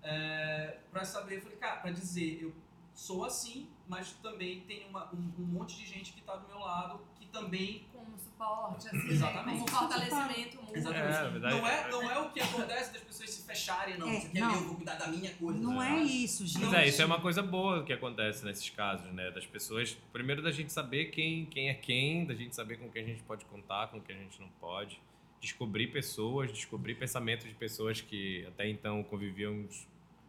é, 0.03 0.79
para 0.91 1.05
saber, 1.05 1.43
para 1.59 1.91
dizer, 1.91 2.43
eu 2.43 2.55
sou 2.95 3.25
assim, 3.25 3.69
mas 3.87 4.13
também 4.15 4.61
tem 4.63 4.87
uma, 4.89 5.13
um, 5.15 5.33
um 5.39 5.45
monte 5.47 5.77
de 5.77 5.87
gente 5.87 6.13
que 6.13 6.21
está 6.21 6.37
do 6.37 6.47
meu 6.49 6.59
lado 6.59 7.01
que 7.19 7.27
também 7.27 7.87
Como 8.09 8.19
suporte, 8.19 8.89
assim, 8.89 9.11
Exatamente. 9.11 9.47
né? 9.47 9.65
como 9.67 9.69
fortalecimento 9.69 10.57
mútuo. 10.57 10.77
Exatamente. 10.77 11.17
É, 11.17 11.31
verdade. 11.31 11.55
não, 11.55 11.67
é, 11.67 11.91
não 11.91 12.11
é 12.11 12.19
o 12.19 12.31
que 12.31 12.41
acontece 12.41 12.93
das 12.93 13.03
pessoas 13.03 13.31
se 13.31 13.43
fecharem, 13.43 13.99
não. 13.99 14.09
É, 14.09 14.17
Isso 14.17 14.27
aqui 14.29 14.39
é 14.39 14.41
não. 14.41 14.53
meu, 14.53 14.61
vou 14.65 14.77
cuidar 14.77 14.95
da 14.95 15.09
minha 15.09 15.35
coisa. 15.35 15.61
Não 15.61 15.83
é 15.83 16.03
isso, 16.03 16.47
gente. 16.47 16.65
Mas 16.65 16.75
é, 16.75 16.89
isso 16.89 17.03
é 17.03 17.05
uma 17.05 17.21
coisa 17.21 17.43
boa 17.43 17.85
que 17.85 17.93
acontece 17.93 18.45
nesses 18.45 18.71
casos, 18.71 19.13
né? 19.13 19.31
Das 19.31 19.47
pessoas, 19.47 19.97
primeiro 20.13 20.43
da 20.43 20.51
gente 20.51 20.73
saber 20.73 21.07
quem, 21.07 21.47
quem 21.47 21.69
é 21.69 21.75
quem, 21.75 22.25
da 22.25 22.35
gente 22.35 22.55
saber 22.55 22.79
com 22.79 22.89
quem 22.89 23.03
a 23.03 23.07
gente 23.07 23.23
pode 23.23 23.45
contar, 23.45 23.89
com 23.89 24.01
quem 24.01 24.17
a 24.17 24.21
gente 24.21 24.41
não 24.41 24.49
pode. 24.61 25.01
Descobrir 25.41 25.89
pessoas, 25.89 26.51
descobrir 26.51 26.95
pensamentos 26.95 27.47
de 27.47 27.55
pessoas 27.55 28.01
que 28.01 28.45
até 28.47 28.69
então 28.69 29.03
conviviam 29.05 29.69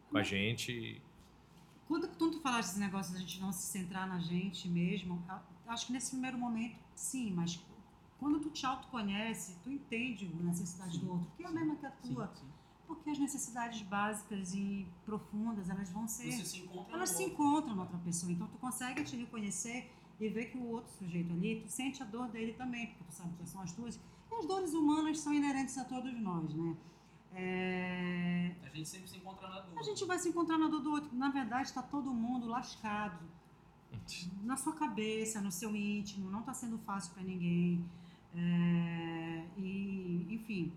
com 0.10 0.18
a 0.18 0.24
gente. 0.24 1.02
Quando, 1.88 2.08
quando 2.10 2.34
tu 2.34 2.42
falaste 2.42 2.70
desse 2.70 2.80
negócio 2.80 3.14
da 3.14 3.20
gente 3.20 3.42
não 3.42 3.52
se 3.52 3.64
centrar 3.64 4.08
na 4.08 4.20
gente 4.20 4.68
mesmo, 4.68 5.24
acho 5.70 5.88
que 5.88 5.94
nesse 5.94 6.12
primeiro 6.12 6.38
momento, 6.38 6.78
sim, 6.96 7.32
mas 7.34 7.60
quando 8.20 8.40
tu 8.40 8.50
te 8.50 8.66
autoconhece, 8.66 9.56
tu 9.64 9.72
entende 9.72 10.30
a 10.40 10.44
necessidade 10.44 11.00
do 11.00 11.12
outro, 11.12 11.32
que 11.38 11.44
é 11.44 11.48
a 11.48 11.52
mesma 11.52 11.76
que 11.76 11.86
a 11.86 11.92
Sim, 12.02 12.14
tua. 12.14 12.28
sim. 12.36 12.46
Porque 12.88 13.10
as 13.12 13.20
necessidades 13.20 13.82
básicas 13.84 14.54
e 14.56 14.88
profundas, 15.06 15.70
elas 15.70 15.90
vão 15.92 16.08
ser. 16.08 16.32
Você 16.32 16.44
se 16.46 16.60
encontra 16.62 16.94
elas 16.96 17.10
se 17.12 17.24
outro. 17.24 17.34
encontram 17.34 17.76
na 17.76 17.82
outra 17.84 17.98
pessoa. 18.00 18.32
Então 18.32 18.48
tu 18.48 18.58
consegue 18.58 19.04
te 19.04 19.16
reconhecer 19.16 19.92
e 20.20 20.28
ver 20.28 20.46
que 20.46 20.58
o 20.58 20.66
outro 20.72 20.92
sujeito 20.98 21.32
ali, 21.32 21.62
tu 21.62 21.70
sente 21.70 22.02
a 22.02 22.06
dor 22.06 22.28
dele 22.30 22.54
também, 22.54 22.88
porque 22.88 23.04
tu 23.06 23.14
sabe 23.14 23.34
que 23.38 23.48
são 23.48 23.62
as 23.62 23.72
tuas. 23.74 24.00
E 24.32 24.36
as 24.36 24.46
dores 24.48 24.74
humanas 24.74 25.20
são 25.20 25.32
inerentes 25.34 25.78
a 25.78 25.86
todos 25.86 26.12
nós, 26.20 26.54
né? 26.56 26.76
É, 27.32 28.56
A 28.64 28.70
gente 28.76 28.90
sempre 28.90 29.08
se 29.08 29.18
encontra 29.18 29.48
na 29.48 29.60
dor. 29.62 29.78
a 29.80 29.84
gente 29.84 30.04
vai 30.06 30.18
se 30.20 30.30
encontrar 30.30 30.58
na 30.58 30.68
dor 30.68 30.82
do 30.82 30.92
outro. 30.92 31.16
Na 31.16 31.30
verdade, 31.30 31.68
está 31.70 31.82
todo 31.82 32.12
mundo 32.14 32.48
lascado. 32.48 33.20
Na 34.44 34.58
sua 34.58 34.74
cabeça, 34.74 35.42
no 35.42 35.52
seu 35.52 35.76
íntimo. 35.76 36.30
Não 36.30 36.40
está 36.40 36.54
sendo 36.54 36.78
fácil 36.80 37.14
para 37.14 37.24
ninguém. 37.24 37.84
É, 38.36 39.46
e, 39.58 40.28
enfim. 40.30 40.72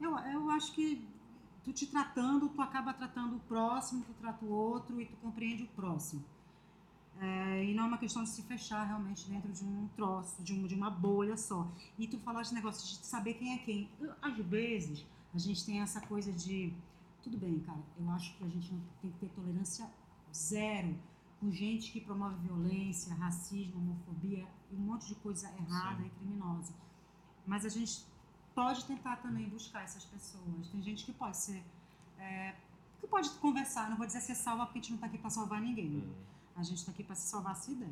Eu, 0.00 0.16
eu 0.18 0.50
acho 0.50 0.72
que 0.72 1.06
tu 1.62 1.72
te 1.72 1.86
tratando, 1.86 2.48
tu 2.48 2.62
acaba 2.62 2.92
tratando 2.92 3.36
o 3.36 3.40
próximo, 3.40 4.02
tu 4.04 4.14
trata 4.14 4.44
o 4.44 4.50
outro 4.50 5.00
e 5.00 5.06
tu 5.06 5.16
compreende 5.16 5.64
o 5.64 5.68
próximo. 5.68 6.24
É, 7.20 7.64
e 7.64 7.74
não 7.74 7.84
é 7.84 7.86
uma 7.88 7.98
questão 7.98 8.22
de 8.22 8.30
se 8.30 8.42
fechar 8.42 8.82
realmente 8.84 9.28
dentro 9.28 9.52
de 9.52 9.62
um 9.62 9.88
troço, 9.94 10.42
de, 10.42 10.54
um, 10.54 10.66
de 10.66 10.74
uma 10.74 10.90
bolha 10.90 11.36
só. 11.36 11.70
E 11.98 12.08
tu 12.08 12.18
falaste 12.18 12.52
negócio 12.52 12.98
de 12.98 13.06
saber 13.06 13.34
quem 13.34 13.52
é 13.52 13.58
quem. 13.58 13.90
Eu, 14.00 14.14
Às 14.22 14.38
vezes, 14.38 15.06
a 15.34 15.38
gente 15.38 15.64
tem 15.64 15.80
essa 15.80 16.00
coisa 16.00 16.32
de. 16.32 16.72
Tudo 17.22 17.36
bem, 17.36 17.60
cara, 17.60 17.80
eu 17.98 18.10
acho 18.12 18.34
que 18.38 18.44
a 18.44 18.48
gente 18.48 18.72
tem 19.02 19.10
que 19.10 19.18
ter 19.18 19.28
tolerância 19.30 19.86
zero 20.32 20.96
com 21.40 21.50
gente 21.50 21.90
que 21.90 22.00
promove 22.00 22.36
violência, 22.46 23.14
racismo, 23.14 23.78
homofobia 23.80 24.46
e 24.70 24.74
um 24.76 24.78
monte 24.80 25.08
de 25.08 25.14
coisa 25.16 25.48
errada 25.58 26.02
Sim. 26.02 26.06
e 26.06 26.10
criminosa. 26.10 26.74
Mas 27.46 27.64
a 27.64 27.68
gente 27.70 28.04
pode 28.54 28.84
tentar 28.84 29.16
também 29.16 29.48
buscar 29.48 29.82
essas 29.82 30.04
pessoas. 30.04 30.68
Tem 30.70 30.82
gente 30.82 31.04
que 31.04 31.12
pode 31.12 31.36
ser. 31.36 31.62
é, 32.18 32.54
que 33.00 33.06
pode 33.06 33.30
conversar, 33.30 33.88
não 33.88 33.96
vou 33.96 34.06
dizer 34.06 34.20
ser 34.20 34.34
salva 34.34 34.66
porque 34.66 34.78
a 34.78 34.82
gente 34.82 34.90
não 34.90 34.96
está 34.96 35.06
aqui 35.06 35.16
para 35.16 35.30
salvar 35.30 35.58
ninguém. 35.62 36.04
Hum. 36.06 36.12
A 36.54 36.62
gente 36.62 36.76
está 36.78 36.92
aqui 36.92 37.02
para 37.02 37.14
se 37.14 37.28
salvar 37.30 37.56
se 37.56 37.74
der. 37.74 37.88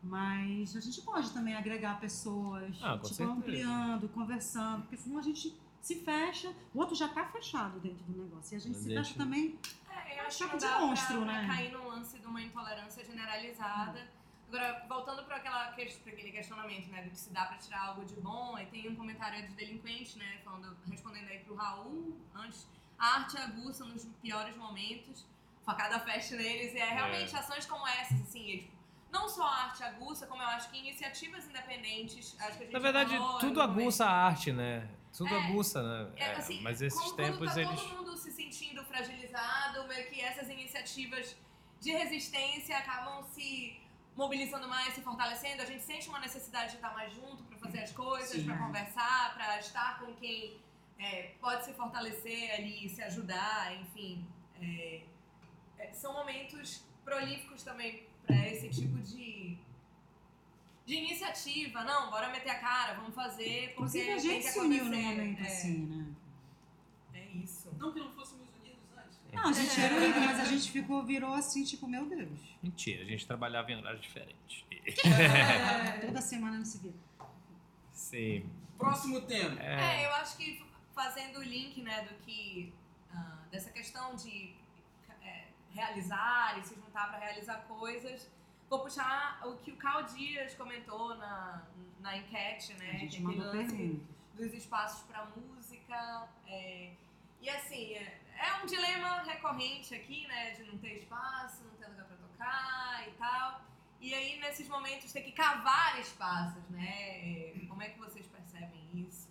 Mas 0.00 0.76
a 0.76 0.80
gente 0.80 1.02
pode 1.02 1.32
também 1.32 1.56
agregar 1.56 1.98
pessoas, 1.98 2.76
Ah, 2.80 2.92
tipo, 2.94 3.08
certeza. 3.08 3.32
ampliando, 3.32 4.08
conversando, 4.10 4.82
porque 4.82 4.96
senão 4.96 5.18
a 5.18 5.22
gente 5.22 5.52
se 5.82 5.96
fecha, 6.04 6.54
o 6.72 6.78
outro 6.78 6.94
já 6.94 7.06
está 7.06 7.24
fechado 7.26 7.80
dentro 7.80 8.04
do 8.04 8.22
negócio. 8.22 8.54
E 8.54 8.56
a 8.56 8.60
gente 8.60 8.74
Mas 8.74 8.82
se 8.84 8.94
fecha 8.94 9.14
também. 9.16 9.58
É, 9.90 10.18
eu 10.18 10.22
É 10.24 10.26
acho 10.26 10.38
que 10.38 10.44
de 10.44 10.50
não 10.50 10.58
dá 10.58 10.80
monstro, 10.80 11.22
pra, 11.22 11.32
né? 11.32 11.44
pra 11.46 11.54
cair 11.54 11.72
no 11.72 11.88
lance 11.88 12.18
de 12.18 12.26
uma 12.26 12.42
intolerância 12.42 13.04
generalizada. 13.04 14.08
Agora, 14.48 14.84
voltando 14.88 15.24
para 15.24 15.36
aquele 15.36 16.32
questionamento, 16.32 16.88
né, 16.88 17.02
do 17.02 17.10
que 17.10 17.18
se 17.18 17.30
dá 17.30 17.44
para 17.44 17.58
tirar 17.58 17.88
algo 17.88 18.04
de 18.06 18.14
bom, 18.14 18.56
aí 18.56 18.64
tem 18.66 18.88
um 18.88 18.96
comentário 18.96 19.46
de 19.46 19.52
delinquente, 19.54 20.18
né, 20.18 20.40
falando, 20.42 20.74
respondendo 20.90 21.28
aí 21.28 21.40
pro 21.40 21.54
Raul, 21.54 22.16
antes, 22.34 22.66
a 22.98 23.16
arte 23.16 23.36
aguça 23.36 23.84
nos 23.84 24.06
piores 24.22 24.56
momentos, 24.56 25.26
facada 25.66 26.00
feste 26.00 26.34
neles, 26.34 26.72
e 26.72 26.78
é 26.78 26.88
realmente 26.94 27.36
ações 27.36 27.66
como 27.66 27.86
essas, 27.86 28.22
assim, 28.22 28.54
é, 28.54 28.56
tipo, 28.56 28.72
não 29.12 29.28
só 29.28 29.42
a 29.44 29.64
arte 29.64 29.82
aguça, 29.84 30.26
como 30.26 30.42
eu 30.42 30.48
acho 30.48 30.70
que 30.70 30.78
iniciativas 30.78 31.46
independentes, 31.46 32.34
acho 32.40 32.56
que 32.56 32.62
a 32.62 32.66
gente 32.66 32.72
Na 32.72 32.78
verdade, 32.78 33.14
tudo 33.40 33.60
aguça 33.60 34.06
a 34.06 34.10
arte, 34.10 34.50
né? 34.50 34.88
Tudo 35.16 35.34
É, 35.34 35.44
aguça, 35.44 35.82
né? 35.82 36.12
É, 36.16 36.24
É, 36.24 36.34
assim, 36.36 36.62
mas 36.62 36.80
esses 36.80 36.98
como, 37.00 37.16
tempos, 37.16 37.54
tá 37.54 37.60
eles. 37.60 37.80
Sentindo 38.48 38.82
fragilizado, 38.84 39.86
meio 39.86 40.08
que 40.08 40.20
essas 40.20 40.48
iniciativas 40.48 41.36
de 41.80 41.90
resistência 41.92 42.76
acabam 42.78 43.22
se 43.24 43.78
mobilizando 44.16 44.66
mais, 44.68 44.94
se 44.94 45.02
fortalecendo. 45.02 45.62
A 45.62 45.66
gente 45.66 45.82
sente 45.82 46.08
uma 46.08 46.18
necessidade 46.18 46.70
de 46.70 46.76
estar 46.76 46.92
mais 46.94 47.12
junto 47.14 47.44
para 47.44 47.58
fazer 47.58 47.80
as 47.80 47.92
coisas, 47.92 48.42
para 48.42 48.56
conversar, 48.56 49.34
para 49.34 49.58
estar 49.60 50.00
com 50.00 50.12
quem 50.14 50.58
é, 50.98 51.34
pode 51.40 51.64
se 51.66 51.72
fortalecer 51.74 52.52
ali, 52.54 52.88
se 52.88 53.02
ajudar, 53.02 53.76
enfim. 53.82 54.26
É, 54.60 55.02
é, 55.78 55.92
são 55.92 56.12
momentos 56.14 56.82
prolíficos 57.04 57.62
também 57.62 58.06
para 58.26 58.48
esse 58.48 58.68
tipo 58.70 58.98
de 58.98 59.58
de 60.86 60.94
iniciativa, 60.94 61.84
não, 61.84 62.08
bora 62.10 62.30
meter 62.30 62.48
a 62.48 62.58
cara, 62.58 62.94
vamos 62.94 63.14
fazer, 63.14 63.74
porque 63.76 63.98
Inclusive, 64.00 64.10
a 64.10 64.14
tem 64.14 64.20
gente 64.20 64.44
que 64.44 64.52
se 64.52 64.58
uniu 64.58 64.84
num 64.86 65.02
momento 65.02 65.42
É. 65.42 65.46
assim, 65.46 65.78
né? 65.84 66.06
É 67.12 67.24
isso. 67.44 67.70
Não 67.78 67.92
que 67.92 68.00
não. 68.00 68.10
Não, 69.32 69.48
a 69.48 69.52
gente 69.52 69.80
era 69.80 69.94
unido, 69.94 70.20
mas 70.20 70.40
a 70.40 70.44
gente 70.44 70.70
ficou, 70.70 71.04
virou 71.04 71.34
assim, 71.34 71.64
tipo, 71.64 71.86
meu 71.86 72.06
Deus. 72.06 72.38
Mentira, 72.62 73.02
a 73.02 73.06
gente 73.06 73.26
trabalhava 73.26 73.70
em 73.70 73.76
horários 73.76 74.02
diferentes. 74.02 74.64
Toda 76.00 76.20
semana 76.20 76.58
não 76.58 76.64
se 76.64 76.78
via. 76.78 76.94
Sim. 77.92 78.48
Próximo 78.78 79.20
tema. 79.22 79.60
É, 79.60 80.06
eu 80.06 80.12
acho 80.14 80.36
que 80.36 80.64
fazendo 80.94 81.40
o 81.40 81.42
link, 81.42 81.82
né, 81.82 82.02
do 82.02 82.14
que. 82.24 82.72
ah, 83.12 83.38
dessa 83.50 83.70
questão 83.70 84.14
de 84.14 84.54
é, 85.22 85.48
realizar 85.70 86.58
e 86.58 86.62
se 86.62 86.74
juntar 86.74 87.08
para 87.10 87.18
realizar 87.18 87.58
coisas, 87.68 88.30
vou 88.68 88.80
puxar 88.80 89.40
o 89.46 89.56
que 89.56 89.72
o 89.72 89.76
Cal 89.76 90.04
Dias 90.04 90.54
comentou 90.54 91.16
na, 91.16 91.62
na 92.00 92.16
enquete, 92.16 92.72
né? 92.74 92.92
A 92.92 92.98
gente 92.98 93.18
é 93.18 93.20
mandou 93.20 93.46
lance 93.46 94.00
dos 94.34 94.54
espaços 94.54 95.02
para 95.02 95.26
música. 95.26 96.28
é, 96.46 96.92
e 97.40 97.48
assim, 97.50 97.94
é, 97.94 98.18
é 98.38 98.62
um 98.62 98.66
dilema 98.66 99.22
recorrente 99.22 99.94
aqui, 99.94 100.26
né? 100.26 100.50
De 100.52 100.64
não 100.64 100.78
ter 100.78 100.98
espaço, 100.98 101.64
não 101.64 101.70
ter 101.76 101.86
lugar 101.88 102.06
pra 102.06 102.16
tocar 102.16 103.08
e 103.08 103.12
tal. 103.12 103.60
E 104.00 104.14
aí, 104.14 104.38
nesses 104.40 104.68
momentos, 104.68 105.12
ter 105.12 105.22
que 105.22 105.32
cavar 105.32 105.98
espaços, 106.00 106.62
né? 106.70 107.52
Como 107.68 107.82
é 107.82 107.88
que 107.90 107.98
vocês 107.98 108.26
percebem 108.26 108.88
isso? 108.94 109.28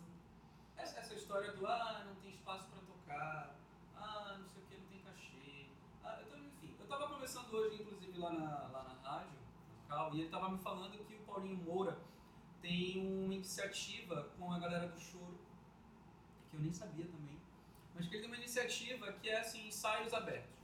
Essa, 0.76 1.00
essa 1.00 1.14
história 1.14 1.52
do 1.54 1.66
ah, 1.66 2.04
não 2.06 2.16
tem 2.16 2.32
espaço 2.32 2.68
pra 2.68 2.80
tocar, 2.82 3.56
ah, 3.96 4.36
não 4.40 4.48
sei 4.48 4.62
o 4.62 4.66
que, 4.68 4.76
não 4.78 4.88
tem 4.88 5.00
cachê. 5.02 5.66
Ah, 6.04 6.18
eu 6.22 6.28
tô- 6.28 6.38
enfim, 6.38 6.76
eu 6.80 6.86
tava 6.88 7.08
conversando 7.08 7.56
hoje, 7.56 7.82
inclusive, 7.82 8.18
lá 8.20 8.32
na, 8.34 8.50
lá 8.68 8.84
na 8.84 9.10
rádio, 9.10 9.32
na 9.90 9.96
Cal, 9.96 10.14
e 10.16 10.22
ele 10.22 10.30
tava 10.30 10.50
me 10.50 10.58
falando 10.60 10.98
que 11.06 11.16
o 11.16 11.20
Paulinho 11.20 11.56
Moura 11.64 11.98
tem 12.62 12.98
uma 13.26 13.34
iniciativa 13.34 14.30
com 14.38 14.52
a 14.52 14.60
galera 14.60 14.88
do 14.90 15.00
choro, 15.00 15.40
que 16.52 16.58
eu 16.58 16.62
nem 16.62 16.74
sabia 16.74 17.06
também, 17.06 17.37
mas 17.98 18.08
que 18.08 18.16
ele 18.16 18.22
tem 18.24 18.32
uma 18.32 18.38
iniciativa 18.38 19.12
que 19.14 19.30
é 19.30 19.40
assim, 19.40 19.68
ensaios 19.68 20.14
abertos. 20.14 20.56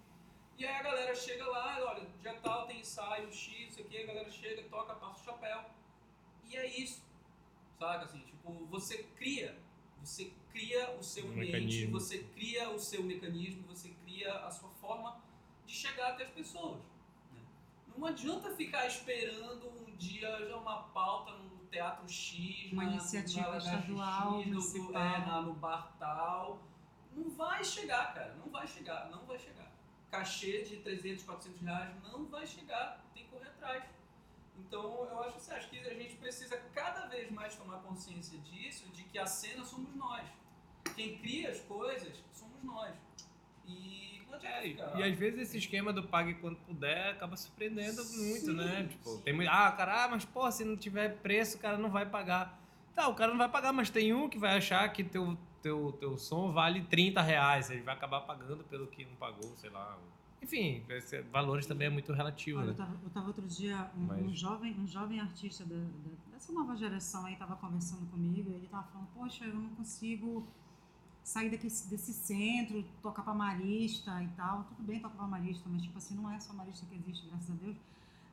E 0.57 0.65
aí 0.65 0.75
a 0.75 0.83
galera 0.83 1.13
chega 1.15 1.45
lá, 1.47 1.77
olha, 1.91 2.07
dia 2.21 2.33
tal 2.35 2.67
tem 2.67 2.79
ensaio 2.79 3.31
X, 3.33 3.71
isso 3.71 3.81
aqui, 3.81 3.97
a 4.03 4.05
galera 4.05 4.29
chega, 4.29 4.61
toca, 4.69 4.93
passa 4.93 5.19
o 5.19 5.25
chapéu. 5.25 5.63
E 6.45 6.55
é 6.55 6.67
isso. 6.79 7.03
Saca 7.79 8.05
assim, 8.05 8.19
tipo, 8.19 8.53
você 8.67 9.03
cria, 9.17 9.57
você 9.99 10.31
cria 10.51 10.91
o 10.91 11.03
seu 11.03 11.25
Um 11.25 11.31
ambiente, 11.31 11.51
mecanismo. 11.51 11.91
você 11.99 12.19
cria 12.35 12.69
o 12.69 12.79
seu 12.79 13.03
mecanismo, 13.03 13.63
você 13.67 13.89
cria 14.05 14.31
a 14.45 14.51
sua 14.51 14.69
forma 14.69 15.19
de 15.65 15.73
chegar 15.73 16.11
até 16.11 16.25
as 16.25 16.29
pessoas. 16.31 16.79
né? 17.31 17.41
Não 17.97 18.05
adianta 18.05 18.51
ficar 18.55 18.85
esperando 18.85 19.67
um 19.69 19.95
dia 19.95 20.45
já 20.47 20.55
uma 20.57 20.83
pauta 20.89 21.31
no 21.31 21.65
Teatro 21.71 22.07
X, 22.07 22.71
Uma 22.71 22.83
na, 22.85 22.91
iniciativa 22.91 23.49
na 23.51 23.57
estadual, 23.57 24.31
no- 24.33 24.43
do- 24.43 24.49
municipal. 24.49 25.01
é, 25.01 25.17
na- 25.25 25.41
no 25.41 25.53
bar 25.53 25.95
tal. 25.97 26.61
Não 27.15 27.29
vai 27.29 27.63
chegar, 27.63 28.13
cara. 28.13 28.35
Não 28.43 28.51
vai 28.51 28.67
chegar, 28.67 29.09
não 29.09 29.25
vai 29.25 29.37
chegar. 29.37 29.71
Cachê 30.11 30.61
de 30.63 30.77
300, 30.77 31.23
400 31.23 31.61
reais 31.61 31.95
não 32.03 32.25
vai 32.25 32.45
chegar. 32.45 33.03
Tem 33.13 33.23
que 33.23 33.29
correr 33.29 33.47
atrás. 33.49 33.83
Então, 34.59 35.07
eu 35.09 35.23
acho, 35.23 35.37
assim, 35.37 35.51
acho 35.51 35.69
que 35.69 35.79
a 35.79 35.93
gente 35.93 36.15
precisa 36.15 36.57
cada 36.73 37.07
vez 37.07 37.31
mais 37.31 37.55
tomar 37.55 37.77
consciência 37.79 38.37
disso, 38.39 38.87
de 38.89 39.03
que 39.03 39.17
a 39.17 39.25
cena 39.25 39.63
somos 39.63 39.93
nós. 39.95 40.23
Quem 40.95 41.17
cria 41.17 41.49
as 41.49 41.59
coisas 41.61 42.13
somos 42.31 42.61
nós. 42.63 42.93
E 43.65 44.21
não 44.27 44.35
adianta 44.35 44.55
É, 44.57 44.67
e, 44.67 44.71
ficar... 44.71 44.99
e 44.99 45.03
às 45.03 45.17
vezes 45.17 45.39
esse 45.41 45.57
esquema 45.57 45.93
do 45.93 46.03
pague 46.03 46.35
quando 46.35 46.57
puder 46.57 47.11
acaba 47.11 47.35
surpreendendo 47.35 48.03
muito, 48.03 48.53
né? 48.53 48.87
Tipo, 48.89 49.17
tem 49.19 49.33
muito. 49.33 49.49
Ah, 49.49 49.71
cara, 49.71 50.03
ah, 50.03 50.07
mas 50.09 50.25
pô, 50.25 50.51
se 50.51 50.63
não 50.63 50.75
tiver 50.77 51.17
preço, 51.17 51.57
o 51.57 51.59
cara 51.59 51.77
não 51.77 51.89
vai 51.89 52.05
pagar. 52.05 52.59
Tá, 52.93 53.07
o 53.07 53.15
cara 53.15 53.31
não 53.31 53.37
vai 53.39 53.49
pagar, 53.49 53.73
mas 53.73 53.89
tem 53.89 54.13
um 54.13 54.29
que 54.29 54.37
vai 54.37 54.57
achar 54.57 54.87
que 54.93 55.03
teu, 55.03 55.35
teu, 55.63 55.91
teu 55.93 56.17
som 56.17 56.51
vale 56.51 56.83
30 56.83 57.21
reais. 57.21 57.69
Ele 57.71 57.81
vai 57.81 57.95
acabar 57.95 58.21
pagando 58.21 58.63
pelo 58.65 58.85
que 58.87 59.03
não 59.05 59.15
pagou, 59.15 59.55
sei 59.57 59.69
lá. 59.71 59.97
Enfim, 60.41 60.83
valores 61.31 61.65
também 61.65 61.87
é 61.87 61.89
muito 61.89 62.11
relativo, 62.11 62.59
Olha, 62.59 62.65
eu 62.67 62.71
né? 62.71 62.77
tava, 62.77 62.99
eu 63.01 63.09
tava 63.09 63.27
outro 63.27 63.47
dia, 63.47 63.89
um, 63.97 64.01
Mas- 64.07 64.25
um 64.25 64.35
jovem, 64.35 64.77
um 64.77 64.85
jovem 64.85 65.19
artista 65.21 65.63
da- 65.63 65.73
da- 65.75 66.31
dessa 66.33 66.51
nova 66.51 66.75
geração 66.75 67.25
aí 67.25 67.37
tava 67.37 67.55
conversando 67.55 68.05
comigo 68.11 68.51
e 68.51 68.53
ele 68.55 68.67
tava 68.67 68.83
falando, 68.91 69.07
poxa, 69.15 69.45
eu 69.45 69.55
não 69.55 69.69
consigo 69.69 70.45
sair 71.23 71.49
daqui, 71.49 71.67
desse 71.67 72.11
centro, 72.13 72.83
tocar 73.01 73.23
pra 73.23 73.33
marista 73.33 74.21
e 74.21 74.27
tal. 74.35 74.65
Tudo 74.65 74.83
bem 74.83 74.99
tocar 74.99 75.15
pra 75.15 75.27
marista, 75.27 75.69
mas 75.69 75.81
tipo 75.81 75.97
assim, 75.97 76.13
não 76.15 76.29
é 76.29 76.37
só 76.41 76.51
marista 76.53 76.85
que 76.87 76.95
existe, 76.95 77.25
graças 77.27 77.49
a 77.49 77.53
Deus, 77.63 77.77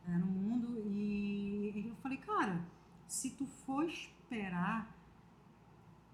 é, 0.08 0.10
no 0.18 0.26
mundo. 0.26 0.82
E 0.90 1.84
eu 1.90 1.94
falei, 2.02 2.18
cara, 2.18 2.60
se 3.06 3.30
tu 3.30 3.46
for 3.46 3.84
esperar, 3.84 4.92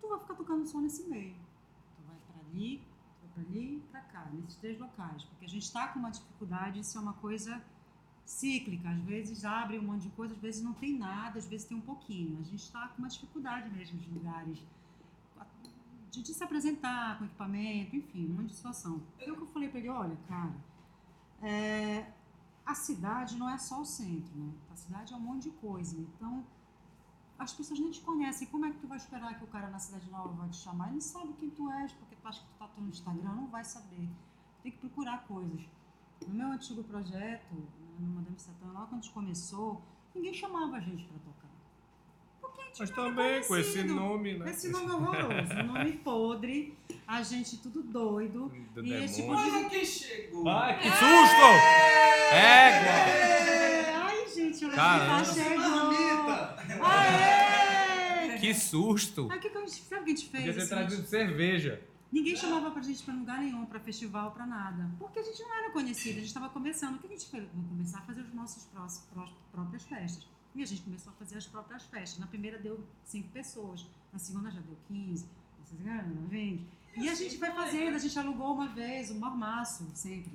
tu 0.06 0.10
vai 0.10 0.20
ficar 0.20 0.34
tocando 0.34 0.66
só 0.66 0.80
nesse 0.80 1.08
meio. 1.08 1.34
Tu 1.96 2.02
vai 2.06 2.16
pra 2.16 2.40
ali, 2.48 2.78
tu 2.78 3.26
vai 3.34 3.44
pra 3.44 3.52
ali 3.52 3.76
e 3.76 3.80
pra 3.90 4.00
cá, 4.00 4.28
nesses 4.32 4.56
três 4.56 4.78
locais. 4.78 5.24
Porque 5.24 5.44
a 5.44 5.48
gente 5.48 5.72
tá 5.72 5.88
com 5.88 5.98
uma 5.98 6.10
dificuldade, 6.10 6.80
isso 6.80 6.96
é 6.96 7.00
uma 7.00 7.14
coisa 7.14 7.62
cíclica. 8.24 8.88
Às 8.90 9.02
vezes 9.02 9.44
abre 9.44 9.78
um 9.78 9.82
monte 9.82 10.02
de 10.02 10.10
coisa, 10.10 10.34
às 10.34 10.40
vezes 10.40 10.62
não 10.62 10.72
tem 10.72 10.96
nada, 10.96 11.38
às 11.38 11.46
vezes 11.46 11.66
tem 11.66 11.76
um 11.76 11.82
pouquinho. 11.82 12.38
A 12.40 12.44
gente 12.44 12.62
está 12.62 12.88
com 12.88 12.98
uma 12.98 13.08
dificuldade 13.08 13.68
mesmo 13.70 13.98
de 13.98 14.08
lugares, 14.10 14.62
de, 16.10 16.22
de 16.22 16.34
se 16.34 16.42
apresentar 16.42 17.18
com 17.18 17.24
equipamento, 17.24 17.96
enfim, 17.96 18.26
um 18.26 18.34
monte 18.34 18.48
de 18.48 18.54
situação. 18.54 19.02
Então, 19.18 19.34
o 19.34 19.36
que 19.36 19.42
eu 19.42 19.48
falei 19.48 19.68
para 19.68 19.78
ele, 19.80 19.88
olha, 19.88 20.16
cara, 20.28 20.54
é, 21.42 22.10
a 22.64 22.74
cidade 22.74 23.36
não 23.36 23.48
é 23.48 23.58
só 23.58 23.80
o 23.80 23.84
centro, 23.84 24.34
né? 24.34 24.52
A 24.72 24.76
cidade 24.76 25.12
é 25.12 25.16
um 25.16 25.20
monte 25.20 25.44
de 25.44 25.50
coisa. 25.50 25.96
Então, 25.98 26.44
as 27.38 27.52
pessoas 27.52 27.78
nem 27.80 27.90
te 27.90 28.00
conhecem. 28.00 28.48
Como 28.48 28.64
é 28.66 28.70
que 28.70 28.78
tu 28.78 28.86
vai 28.86 28.98
esperar 28.98 29.36
que 29.38 29.44
o 29.44 29.46
cara 29.46 29.68
na 29.68 29.78
cidade 29.78 30.10
nova 30.10 30.28
vai 30.28 30.48
te 30.48 30.56
chamar? 30.56 30.86
Ele 30.86 30.94
não 30.94 31.00
sabe 31.00 31.34
quem 31.38 31.50
tu 31.50 31.70
és, 31.70 31.92
porque 31.92 32.16
tu 32.16 32.26
acha 32.26 32.40
que 32.40 32.46
tu 32.46 32.58
tá 32.58 32.68
no 32.78 32.88
Instagram, 32.88 33.34
não 33.34 33.46
vai 33.48 33.64
saber. 33.64 34.08
Tem 34.62 34.72
que 34.72 34.78
procurar 34.78 35.24
coisas. 35.26 35.60
No 36.26 36.34
meu 36.34 36.48
antigo 36.48 36.82
projeto, 36.84 37.54
no 37.98 38.14
Madame 38.14 38.38
Satã, 38.38 38.66
lá 38.72 38.86
quando 38.86 39.00
a 39.00 39.02
gente 39.02 39.12
começou, 39.12 39.82
ninguém 40.14 40.32
chamava 40.32 40.76
a 40.76 40.80
gente 40.80 41.04
para 41.04 41.18
tocar. 41.18 41.46
Porque 42.40 42.60
a 42.60 42.64
gente 42.64 42.78
Mas 42.80 42.90
também 42.90 43.44
com 43.44 43.56
esse 43.56 43.82
nome, 43.84 44.38
né? 44.38 44.50
Esse 44.50 44.68
nome 44.70 44.90
horroroso, 44.90 45.54
um 45.54 45.66
nome 45.74 45.92
podre, 45.98 46.78
a 47.06 47.22
gente 47.22 47.58
tudo 47.58 47.82
doido. 47.82 48.50
Do 48.74 48.84
E 48.84 48.92
esse 49.04 49.20
demônio. 49.22 49.44
tipo 49.44 49.56
Olha 49.56 49.68
quem 49.68 49.84
chegou! 49.84 50.48
Ai, 50.48 50.78
que 50.80 50.88
susto! 50.90 51.46
Égua! 52.32 52.90
É, 52.90 53.94
ai, 53.94 54.28
gente, 54.28 54.64
o 54.64 54.70
Caramba. 54.70 55.18
tá 55.18 55.24
chegando. 55.24 55.85
Que 58.46 58.54
susto! 58.54 59.28
Aí 59.28 59.38
o 59.38 59.40
que, 59.40 59.48
a 59.48 59.60
gente, 59.60 59.82
sabe 59.82 60.02
o 60.02 60.04
que 60.04 60.12
a 60.12 60.14
gente 60.14 60.28
fez? 60.28 60.44
Podia 60.44 60.62
ter 60.62 60.68
trazido 60.68 61.06
cerveja. 61.08 61.82
Ninguém 62.12 62.36
chamava 62.36 62.70
pra 62.70 62.80
gente 62.80 63.02
pra 63.02 63.12
lugar 63.12 63.40
nenhum, 63.40 63.66
pra 63.66 63.80
festival, 63.80 64.30
pra 64.30 64.46
nada. 64.46 64.88
Porque 65.00 65.18
a 65.18 65.22
gente 65.22 65.42
não 65.42 65.52
era 65.52 65.72
conhecida, 65.72 66.12
a 66.12 66.18
gente 66.20 66.28
estava 66.28 66.48
começando. 66.48 66.94
O 66.94 66.98
que 67.00 67.08
a 67.08 67.10
gente 67.10 67.26
fez? 67.28 67.44
Vamos 67.52 67.68
começar 67.70 67.98
a 67.98 68.02
fazer 68.02 68.20
as 68.20 68.32
nossas 68.32 68.68
próprias 69.50 69.82
festas. 69.82 70.28
E 70.54 70.62
a 70.62 70.66
gente 70.66 70.82
começou 70.82 71.12
a 71.12 71.16
fazer 71.16 71.36
as 71.38 71.46
próprias 71.46 71.82
festas. 71.82 72.20
Na 72.20 72.28
primeira 72.28 72.56
deu 72.56 72.78
cinco 73.04 73.28
pessoas, 73.30 73.84
na 74.12 74.18
segunda 74.20 74.48
já 74.48 74.60
deu 74.60 74.76
15, 74.86 75.28
na 75.58 75.64
segunda 75.64 76.02
20. 76.28 76.66
E 76.98 77.08
a 77.08 77.14
gente 77.14 77.36
vai 77.38 77.52
fazendo, 77.52 77.96
a 77.96 77.98
gente 77.98 78.16
alugou 78.16 78.54
uma 78.54 78.68
vez 78.68 79.10
um 79.10 79.18
mormaço, 79.18 79.84
sempre. 79.92 80.30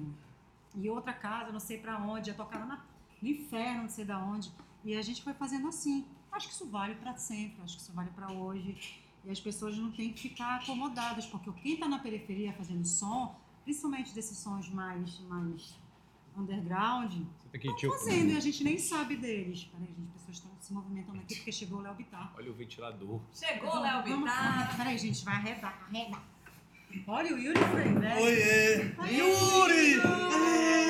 E 0.75 0.89
outra 0.89 1.13
casa, 1.13 1.51
não 1.51 1.61
sei 1.61 1.77
pra 1.77 1.97
onde, 1.97 2.27
já 2.27 2.33
tocaram 2.33 2.67
na, 2.67 2.83
no 3.21 3.29
inferno, 3.29 3.83
não 3.83 3.89
sei 3.89 4.03
da 4.03 4.19
onde. 4.19 4.51
E 4.83 4.95
a 4.95 5.01
gente 5.01 5.21
foi 5.23 5.33
fazendo 5.33 5.67
assim. 5.67 6.05
Acho 6.31 6.47
que 6.47 6.53
isso 6.53 6.67
vale 6.69 6.95
pra 6.95 7.15
sempre, 7.17 7.61
acho 7.61 7.75
que 7.75 7.81
isso 7.83 7.91
vale 7.93 8.09
pra 8.11 8.31
hoje. 8.31 8.77
E 9.25 9.29
as 9.29 9.39
pessoas 9.39 9.77
não 9.77 9.91
têm 9.91 10.11
que 10.13 10.21
ficar 10.21 10.55
acomodadas, 10.61 11.25
porque 11.25 11.51
quem 11.61 11.73
está 11.73 11.87
na 11.87 11.99
periferia 11.99 12.53
fazendo 12.53 12.85
som, 12.85 13.35
principalmente 13.63 14.13
desses 14.15 14.37
sons 14.37 14.69
mais, 14.69 15.19
mais 15.21 15.77
underground, 16.35 17.11
tem 17.51 17.59
que 17.61 17.75
tipo, 17.75 17.93
fazendo 17.93 18.31
e 18.31 18.37
a 18.37 18.39
gente 18.39 18.63
nem 18.63 18.77
sabe 18.77 19.17
deles. 19.17 19.65
Peraí, 19.65 19.87
gente, 19.87 20.07
as 20.15 20.21
pessoas 20.21 20.37
estão 20.37 20.51
se 20.61 20.73
movimentando 20.73 21.19
aqui 21.19 21.35
porque 21.35 21.51
chegou 21.51 21.79
o 21.79 21.81
Léo 21.81 21.93
Bittar. 21.93 22.33
Olha 22.37 22.49
o 22.49 22.53
ventilador. 22.53 23.19
Chegou, 23.33 23.79
Léo 23.79 24.01
Vamos- 24.03 24.29
Bittar. 24.31 24.77
Peraí, 24.77 24.97
gente, 24.97 25.25
vai 25.25 25.35
arredar, 25.35 25.83
arredar. 25.87 26.23
Olha 27.07 27.35
o 27.35 27.37
Yuri 27.37 27.59
foi, 27.71 27.85
né? 27.89 28.17
Oiê! 28.21 28.95
Ai, 28.97 29.15
Yuri! 29.17 30.80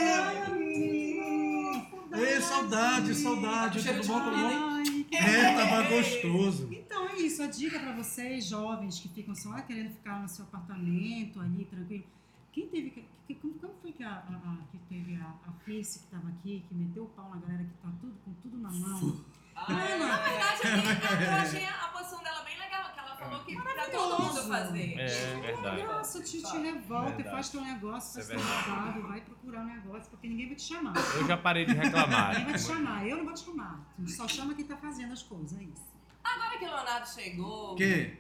Ei, 2.24 2.42
saudade, 2.42 3.16
saudade. 3.16 3.82
Cheiro 3.82 4.02
Tudo 4.02 4.14
bom, 4.14 4.20
tudo 4.24 4.38
bom? 4.38 4.70
Ai, 4.76 4.84
que 5.10 5.16
É, 5.16 5.56
tava 5.56 5.90
gostoso. 5.90 6.70
Então 6.72 7.10
é 7.10 7.16
isso, 7.18 7.42
a 7.44 7.48
dica 7.48 7.80
para 7.80 7.94
vocês, 7.94 8.46
jovens 8.46 9.00
que 9.00 9.10
ficam 9.10 9.34
só 9.36 9.54
querendo 9.62 9.92
ficar 9.92 10.22
no 10.22 10.28
seu 10.30 10.46
apartamento 10.46 11.40
ali, 11.40 11.66
tranquilo. 11.66 12.04
Quem 12.52 12.68
teve. 12.68 12.90
Que, 12.92 13.06
que- 13.28 13.36
como, 13.36 13.54
como 13.56 13.74
foi 13.82 13.92
que, 13.94 14.04
a, 14.04 14.10
a- 14.12 14.16
a- 14.52 14.58
que 14.72 14.78
teve 14.90 15.16
a, 15.16 15.26
a 15.48 15.52
Face 15.66 16.00
que 16.00 16.06
estava 16.06 16.28
aqui, 16.30 16.64
que 16.68 16.76
meteu 16.76 17.04
o 17.04 17.10
pau 17.10 17.30
na 17.30 17.38
galera 17.42 17.64
que 17.64 17.74
tá 17.82 17.90
tudo, 18.02 18.16
com 18.26 18.34
tudo 18.42 18.58
na 18.58 18.70
mão? 18.70 19.24
Ah, 19.56 19.66
Na 19.72 20.18
verdade, 20.18 20.62
eu, 21.22 21.28
eu 21.28 21.34
achei 21.34 21.66
a 21.66 21.88
posição 21.90 22.22
dela 22.24 22.42
bem 22.44 22.56
falou 23.22 23.44
que 23.44 23.56
pra 23.56 23.90
todo 23.90 24.24
mundo 24.24 24.48
fazer. 24.48 25.00
É, 25.00 25.40
verdade. 25.42 25.84
Nossa, 25.84 26.24
te, 26.24 26.42
te 26.42 26.58
revolta, 26.58 27.12
Verdade. 27.12 27.30
faz 27.30 27.50
teu 27.50 27.62
negócio, 27.62 28.14
faz 28.14 28.26
Isso 28.26 28.50
é 28.50 28.94
teu 28.94 29.08
vai 29.08 29.22
procurar 29.22 29.62
um 29.62 29.66
negócio, 29.66 30.10
porque 30.10 30.28
ninguém 30.28 30.48
vai 30.48 30.56
te 30.56 30.64
chamar. 30.64 30.94
Eu 30.96 31.28
já 31.28 31.38
parei 31.38 31.66
de 31.66 31.74
reclamar. 31.74 32.30
Ninguém 32.30 32.46
vai 32.46 32.54
te 32.54 32.62
chamar, 32.62 33.08
eu 33.08 33.18
não 33.18 33.26
vou 33.26 33.34
te 33.34 33.46
chamar. 33.46 33.80
Só 34.08 34.28
chama 34.28 34.54
quem 34.54 34.66
tá 34.66 34.78
fazendo 34.78 35.14
as 35.14 35.24
coisas, 35.24 35.58
é 35.60 35.64
isso. 35.64 35.92
Agora 36.24 36.58
que 36.58 36.66
o 36.66 36.68
Leonardo 36.68 37.10
chegou. 37.10 37.76
Que? 37.76 38.18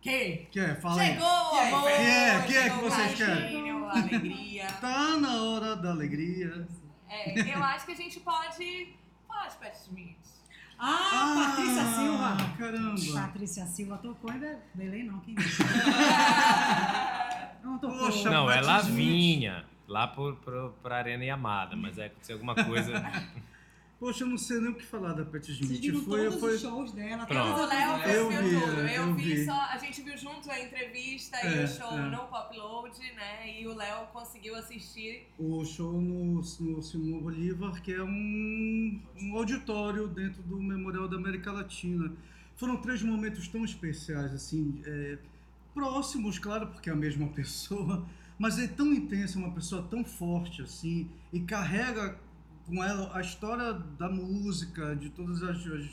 Que? 0.00 0.48
Que? 0.50 0.74
Fala 0.76 1.00
aí. 1.00 1.12
Chegou 1.14 1.26
o 1.26 1.54
E 1.54 1.58
aí, 1.58 1.72
amor, 1.72 1.90
que 1.90 1.96
é? 1.96 2.42
Que 2.42 2.56
é 2.56 2.70
que 2.70 2.76
vocês 2.76 3.14
querem? 3.14 3.70
a 3.70 3.98
alegria. 3.98 4.66
Tá 4.80 5.16
na 5.16 5.42
hora 5.42 5.76
da 5.76 5.90
alegria. 5.90 6.68
É, 7.08 7.54
eu 7.54 7.62
acho 7.62 7.86
que 7.86 7.92
a 7.92 7.96
gente 7.96 8.20
pode 8.20 8.94
falar 9.26 9.48
de 9.48 9.56
Pat 9.56 9.74
Smith. 9.76 10.37
Ah, 10.78 11.54
Patrícia 11.56 11.84
Silva! 11.84 12.36
Caramba. 12.56 13.20
Patrícia 13.26 13.66
Silva 13.66 13.98
tocou 13.98 14.32
e 14.32 14.38
Be- 14.38 14.56
Belém 14.74 15.04
não, 15.04 15.18
quem 15.20 15.34
disse? 15.34 15.62
Não 17.62 17.76
tocou. 17.78 17.98
Poxa, 17.98 18.30
Não, 18.30 18.50
é. 18.50 18.60
Lavinha. 18.60 19.64
Lá 19.88 20.06
por, 20.06 20.36
por, 20.36 20.70
pra 20.82 20.98
Arena 20.98 21.24
Yamada, 21.24 21.74
mas 21.74 21.98
é 21.98 22.06
aconteceu 22.06 22.36
alguma 22.36 22.54
coisa. 22.54 22.92
Poxa, 23.98 24.22
eu 24.22 24.28
não 24.28 24.38
sei 24.38 24.60
nem 24.60 24.70
o 24.70 24.74
que 24.76 24.84
falar 24.84 25.12
da 25.12 25.24
Vocês 25.24 25.58
Smith. 25.58 25.80
viram 25.80 26.00
Foi, 26.02 26.24
todos 26.24 26.40
foi, 26.40 26.54
os 26.54 26.60
shows 26.60 26.92
dela. 26.92 27.26
Pronto. 27.26 27.48
todas 27.48 27.60
O 27.60 27.64
as 27.64 28.04
Léo. 28.04 28.14
Eu 28.14 28.28
vi, 28.30 28.36
tudo. 28.60 28.80
Eu, 28.80 28.88
eu 28.88 29.14
vi, 29.14 29.34
vi. 29.34 29.44
só. 29.44 29.60
A 29.60 29.76
gente 29.76 30.02
viu 30.02 30.16
junto 30.16 30.48
a 30.50 30.60
entrevista 30.60 31.36
e 31.44 31.46
É, 31.60 31.64
o 31.64 31.68
show 31.68 31.98
é. 31.98 32.08
no 32.08 32.18
Popload, 32.28 32.96
né? 33.16 33.60
E 33.60 33.66
o 33.66 33.74
Léo 33.74 34.06
conseguiu 34.12 34.54
assistir. 34.54 35.26
o 35.36 35.64
show 35.64 36.00
no, 36.00 36.34
no 36.36 36.82
Simão 36.82 37.18
Bolívar, 37.20 37.82
que 37.82 37.92
é 37.92 38.02
um, 38.02 39.00
um 39.20 39.36
auditório 39.36 40.06
dentro 40.06 40.42
do 40.44 40.62
Memorial 40.62 41.08
da 41.08 41.16
América 41.16 41.50
Latina. 41.50 42.12
Foram 42.56 42.76
três 42.76 43.02
momentos 43.02 43.48
tão 43.48 43.64
especiais, 43.64 44.32
assim, 44.32 44.80
é, 44.86 45.18
próximos, 45.74 46.38
claro, 46.38 46.68
porque 46.68 46.88
é 46.88 46.92
a 46.92 46.96
mesma 46.96 47.26
pessoa, 47.34 48.06
mas 48.38 48.60
é 48.60 48.68
tão 48.68 48.92
intensa, 48.92 49.38
uma 49.38 49.50
pessoa 49.50 49.82
tão 49.82 50.04
forte, 50.04 50.62
assim, 50.62 51.08
e 51.32 51.40
carrega 51.40 52.16
com 52.68 52.84
ela 52.84 53.10
a 53.16 53.20
história 53.20 53.72
da 53.72 54.08
música, 54.08 54.94
de 54.94 55.08
todas 55.10 55.42
as, 55.42 55.66
as, 55.66 55.90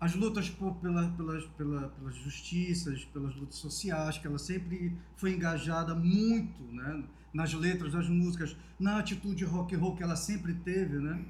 as 0.00 0.14
lutas 0.14 0.50
por, 0.50 0.74
pela, 0.76 1.08
pelas, 1.10 1.44
pela, 1.56 1.88
pelas 1.88 2.16
justiças, 2.16 3.04
pelas 3.06 3.34
lutas 3.36 3.56
sociais, 3.56 4.18
que 4.18 4.26
ela 4.26 4.38
sempre 4.38 4.92
foi 5.16 5.32
engajada 5.32 5.94
muito, 5.94 6.62
né? 6.72 7.04
nas 7.32 7.52
letras 7.52 7.92
das 7.92 8.08
músicas, 8.08 8.56
na 8.80 8.98
atitude 8.98 9.44
rock 9.44 9.74
and 9.74 9.78
roll 9.78 9.94
que 9.94 10.02
ela 10.02 10.16
sempre 10.16 10.54
teve, 10.54 10.96
né? 10.96 11.22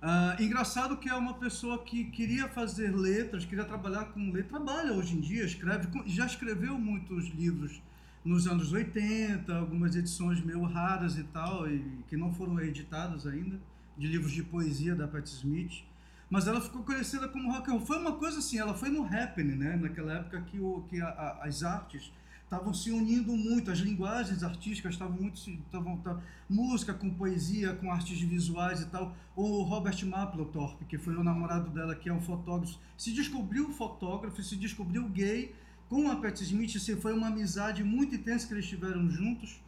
Ah, 0.00 0.36
engraçado 0.40 0.96
que 0.96 1.08
é 1.08 1.14
uma 1.14 1.34
pessoa 1.34 1.82
que 1.82 2.04
queria 2.04 2.48
fazer 2.48 2.94
letras, 2.94 3.44
queria 3.44 3.64
trabalhar 3.64 4.06
com 4.06 4.30
letra, 4.30 4.58
trabalha 4.58 4.92
hoje 4.92 5.16
em 5.16 5.20
dia, 5.20 5.44
escreve, 5.44 5.88
já 6.06 6.26
escreveu 6.26 6.78
muitos 6.78 7.28
livros 7.28 7.80
nos 8.24 8.46
anos 8.46 8.72
80, 8.72 9.54
algumas 9.54 9.94
edições 9.94 10.42
meio 10.42 10.62
raras 10.64 11.18
e 11.18 11.24
tal, 11.24 11.70
e 11.70 11.78
que 12.08 12.16
não 12.16 12.32
foram 12.32 12.58
editadas 12.60 13.26
ainda, 13.26 13.60
de 13.96 14.06
livros 14.06 14.32
de 14.32 14.42
poesia 14.42 14.94
da 14.94 15.06
Patti 15.06 15.28
Smith. 15.30 15.84
Mas 16.30 16.46
ela 16.48 16.60
ficou 16.60 16.82
conhecida 16.82 17.28
como 17.28 17.52
rock 17.52 17.70
and 17.70 17.74
roll. 17.74 17.86
Foi 17.86 17.98
uma 17.98 18.12
coisa 18.12 18.38
assim, 18.38 18.58
ela 18.58 18.74
foi 18.74 18.88
no 18.88 19.04
happening, 19.04 19.54
né? 19.56 19.76
Naquela 19.76 20.14
época 20.14 20.40
que, 20.42 20.58
o, 20.58 20.82
que 20.88 21.00
a- 21.00 21.08
a- 21.08 21.44
as 21.46 21.62
artes 21.62 22.10
estavam 22.42 22.72
se 22.74 22.90
unindo 22.90 23.32
muito, 23.36 23.70
as 23.70 23.78
linguagens 23.78 24.42
artísticas 24.42 24.94
estavam 24.94 25.16
muito 25.16 25.38
se 25.38 25.50
estavam 25.52 25.96
tá- 25.98 26.20
música 26.48 26.92
com 26.94 27.10
poesia, 27.10 27.74
com 27.74 27.90
artes 27.92 28.20
visuais 28.20 28.80
e 28.80 28.86
tal. 28.86 29.14
O 29.36 29.62
Robert 29.62 30.04
Mapplethorpe, 30.06 30.84
que 30.86 30.98
foi 30.98 31.14
o 31.16 31.22
namorado 31.22 31.70
dela, 31.70 31.94
que 31.94 32.08
é 32.08 32.12
um 32.12 32.20
fotógrafo, 32.20 32.78
se 32.96 33.12
descobriu 33.12 33.70
fotógrafo, 33.72 34.42
se 34.42 34.56
descobriu 34.56 35.08
gay 35.08 35.54
com 35.88 36.10
a 36.10 36.16
Patti 36.16 36.42
Smith, 36.44 36.74
assim, 36.76 36.96
foi 36.96 37.12
uma 37.12 37.28
amizade 37.28 37.84
muito 37.84 38.14
intensa 38.14 38.46
que 38.46 38.54
eles 38.54 38.66
tiveram 38.66 39.08
juntos. 39.10 39.60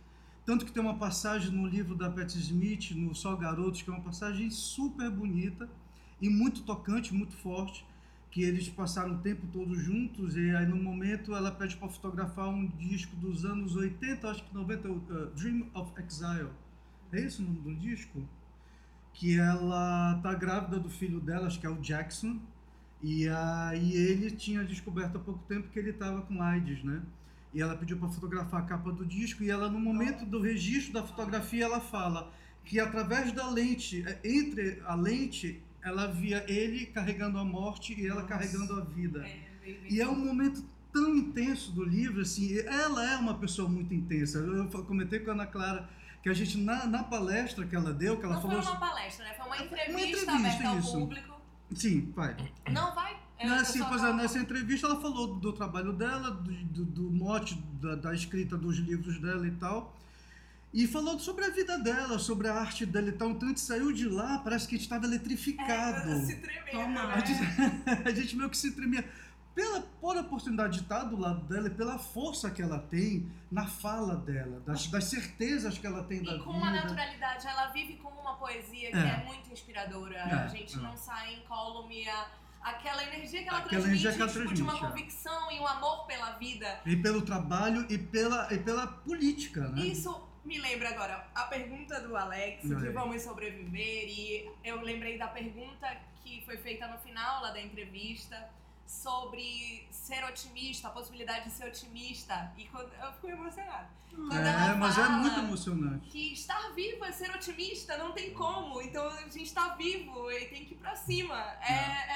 Tanto 0.46 0.64
que 0.64 0.70
tem 0.70 0.80
uma 0.80 0.96
passagem 0.96 1.50
no 1.50 1.66
livro 1.66 1.96
da 1.96 2.09
Patti 2.09 2.38
Smith, 2.38 2.92
no 2.92 3.12
Só 3.16 3.35
Garotos, 3.35 3.82
que 3.82 3.90
é 3.90 3.92
uma 3.92 4.02
passagem 4.02 4.48
super 4.48 5.11
bonita 5.11 5.68
e 6.22 6.28
muito 6.28 6.62
tocante, 6.62 7.12
muito 7.12 7.37
forte, 7.37 7.85
que 8.30 8.44
eles 8.44 8.68
passaram 8.68 9.14
o 9.14 9.18
tempo 9.18 9.44
todo 9.48 9.74
juntos 9.74 10.37
e 10.37 10.54
aí 10.54 10.64
no 10.64 10.76
momento 10.76 11.35
ela 11.35 11.50
pede 11.50 11.76
para 11.76 11.88
fotografar 11.88 12.48
um 12.48 12.64
disco 12.64 13.16
dos 13.16 13.44
anos 13.44 13.74
80, 13.74 14.30
acho 14.30 14.44
que 14.44 14.54
90, 14.54 14.88
uh, 14.88 15.26
Dream 15.35 15.66
of 15.74 15.90
Exile. 16.00 16.50
É 17.12 17.20
esse 17.22 17.42
o 17.42 17.44
nome 17.44 17.61
do 17.62 17.74
disco? 17.74 18.22
Que 19.12 19.37
ela 19.37 20.20
tá 20.22 20.32
grávida 20.32 20.78
do 20.78 20.88
filho 20.88 21.18
dela, 21.18 21.48
acho 21.48 21.59
que 21.59 21.66
é 21.66 21.70
o 21.70 21.80
Jackson, 21.80 22.38
e 23.02 23.28
aí 23.28 23.92
ele 23.94 24.30
tinha 24.30 24.62
descoberto 24.62 25.16
há 25.16 25.20
pouco 25.20 25.42
tempo 25.48 25.68
que 25.70 25.78
ele 25.78 25.90
estava 25.90 26.22
com 26.22 26.40
AIDS, 26.40 26.85
né? 26.85 27.02
E 27.57 27.62
ela 27.62 27.75
pediu 27.75 27.97
para 27.97 28.11
fotografar 28.11 28.61
a 28.61 28.66
capa 28.66 28.92
do 28.92 29.03
disco 29.07 29.42
e 29.42 29.51
ela 29.51 29.71
no 29.71 29.81
momento 29.81 30.27
do 30.27 30.42
registro 30.42 30.92
da 30.92 31.03
fotografia 31.03 31.64
ela 31.64 31.81
fala 31.81 32.31
que 32.62 32.79
através 32.79 33.33
da 33.33 33.49
lente, 33.49 34.05
é, 34.07 34.21
entre 34.23 34.83
a 34.85 34.95
lente, 34.95 35.62
ela 35.83 36.07
via 36.07 36.45
ele 36.47 36.85
carregando 36.85 37.38
a 37.38 37.45
morte 37.47 37.99
e 37.99 38.07
ela 38.07 38.16
Nossa. 38.16 38.29
carregando 38.29 38.75
a 38.79 38.85
vida. 38.85 39.27
É, 39.27 39.75
E 39.88 40.03
é 40.03 40.07
um 40.07 40.23
momento 40.23 40.62
tão 40.92 41.16
intenso 41.16 41.73
do 41.73 41.83
livro, 41.83 42.21
assim, 42.21 42.59
ela 42.59 43.11
é 43.11 43.16
uma 43.16 43.38
pessoa 43.38 43.66
muito 43.66 43.95
intensa. 43.95 44.37
Eu 44.37 44.69
comentei 44.85 45.21
com 45.21 45.31
a 45.31 45.33
Ana 45.33 45.47
Clara 45.47 45.88
que 46.23 46.29
a 46.29 46.35
gente, 46.35 46.59
na, 46.59 46.85
na 46.85 47.05
palestra 47.05 47.64
que 47.64 47.75
ela 47.75 47.90
deu, 47.90 48.19
que 48.19 48.27
ela 48.27 48.35
Não 48.35 48.42
falou... 48.42 48.62
foi 48.62 48.71
uma 48.71 48.81
palestra, 48.81 49.25
né? 49.25 49.33
Foi 49.33 49.47
uma 49.47 49.57
entrevista, 49.57 49.97
entrevista, 49.97 50.33
aberta 50.33 50.69
ao 50.69 50.79
isso. 50.79 50.92
público. 50.92 51.40
Sim, 51.73 52.12
vai. 52.14 52.37
Não, 52.71 52.95
vai. 52.95 53.16
Eu- 53.38 53.49
eu 53.49 53.55
Nessa, 53.57 53.79
só 53.79 53.85
pois 53.88 54.01
é, 54.03 54.05
tava- 54.07 54.16
nessa 54.16 54.38
entrevista 54.38 54.87
ela 54.87 55.01
falou 55.01 55.37
do 55.37 55.53
trabalho 55.53 55.92
dela, 55.92 56.31
do, 56.31 56.53
do, 56.53 56.85
do 56.85 57.11
mote 57.11 57.55
da, 57.81 57.94
da 57.96 58.14
escrita 58.14 58.57
dos 58.57 58.77
livros 58.79 59.20
dela 59.20 59.46
e 59.46 59.51
tal. 59.53 59.94
E 60.75 60.87
falou 60.87 61.18
sobre 61.18 61.44
a 61.44 61.51
vida 61.51 61.79
dela, 61.79 62.18
sobre 62.18 62.49
a 62.49 62.55
arte 62.55 62.85
dela 62.85 63.09
e 63.09 63.12
tal. 63.12 63.31
Então 63.31 63.46
a 63.46 63.49
gente 63.51 63.61
saiu 63.61 63.92
de 63.92 64.09
lá, 64.09 64.38
parece 64.40 64.66
que 64.68 64.75
a 64.75 64.79
gente 64.79 64.85
estava 64.87 65.07
eletrificado. 65.07 66.11
É, 66.11 66.20
se 66.20 66.37
tremendo, 66.37 66.70
Toma, 66.72 67.07
né? 67.07 67.14
A 67.14 67.20
gente, 67.20 67.40
a 68.09 68.11
gente 68.12 68.37
meio 68.37 68.51
que 68.51 68.57
se 68.57 68.72
tremia. 68.72 69.05
Pela, 69.55 69.81
por 69.81 70.14
oportunidade 70.18 70.75
de 70.77 70.83
estar 70.83 71.05
do 71.05 71.16
lado 71.18 71.40
dela 71.46 71.68
e 71.68 71.70
pela 71.70 71.99
força 71.99 72.51
que 72.51 72.61
ela 72.61 72.79
tem 72.79 73.27
na 73.51 73.66
fala 73.66 74.14
dela, 74.16 74.61
das, 74.66 74.87
das 74.88 75.05
certezas 75.05 75.79
que 75.79 75.87
ela 75.87 76.05
tem 76.05 76.22
da 76.22 76.35
E 76.35 76.38
com 76.40 76.53
vida. 76.53 76.64
uma 76.64 76.70
naturalidade, 76.70 77.46
ela 77.46 77.68
vive 77.68 77.94
com 77.94 78.11
uma 78.11 78.35
poesia 78.35 78.90
que 78.90 78.96
É. 78.99 79.22
é, 79.22 79.25
muito 79.25 79.51
inspiradora. 79.51 80.14
É, 80.14 80.20
a 80.35 80.49
gente 80.49 80.77
é. 80.77 80.83
não 80.83 80.94
sai 80.94 81.37
incólume 81.37 82.07
a- 82.07 82.27
aquela 82.66 83.02
energia 83.05 83.42
que 83.42 83.48
ela 83.48 83.59
Aquela 83.59 83.83
transmite, 83.83 84.16
que 84.16 84.22
ela 84.22 84.33
tipo, 84.33 84.55
de 84.55 84.62
uma 84.62 84.72
transmite, 84.72 84.85
é. 84.85 84.88
convicção 84.88 85.52
e 85.52 85.61
um 85.61 85.66
amor 85.66 86.07
pela 86.07 86.33
vida. 86.33 86.81
E 86.85 86.96
pelo 86.96 87.22
trabalho 87.22 87.87
e 87.88 87.96
pela, 87.96 88.52
e 88.52 88.59
pela 88.59 88.87
política, 88.88 89.68
né? 89.68 89.83
Isso 89.83 90.26
me 90.44 90.59
lembra 90.59 90.90
agora 90.90 91.26
a 91.35 91.44
pergunta 91.44 92.00
do 92.00 92.16
Alex, 92.16 92.68
Vai. 92.68 92.83
de 92.83 92.88
Vamos 92.90 93.22
Sobreviver, 93.22 94.09
e 94.09 94.50
eu 94.64 94.81
lembrei 94.81 95.16
da 95.16 95.29
pergunta 95.29 95.96
que 96.22 96.42
foi 96.44 96.57
feita 96.57 96.88
no 96.88 96.98
final 96.98 97.42
lá 97.42 97.50
da 97.52 97.61
entrevista 97.61 98.48
sobre 98.87 99.87
ser 99.90 100.24
otimista, 100.24 100.88
a 100.88 100.90
possibilidade 100.90 101.46
de 101.46 101.50
ser 101.50 101.66
otimista. 101.66 102.52
E 102.57 102.64
quando, 102.66 102.92
eu 102.92 103.12
fico 103.14 103.29
emocionada. 103.29 103.88
Quando 104.14 104.33
É, 104.37 104.74
mas 104.74 104.96
é 104.96 105.09
muito 105.09 105.38
emocionante. 105.40 106.09
que 106.09 106.33
estar 106.33 106.72
vivo 106.74 107.05
é 107.05 107.12
ser 107.12 107.31
otimista, 107.35 107.98
não 107.98 108.12
tem 108.12 108.33
como. 108.33 108.81
Então 108.81 109.07
a 109.09 109.22
gente 109.22 109.42
está 109.42 109.74
vivo 109.74 110.31
e 110.31 110.46
tem 110.46 110.64
que 110.64 110.74
ir 110.74 110.76
pra 110.79 110.94
cima. 110.94 111.37
É, 111.61 111.72
é, 111.72 112.15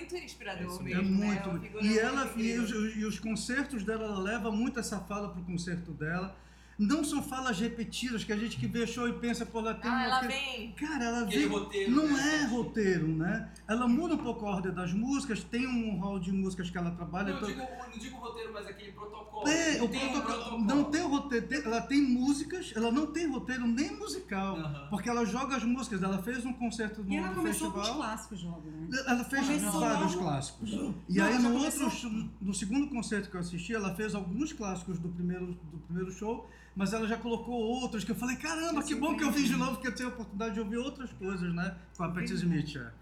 muito 0.00 0.16
inspirador 0.16 0.80
É 0.80 0.82
mesmo. 0.82 1.00
É 1.00 1.02
né? 1.02 1.02
muito. 1.02 1.60
figura 1.60 1.84
e 1.84 1.98
ela 1.98 2.32
e 2.36 2.58
os, 2.58 2.70
e 2.96 3.04
os 3.04 3.18
concertos 3.18 3.84
dela, 3.84 4.04
ela 4.04 4.18
leva 4.18 4.50
muito 4.50 4.80
essa 4.80 5.00
fala 5.00 5.28
pro 5.30 5.42
concerto 5.42 5.92
dela. 5.92 6.36
Não 6.80 7.04
são 7.04 7.22
falas 7.22 7.60
repetidas 7.60 8.24
que 8.24 8.32
a 8.32 8.36
gente 8.38 8.56
que 8.56 8.66
vê 8.66 8.86
show 8.86 9.06
e 9.06 9.12
pensa, 9.12 9.44
pô, 9.44 9.58
ela 9.58 9.74
tem 9.74 9.90
Ah, 9.90 10.04
ela 10.04 10.20
vem. 10.22 10.72
Cara, 10.72 11.04
ela 11.04 11.20
Aquele 11.24 11.40
vem. 11.46 11.48
roteiro. 11.48 11.90
Não 11.92 12.08
né? 12.08 12.36
é 12.42 12.44
roteiro, 12.46 13.06
né? 13.06 13.50
Ela 13.68 13.86
muda 13.86 14.14
um 14.14 14.18
pouco 14.18 14.46
a 14.46 14.50
ordem 14.56 14.72
das 14.72 14.90
músicas, 14.94 15.44
tem 15.44 15.66
um 15.66 15.98
hall 15.98 16.18
de 16.18 16.32
músicas 16.32 16.70
que 16.70 16.78
ela 16.78 16.90
trabalha. 16.92 17.34
Não, 17.34 17.36
então- 17.36 17.48
digo, 17.50 17.60
não 17.92 17.98
digo 17.98 18.16
roteiro, 18.16 18.52
mas 18.54 18.66
aquele 18.66 18.92
protocolo. 18.92 19.46
É, 19.46 19.76
Não 19.76 19.84
o 19.84 19.88
tem 19.88 20.06
um 20.06 20.10
protocolo, 20.12 20.34
protocolo. 20.38 20.64
não 20.64 20.84
tem 20.84 21.02
o 21.02 21.08
roteiro, 21.08 21.46
tem- 21.48 21.62
ela 21.64 21.80
tem 21.82 22.00
músicas, 22.02 22.72
ela 22.74 22.90
não 22.90 23.06
tem 23.08 23.26
roteiro 23.26 23.66
nem 23.66 23.94
musical, 23.98 24.56
Aham. 24.56 24.86
porque 24.88 25.08
ela 25.10 25.24
joga 25.26 25.56
as 25.56 25.64
músicas, 25.64 26.02
ela 26.02 26.22
fez 26.22 26.46
um 26.46 26.52
concerto 26.54 27.02
no 27.02 27.12
E 27.12 27.16
ela 27.18 27.34
começou 27.34 27.70
com 27.72 27.78
os 27.78 27.84
festival. 27.86 28.06
clássicos 28.08 28.42
logo, 28.42 28.70
né? 28.70 28.88
Ela 29.06 29.24
fez 29.24 29.46
Começou 29.46 29.80
vários 29.80 30.14
logo- 30.14 30.24
clássicos. 30.24 30.70
E 30.70 30.74
Não, 30.76 30.94
aí 31.26 31.32
ela 31.34 31.38
no 31.40 31.52
começou- 31.58 31.84
outro, 31.84 32.30
no 32.40 32.54
segundo 32.54 32.88
concerto 32.88 33.28
que 33.30 33.36
eu 33.36 33.40
assisti, 33.40 33.74
ela 33.74 33.94
fez 33.94 34.14
alguns 34.14 34.54
clássicos 34.54 34.98
do 34.98 35.10
primeiro, 35.10 35.46
do 35.46 35.78
primeiro 35.86 36.10
show, 36.10 36.48
mas 36.74 36.92
ela 36.92 37.06
já 37.06 37.16
colocou 37.16 37.54
outros 37.54 38.04
que 38.04 38.10
eu 38.12 38.16
falei, 38.16 38.36
caramba, 38.36 38.82
que 38.82 38.94
bom 38.94 39.16
que 39.16 39.24
eu 39.24 39.30
vi 39.30 39.44
de 39.44 39.56
novo, 39.56 39.72
porque 39.72 39.88
eu 39.88 39.94
tenho 39.94 40.08
a 40.08 40.12
oportunidade 40.12 40.54
de 40.54 40.60
ouvir 40.60 40.76
outras 40.78 41.12
coisas, 41.12 41.52
né? 41.54 41.76
Com 41.96 42.04
a 42.04 42.10
Patti 42.10 42.32
Smith. 42.34 42.76
é. 42.76 42.92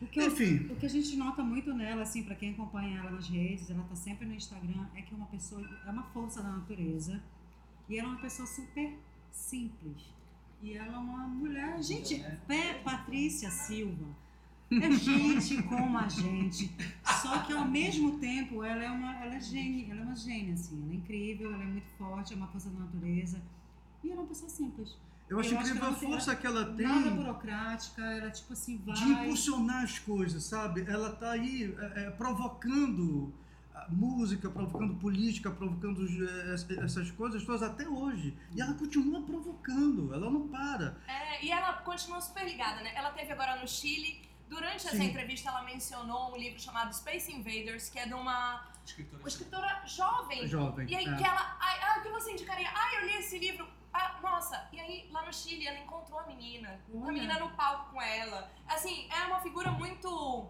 O 0.00 0.06
que, 0.06 0.24
Enfim. 0.24 0.68
o 0.70 0.76
que 0.76 0.86
a 0.86 0.88
gente 0.88 1.16
nota 1.16 1.42
muito 1.42 1.74
nela, 1.74 2.02
assim, 2.02 2.22
pra 2.22 2.36
quem 2.36 2.52
acompanha 2.52 2.98
ela 3.00 3.10
nas 3.10 3.28
redes, 3.28 3.68
ela 3.68 3.82
tá 3.82 3.96
sempre 3.96 4.26
no 4.26 4.34
Instagram, 4.34 4.86
é 4.94 5.02
que 5.02 5.12
é 5.12 5.16
uma 5.16 5.26
pessoa, 5.26 5.60
é 5.84 5.90
uma 5.90 6.04
força 6.04 6.40
da 6.40 6.50
natureza. 6.50 7.20
E 7.88 7.98
ela 7.98 8.08
é 8.08 8.10
uma 8.12 8.20
pessoa 8.20 8.46
super 8.46 8.96
simples. 9.32 10.14
E 10.62 10.74
ela 10.74 10.94
é 10.94 10.98
uma 10.98 11.26
mulher, 11.26 11.82
gente, 11.82 12.24
Pé 12.46 12.74
Patrícia 12.84 13.50
Silva. 13.50 14.06
É 14.70 14.90
gente 14.92 15.62
como 15.62 15.96
a 15.98 16.08
gente. 16.08 16.70
Só 17.22 17.38
que 17.38 17.52
ao 17.54 17.64
mesmo 17.66 18.18
tempo 18.18 18.62
ela 18.62 18.84
é 18.84 18.90
uma, 18.90 19.14
ela 19.24 19.34
é 19.36 19.40
gênia, 19.40 19.90
ela 19.92 20.00
é 20.02 20.04
uma 20.04 20.16
gênia, 20.16 20.54
assim. 20.54 20.82
Ela 20.84 20.92
é 20.92 20.96
incrível, 20.96 21.54
ela 21.54 21.62
é 21.62 21.66
muito 21.66 21.88
forte, 21.96 22.34
é 22.34 22.36
uma 22.36 22.48
força 22.48 22.68
da 22.68 22.80
natureza. 22.80 23.40
E 24.04 24.10
ela 24.10 24.20
é 24.20 24.22
uma 24.22 24.28
pessoa 24.28 24.50
simples. 24.50 24.96
Eu 25.28 25.38
acho 25.40 25.52
Eu 25.54 25.58
acho 25.58 25.68
incrível 25.70 25.80
que 25.80 25.84
a 25.84 25.88
ela 25.90 25.98
tem- 25.98 26.08
força 26.10 26.36
que 26.36 26.46
ela 26.46 26.64
tem 26.74 26.86
Nada 26.86 27.10
burocrática, 27.10 28.02
ela 28.02 28.30
tipo 28.30 28.52
assim 28.52 28.78
vai. 28.84 28.94
de 28.94 29.04
impulsionar 29.04 29.84
as 29.84 29.98
coisas, 29.98 30.44
sabe? 30.44 30.84
Ela 30.86 31.12
tá 31.16 31.30
aí 31.32 31.74
é, 31.78 32.02
é, 32.06 32.10
provocando 32.10 33.32
a 33.74 33.86
música, 33.90 34.50
provocando 34.50 34.94
política, 34.96 35.50
provocando 35.50 36.02
é, 36.02 36.54
es- 36.54 36.68
essas 36.70 37.10
coisas 37.10 37.42
todas 37.44 37.62
até 37.62 37.88
hoje. 37.88 38.36
E 38.54 38.60
ela 38.60 38.74
continua 38.74 39.22
provocando, 39.22 40.12
ela 40.12 40.30
não 40.30 40.48
para. 40.48 40.96
É, 41.06 41.44
e 41.44 41.50
ela 41.50 41.72
continua 41.74 42.20
super 42.20 42.44
ligada, 42.44 42.82
né? 42.82 42.92
Ela 42.94 43.10
teve 43.10 43.32
agora 43.32 43.60
no 43.60 43.66
Chile. 43.68 44.27
Durante 44.48 44.86
essa 44.86 44.96
Sim. 44.96 45.04
entrevista, 45.04 45.50
ela 45.50 45.62
mencionou 45.62 46.32
um 46.32 46.36
livro 46.36 46.58
chamado 46.60 46.92
Space 46.94 47.30
Invaders, 47.30 47.88
que 47.90 47.98
é 47.98 48.06
de 48.06 48.14
uma, 48.14 48.66
Escritora. 48.84 49.22
uma 49.22 49.28
escritora 49.28 49.82
jovem. 49.86 50.46
Jovem. 50.48 50.88
E 50.88 50.96
aí 50.96 51.06
é. 51.06 51.16
que 51.16 51.24
ela. 51.24 51.56
Ai, 51.60 51.78
ah, 51.82 51.98
o 51.98 52.02
que 52.02 52.08
você 52.08 52.32
indicaria? 52.32 52.68
Ah, 52.74 52.94
eu 52.94 53.06
li 53.06 53.14
esse 53.16 53.38
livro. 53.38 53.68
Ah, 53.92 54.16
nossa. 54.22 54.68
E 54.72 54.80
aí, 54.80 55.08
lá 55.10 55.22
no 55.24 55.32
Chile, 55.32 55.66
ela 55.66 55.78
encontrou 55.78 56.18
a 56.20 56.26
menina. 56.26 56.80
A 56.92 56.96
Olha. 56.96 57.12
menina 57.12 57.38
no 57.38 57.50
palco 57.50 57.92
com 57.92 58.00
ela. 58.00 58.50
Assim, 58.66 59.08
é 59.10 59.24
uma 59.26 59.40
figura 59.40 59.70
muito 59.70 60.48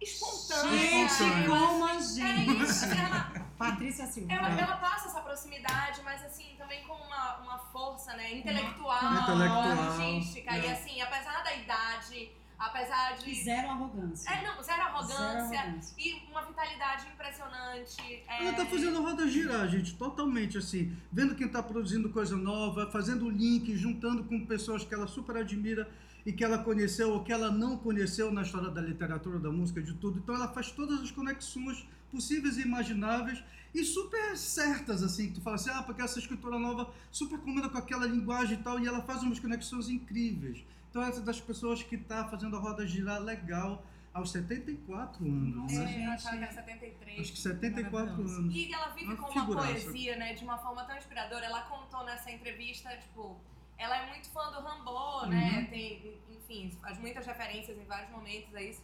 espontânea. 0.00 0.78
Gente, 0.78 1.22
ela- 1.22 1.46
como 1.46 1.84
a 1.86 1.94
É 1.94 2.00
gente. 2.00 2.62
isso, 2.62 2.84
ela, 2.86 3.30
Patrícia 3.58 4.06
Silva. 4.06 4.32
ela, 4.32 4.48
ela 4.60 4.76
passa 4.76 5.08
essa 5.08 5.20
proximidade, 5.20 6.02
mas 6.02 6.24
assim, 6.24 6.54
também 6.58 6.82
com 6.84 6.94
uma, 6.94 7.36
uma 7.38 7.58
força, 7.58 8.12
né, 8.14 8.32
intelectual, 8.32 9.12
Intelectual, 9.14 9.74
logística. 9.76 10.56
E 10.56 10.66
é. 10.66 10.72
assim, 10.72 11.00
apesar 11.00 11.42
da 11.44 11.54
idade, 11.54 12.30
apesar 12.66 13.18
E 13.20 13.24
de. 13.24 13.44
zero 13.44 13.70
arrogância. 13.70 14.30
É, 14.30 14.46
não, 14.46 14.62
zero 14.62 14.82
arrogância. 14.82 15.16
Zero 15.16 15.58
arrogância. 15.68 15.94
E 15.98 16.22
uma 16.30 16.42
vitalidade 16.42 17.06
impressionante. 17.12 18.02
é, 18.28 18.46
Ela 18.46 18.56
tá 18.56 18.66
fazendo 18.66 18.98
a 18.98 19.00
roda 19.00 19.28
girar, 19.28 19.68
gente, 19.68 19.94
totalmente 19.94 20.58
assim. 20.58 20.96
Vendo 21.12 21.34
quem 21.34 21.48
tá 21.48 21.62
produzindo 21.62 22.08
coisa 22.10 22.36
nova, 22.36 22.90
fazendo 22.90 23.28
link, 23.28 23.76
juntando 23.76 24.24
com 24.24 24.46
pessoas 24.46 24.84
que 24.84 24.94
ela 24.94 25.06
super 25.06 25.36
admira 25.36 25.88
e 26.24 26.32
que 26.32 26.44
ela 26.44 26.58
conheceu 26.58 27.10
ou 27.12 27.24
que 27.24 27.32
ela 27.32 27.50
não 27.50 27.76
conheceu 27.76 28.30
na 28.30 28.42
história 28.42 28.70
da 28.70 28.80
literatura, 28.80 29.38
da 29.38 29.50
música, 29.50 29.82
de 29.82 29.94
tudo. 29.94 30.18
Então 30.18 30.34
ela 30.34 30.48
faz 30.48 30.70
todas 30.70 31.00
as 31.00 31.10
conexões 31.10 31.84
possíveis 32.10 32.58
e 32.58 32.62
imagináveis 32.62 33.42
e 33.74 33.84
super 33.84 34.36
certas, 34.36 35.02
assim, 35.02 35.28
que 35.28 35.34
tu 35.34 35.40
fala 35.40 35.56
assim, 35.56 35.70
ah, 35.70 35.82
porque 35.82 36.02
essa 36.02 36.18
escritora 36.18 36.58
nova 36.58 36.92
super 37.10 37.38
combina 37.38 37.68
com 37.70 37.78
aquela 37.78 38.06
linguagem 38.06 38.58
e 38.58 38.62
tal, 38.62 38.78
e 38.78 38.86
ela 38.86 39.00
faz 39.00 39.22
umas 39.22 39.40
conexões 39.40 39.88
incríveis. 39.88 40.62
Então 40.92 41.02
essa 41.02 41.20
é 41.20 41.22
das 41.22 41.40
pessoas 41.40 41.82
que 41.82 41.96
tá 41.96 42.28
fazendo 42.28 42.54
a 42.54 42.60
roda 42.60 42.86
girar 42.86 43.18
legal 43.18 43.82
aos 44.12 44.30
74 44.30 45.24
anos, 45.24 45.56
Nossa, 45.56 45.84
né? 45.84 46.02
É, 46.02 46.06
eu 46.06 46.10
achava 46.12 46.36
que 46.36 46.42
gente. 46.42 46.44
era 46.44 46.52
73. 46.52 47.20
Acho 47.20 47.32
que 47.32 47.38
74 47.38 47.90
Maravilhoso. 47.98 48.40
anos. 48.40 48.54
E 48.54 48.74
ela 48.74 48.88
vive 48.88 49.06
Uma 49.06 49.16
com 49.16 49.30
uma 49.32 49.40
figuraça. 49.40 49.68
poesia, 49.72 50.16
né? 50.16 50.34
De 50.34 50.44
uma 50.44 50.58
forma 50.58 50.84
tão 50.84 50.94
inspiradora. 50.98 51.46
Ela 51.46 51.62
contou 51.62 52.04
nessa 52.04 52.30
entrevista, 52.30 52.94
tipo, 52.98 53.40
ela 53.78 53.96
é 53.96 54.10
muito 54.10 54.28
fã 54.28 54.52
do 54.52 54.60
Rambo, 54.60 55.26
né? 55.30 55.60
Uhum. 55.60 55.66
Tem, 55.70 56.20
enfim, 56.28 56.70
faz 56.82 56.98
muitas 56.98 57.24
referências 57.24 57.78
em 57.78 57.84
vários 57.84 58.10
momentos 58.10 58.54
a 58.54 58.60
isso. 58.62 58.82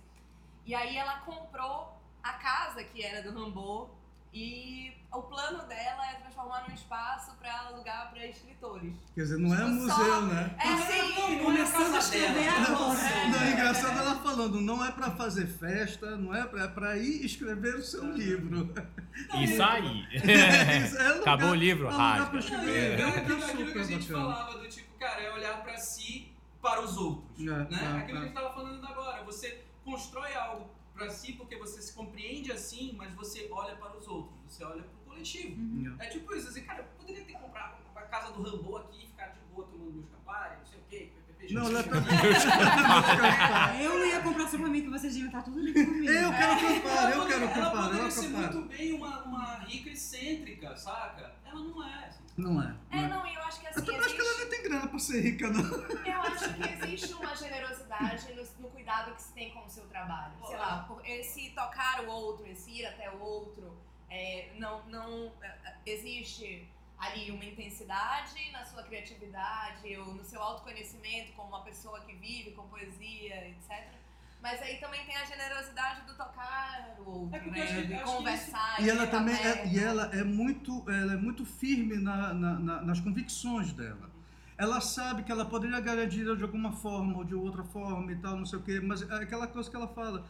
E 0.65 0.75
aí 0.75 0.97
ela 0.97 1.19
comprou 1.19 1.95
a 2.23 2.33
casa 2.33 2.83
que 2.85 3.05
era 3.05 3.21
do 3.23 3.39
Rambo 3.39 3.91
e 4.33 4.93
o 5.13 5.23
plano 5.23 5.67
dela 5.67 6.07
é 6.11 6.15
transformar 6.17 6.69
num 6.69 6.75
espaço 6.75 7.35
para 7.39 7.53
alugar 7.69 8.11
para 8.11 8.27
escritores. 8.27 8.93
Quer 9.15 9.23
dizer, 9.23 9.39
não 9.39 9.55
é 9.55 9.57
Tipo, 9.57 9.69
museu, 9.71 9.97
só- 9.97 10.21
né? 10.23 10.57
É 10.59 10.77
sim, 10.77 11.15
não, 11.15 11.17
não 11.17 11.33
é 11.33 11.41
a 11.41 11.45
Começando 11.45 11.95
a 11.95 11.99
escrever 11.99 12.35
dela. 12.45 12.67
agora. 12.69 12.99
Não, 13.31 13.43
é 13.43 13.51
engraçado 13.53 13.99
ela 13.99 14.15
falando, 14.17 14.61
não 14.61 14.85
é 14.85 14.93
pra 14.93 15.11
fazer 15.13 15.47
festa, 15.47 16.17
não 16.17 16.35
é 16.35 16.45
pra, 16.47 16.65
é 16.65 16.69
pra 16.69 16.97
ir 16.99 17.25
escrever 17.25 17.75
o 17.77 17.83
seu 17.83 18.05
livro. 18.13 18.73
Isso 19.41 19.63
aí. 19.63 20.07
É 20.99 21.09
Acabou 21.21 21.51
o 21.51 21.55
livro, 21.55 21.89
é 21.89 21.93
Não, 21.93 22.39
escrever. 22.39 22.99
e 22.99 23.03
é 23.03 23.05
É, 23.05 23.09
aquilo, 23.19 23.45
aquilo 23.45 23.73
que 23.73 23.79
a 23.79 23.83
gente 23.85 24.13
bacana. 24.13 24.35
falava 24.35 24.59
do 24.59 24.69
tipo, 24.69 24.99
cara, 24.99 25.21
é 25.23 25.33
olhar 25.33 25.63
pra 25.63 25.77
si 25.79 26.33
para 26.61 26.81
os 26.83 26.97
outros. 26.97 27.41
É, 27.41 27.45
né? 27.45 27.69
é, 27.71 27.99
aquilo 27.99 28.07
que 28.07 28.13
a 28.13 28.17
é. 28.17 28.23
gente 28.25 28.35
tava 28.35 28.53
falando 28.55 28.87
agora. 28.87 29.23
Você 29.25 29.65
constrói 29.85 30.35
algo 30.35 30.71
pra 30.99 31.09
si 31.11 31.33
porque 31.35 31.57
você 31.57 31.81
se 31.81 31.93
compreende 31.93 32.51
assim, 32.51 32.93
mas 32.97 33.15
você 33.15 33.49
olha 33.51 33.77
para 33.77 33.97
os 33.97 34.07
outros, 34.09 34.37
você 34.49 34.65
olha 34.65 34.83
pro 34.83 35.13
coletivo. 35.13 35.61
Uhum. 35.61 35.97
É 36.01 36.07
tipo 36.07 36.35
isso, 36.35 36.49
assim, 36.49 36.63
cara, 36.63 36.81
eu 36.81 36.85
poderia 36.99 37.25
ter 37.25 37.35
comprado 37.35 37.79
a 37.95 38.03
casa 38.03 38.33
do 38.33 38.43
Rambo 38.43 38.77
aqui 38.77 39.05
e 39.05 39.07
ficar 39.07 39.29
de 39.29 39.41
boa 39.53 39.67
tomando 39.67 39.93
meus 39.93 40.09
campari, 40.09 40.57
não 40.59 40.67
sei 40.67 40.79
o 40.79 40.83
quê, 40.89 41.13
PPP, 41.27 41.55
Não, 41.55 41.65
gente. 41.67 41.75
ela 41.75 41.83
tá... 41.89 43.77
Eu 43.81 43.99
não 43.99 44.07
ia 44.07 44.21
comprar 44.21 44.49
só 44.49 44.59
pra 44.59 44.69
mim, 44.69 44.83
que 44.83 44.91
vocês 44.91 45.17
iam 45.17 45.27
estar 45.27 45.43
tudo 45.43 45.61
ali 45.61 45.73
comigo. 45.73 46.11
Eu 46.11 46.31
quero 46.33 46.53
acampar, 46.53 47.13
eu 47.13 47.27
quero 47.27 47.45
ela 47.45 47.51
acampar, 47.53 47.85
eu 47.85 47.91
poderia 47.91 48.11
ser 48.11 48.29
muito 48.29 48.63
bem 48.63 48.93
uma, 48.93 49.23
uma 49.25 49.55
rica 49.61 49.91
excêntrica, 49.91 50.77
saca? 50.77 51.33
Ela 51.45 51.61
não 51.61 51.85
é. 51.87 52.07
Assim. 52.07 52.28
Não 52.39 52.63
é. 52.63 52.73
É, 52.93 53.09
não, 53.09 53.27
e 53.27 53.35
eu 53.35 53.43
acho 53.43 53.61
que 53.61 53.67
assim, 53.67 53.81
Eu 53.81 53.85
também 53.85 54.01
acho 54.01 54.15
que 54.15 54.21
ela 54.21 54.31
existe, 54.31 54.49
nem 54.49 54.61
tem 54.61 54.63
grana 54.71 54.87
pra 54.87 54.99
ser 55.01 55.21
rica, 55.21 55.51
não. 55.51 55.61
eu 55.61 56.23
acho 56.23 56.55
que 56.55 56.63
existe 56.63 57.13
uma 57.15 57.35
generosidade 57.35 58.33
no, 58.33 58.45
no 58.61 58.71
cuidado 58.71 59.13
que 59.17 59.23
se 59.23 59.33
tem 59.33 59.51
com 59.51 59.67
o 59.67 59.69
seu 59.69 59.85
trabalho. 59.89 60.33
Sei 60.47 60.57
lá, 60.57 60.85
por 60.87 61.05
esse 61.05 61.51
tocar 61.51 62.05
o 62.05 62.09
outro, 62.09 62.47
esse 62.47 62.71
ir 62.71 62.87
até 62.87 63.11
o 63.11 63.19
outro, 63.21 63.77
é, 64.09 64.51
não, 64.57 64.87
não 64.87 65.33
é, 65.43 65.49
é, 65.49 65.77
existe 65.85 66.69
ali 66.97 67.33
uma 67.33 67.45
intensidade 67.45 68.51
na 68.53 68.65
sua 68.65 68.85
criatividade 68.85 69.97
ou 69.97 70.15
no 70.15 70.23
seu 70.23 70.41
autoconhecimento 70.41 71.33
como 71.33 71.49
uma 71.49 71.63
pessoa 71.63 72.01
que 72.03 72.15
vive 72.15 72.53
com 72.53 72.69
poesia, 72.69 73.49
etc. 73.49 73.85
Mas 74.43 74.63
aí 74.63 74.77
também 74.79 75.05
tem 75.05 75.17
a 75.17 75.25
generosidade 75.25 76.07
do 76.07 76.15
tocar 76.15 76.97
o 77.05 77.11
outro, 77.11 77.37
É 77.37 77.51
né? 77.51 77.63
acho 77.63 77.87
de 77.87 77.95
acho 77.95 78.05
conversar. 78.05 78.81
E 78.81 78.83
de 78.85 78.91
ela 78.91 79.07
também 79.07 79.35
é, 79.35 79.67
e 79.67 79.79
ela 79.79 80.05
é 80.15 80.23
muito, 80.23 80.85
ela 80.89 81.15
é 81.15 81.17
muito 81.17 81.45
firme 81.45 81.97
na, 81.97 82.33
na- 82.33 82.59
na- 82.59 82.83
nas 82.83 83.01
convicções 83.01 83.73
dela. 83.73 84.09
Ela 84.57 84.81
sabe 84.81 85.23
que 85.25 85.31
ela 85.33 85.45
poderia 85.45 85.81
dinheiro 86.09 86.37
de 86.37 86.43
alguma 86.43 86.73
forma 86.73 87.19
ou 87.19 87.25
de 87.25 87.35
outra 87.35 87.63
forma 87.65 88.13
e 88.13 88.17
tal, 88.17 88.37
não 88.37 88.47
sei 88.47 88.59
o 88.59 88.63
quê, 88.63 88.81
mas 88.81 89.03
é 89.03 89.15
aquela 89.23 89.47
coisa 89.47 89.69
que 89.71 89.77
ela 89.77 89.89
fala 89.89 90.25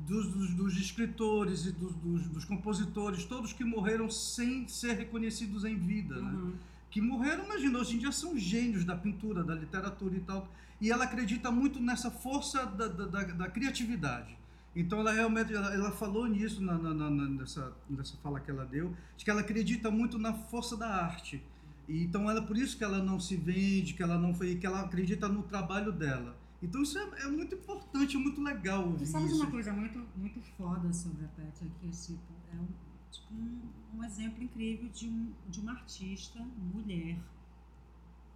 dos, 0.00 0.26
dos- 0.28 0.54
dos 0.54 0.76
escritores 0.76 1.66
e 1.66 1.72
dos, 1.72 1.94
dos- 1.94 2.28
dos 2.28 2.44
compositores, 2.44 3.24
todos 3.24 3.52
que 3.52 3.64
morreram 3.64 4.10
sem 4.10 4.66
ser 4.68 4.94
reconhecidos 4.94 5.64
em 5.64 5.76
vida, 5.76 6.16
né? 6.16 6.30
Uhum. 6.30 6.54
que 6.90 7.00
morreram, 7.00 7.44
imagina, 7.44 7.78
hoje 7.78 7.94
em 7.96 7.98
dia 7.98 8.12
são 8.12 8.36
gênios 8.38 8.84
da 8.84 8.94
pintura, 8.96 9.42
da 9.42 9.54
literatura 9.54 10.14
e 10.16 10.20
tal. 10.20 10.46
E 10.82 10.90
ela 10.90 11.04
acredita 11.04 11.50
muito 11.50 11.78
nessa 11.80 12.10
força 12.10 12.66
da, 12.66 12.88
da, 12.88 13.06
da- 13.06 13.22
da 13.42 13.48
criatividade. 13.48 14.36
Então 14.74 14.98
ela 15.00 15.12
realmente, 15.12 15.54
ela, 15.54 15.72
ela 15.72 15.92
falou 15.92 16.26
nisso 16.26 16.60
na, 16.60 16.76
na- 16.76 16.92
na- 16.92 17.10
nessa, 17.28 17.72
nessa 17.88 18.16
fala 18.16 18.40
que 18.40 18.50
ela 18.50 18.64
deu, 18.66 18.92
de 19.16 19.24
que 19.24 19.30
ela 19.30 19.42
acredita 19.42 19.90
muito 19.90 20.18
na 20.18 20.32
força 20.34 20.76
da 20.76 20.88
arte. 20.88 21.40
E, 21.88 22.02
então 22.02 22.28
ela 22.30 22.42
por 22.42 22.56
isso 22.56 22.76
que 22.76 22.82
ela 22.82 22.98
não 23.02 23.20
se 23.20 23.36
vende, 23.36 23.94
que 23.94 24.02
ela 24.02 24.18
não 24.18 24.34
foi, 24.34 24.56
que 24.56 24.66
ela 24.66 24.80
acredita 24.80 25.28
no 25.28 25.42
trabalho 25.44 25.92
dela. 25.92 26.36
Então 26.62 26.82
isso 26.82 26.98
é, 26.98 27.22
é 27.22 27.26
muito 27.28 27.54
importante, 27.54 28.16
é 28.16 28.18
muito 28.18 28.40
legal 28.42 28.84
ouvir 28.86 29.04
Tu 29.04 29.06
sabe 29.06 29.26
isso. 29.26 29.36
uma 29.36 29.50
coisa 29.50 29.72
muito, 29.72 29.98
muito 30.16 30.40
foda 30.56 30.92
sobre 30.92 31.24
a 31.24 31.28
Petra, 31.28 31.66
que 31.80 31.88
tipo, 31.90 32.20
é 32.52 32.56
um, 32.56 32.66
tipo, 33.10 33.34
um, 33.34 33.98
um 33.98 34.04
exemplo 34.04 34.42
incrível 34.42 34.88
de, 34.88 35.08
um, 35.08 35.32
de 35.48 35.60
uma 35.60 35.72
artista, 35.72 36.40
mulher, 36.74 37.18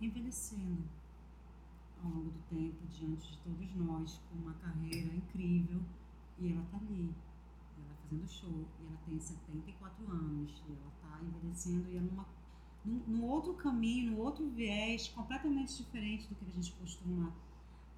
envelhecendo 0.01 0.83
ao 2.03 2.11
longo 2.11 2.31
do 2.31 2.39
tempo, 2.49 2.87
diante 2.89 3.33
de 3.33 3.39
todos 3.39 3.75
nós, 3.77 4.21
com 4.29 4.39
uma 4.39 4.55
carreira 4.55 5.15
incrível, 5.15 5.81
e 6.39 6.53
ela 6.53 6.65
tá 6.71 6.79
ali, 6.79 7.15
ela 7.79 7.97
fazendo 8.03 8.29
show, 8.29 8.69
e 8.81 8.87
ela 8.87 8.97
tem 9.07 9.19
74 9.19 10.11
anos, 10.11 10.63
e 10.69 10.73
ela 10.73 10.93
tá 11.03 11.21
envelhecendo, 11.23 11.89
e 11.91 11.97
é 11.97 12.01
numa, 12.01 12.27
num, 12.85 13.25
outro 13.25 13.55
caminho, 13.55 14.13
num 14.13 14.19
outro 14.19 14.49
viés, 14.51 15.09
completamente 15.09 15.77
diferente 15.77 16.29
do 16.29 16.35
que 16.35 16.45
a 16.45 16.55
gente 16.55 16.73
costuma 16.73 17.33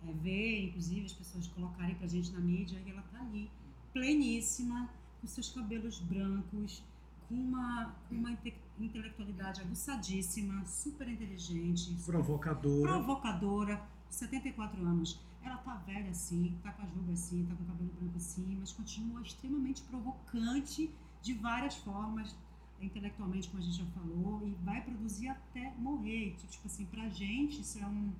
é, 0.06 0.12
ver, 0.12 0.68
inclusive 0.68 1.06
as 1.06 1.12
pessoas 1.12 1.46
colocarem 1.48 1.94
pra 1.96 2.06
gente 2.06 2.32
na 2.32 2.40
mídia, 2.40 2.80
e 2.86 2.90
ela 2.90 3.02
tá 3.02 3.20
ali, 3.20 3.50
pleníssima, 3.92 4.88
com 5.20 5.26
seus 5.26 5.48
cabelos 5.50 5.98
brancos, 6.00 6.82
com 7.28 7.34
uma, 7.34 7.94
uma 8.10 8.32
inte- 8.32 8.54
intelectualidade 8.78 9.60
aguçadíssima, 9.60 10.64
super 10.64 11.08
inteligente, 11.08 11.94
Provocadora. 12.06 12.92
provocadora, 12.92 13.82
74 14.10 14.80
anos. 14.84 15.20
Ela 15.42 15.56
tá 15.58 15.74
velha 15.86 16.10
assim, 16.10 16.56
tá 16.62 16.72
com 16.72 16.82
as 16.82 16.90
rugas 16.90 17.20
assim, 17.20 17.44
tá 17.46 17.54
com 17.54 17.62
o 17.62 17.66
cabelo 17.66 17.90
branco 18.00 18.16
assim, 18.16 18.56
mas 18.58 18.72
continua 18.72 19.20
extremamente 19.22 19.82
provocante 19.82 20.90
de 21.22 21.34
várias 21.34 21.76
formas, 21.76 22.34
intelectualmente, 22.80 23.48
como 23.48 23.62
a 23.62 23.64
gente 23.66 23.76
já 23.76 23.84
falou, 23.86 24.46
e 24.46 24.50
vai 24.64 24.80
produzir 24.82 25.28
até 25.28 25.72
morrer. 25.78 26.36
Tipo 26.48 26.66
assim, 26.66 26.86
pra 26.86 27.08
gente 27.08 27.60
isso 27.60 27.78
é, 27.78 27.86
um, 27.86 28.12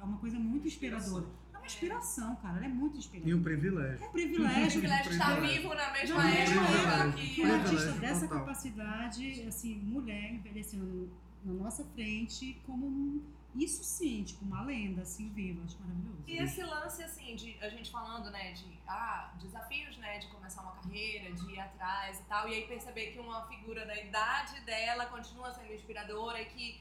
é 0.00 0.04
uma 0.04 0.18
coisa 0.18 0.38
muito 0.38 0.66
inspiradora. 0.66 1.26
É 1.68 1.70
uma 1.70 1.74
inspiração, 1.74 2.36
cara, 2.36 2.56
ela 2.56 2.64
é 2.64 2.68
muito 2.68 2.98
E 3.12 3.34
um 3.34 3.42
privilégio. 3.42 4.04
É 4.04 4.08
um 4.08 4.12
privilégio. 4.12 4.80
privilégio 4.80 5.10
de 5.10 5.16
estar 5.16 5.36
privilégio. 5.36 5.62
vivo 5.62 5.74
na 5.74 5.90
mesma 5.92 6.30
época 6.30 7.12
que. 7.12 7.40
Uma 7.42 7.52
Privilégio 7.52 7.54
artista 7.54 7.92
dessa 7.92 8.26
total. 8.26 8.38
capacidade, 8.40 9.42
assim, 9.46 9.74
mulher 9.76 10.32
envelhecendo 10.32 11.10
na 11.44 11.52
nossa 11.52 11.84
frente, 11.84 12.60
como 12.66 12.86
um, 12.86 13.22
isso 13.54 13.84
sim, 13.84 14.22
tipo, 14.24 14.44
uma 14.44 14.62
lenda, 14.62 15.02
assim, 15.02 15.28
viva. 15.30 15.62
Acho 15.64 15.78
maravilhoso. 15.80 16.22
E 16.26 16.38
esse 16.38 16.62
lance, 16.62 17.02
assim, 17.02 17.36
de 17.36 17.56
a 17.60 17.68
gente 17.68 17.90
falando, 17.90 18.30
né, 18.30 18.52
de 18.52 18.66
ah, 18.86 19.32
desafios, 19.40 19.96
né, 19.98 20.18
de 20.18 20.26
começar 20.28 20.62
uma 20.62 20.72
carreira, 20.72 21.32
de 21.32 21.52
ir 21.52 21.60
atrás 21.60 22.18
e 22.18 22.22
tal, 22.24 22.48
e 22.48 22.54
aí 22.54 22.62
perceber 22.66 23.12
que 23.12 23.18
uma 23.18 23.46
figura 23.46 23.84
da 23.86 23.98
idade 23.98 24.60
dela 24.62 25.06
continua 25.06 25.52
sendo 25.52 25.72
inspiradora 25.72 26.40
e 26.40 26.46
que 26.46 26.80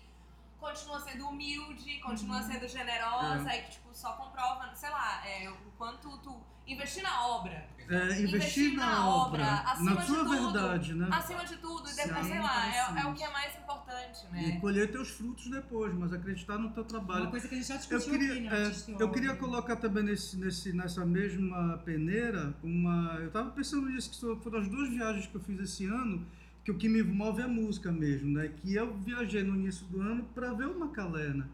continua 0.60 1.00
sendo 1.00 1.28
humilde, 1.28 2.00
continua 2.00 2.42
sendo 2.44 2.68
generosa 2.68 3.56
e 3.56 3.62
que, 3.64 3.72
tipo, 3.72 3.90
só 3.94 4.14
comprova, 4.14 4.74
sei 4.76 4.90
lá, 4.90 5.26
é, 5.28 5.50
o 5.50 5.72
quanto 5.78 6.18
tu 6.20 6.42
investir 6.66 7.02
na 7.04 7.26
obra, 7.28 7.66
É, 7.90 8.04
investir 8.22 8.28
Investir 8.28 8.74
na, 8.76 8.86
na 8.88 9.08
obra, 9.08 9.46
acima 9.62 9.92
na 9.94 10.02
de 10.02 10.08
sua 10.08 10.18
tudo, 10.26 10.52
verdade, 10.52 10.94
né? 10.96 11.08
acima 11.10 11.46
de 11.46 11.56
tudo, 11.58 11.90
e 11.90 11.96
depois, 11.96 12.26
Sim, 12.26 12.32
sei 12.34 12.40
lá, 12.42 12.68
é, 12.68 13.02
é 13.02 13.06
o 13.06 13.14
que 13.14 13.24
é 13.24 13.32
mais 13.32 13.56
importante, 13.58 14.26
E 14.28 14.32
né? 14.34 14.60
colher 14.60 14.92
teus 14.92 15.10
frutos 15.12 15.50
depois, 15.50 15.94
mas 15.94 16.12
acreditar 16.12 16.58
no 16.58 16.70
teu 16.72 16.84
Uma 16.84 16.90
trabalho. 16.90 17.30
coisa 17.30 17.48
que 17.48 17.56
a 17.56 17.58
gente 17.58 17.68
já 17.70 17.76
Eu 17.76 17.80
discutiu 17.80 18.12
queria, 18.12 18.34
aqui, 18.34 18.42
né? 18.42 18.64
é, 18.64 18.92
e 18.92 19.02
eu 19.02 19.12
queria 19.12 19.36
colocar 19.38 19.78
também 19.78 20.04
nesse, 20.04 20.36
nesse, 20.36 20.74
nessa 20.74 21.06
mesma 21.06 21.78
peneira 21.86 22.54
uma. 22.62 23.16
Eu 23.22 23.32
tava 23.32 23.52
pensando 23.52 23.88
nisso, 23.90 24.10
que 24.12 24.44
foram 24.44 24.60
as 24.60 24.68
duas 24.68 24.90
viagens 24.90 25.26
que 25.28 25.36
eu 25.36 25.42
fiz 25.42 25.58
esse 25.62 25.86
ano, 25.86 26.28
que 26.68 26.72
o 26.72 26.76
que 26.76 26.90
me 26.90 27.02
move 27.02 27.42
é 27.42 27.46
a 27.46 27.48
música 27.48 27.90
mesmo, 27.90 28.34
né? 28.34 28.50
Que 28.50 28.76
eu 28.76 28.94
viajei 28.98 29.42
no 29.42 29.56
início 29.56 29.86
do 29.86 30.02
ano 30.02 30.26
para 30.36 30.52
ver 30.52 30.68
o 30.68 30.78
Macalena. 30.78 31.50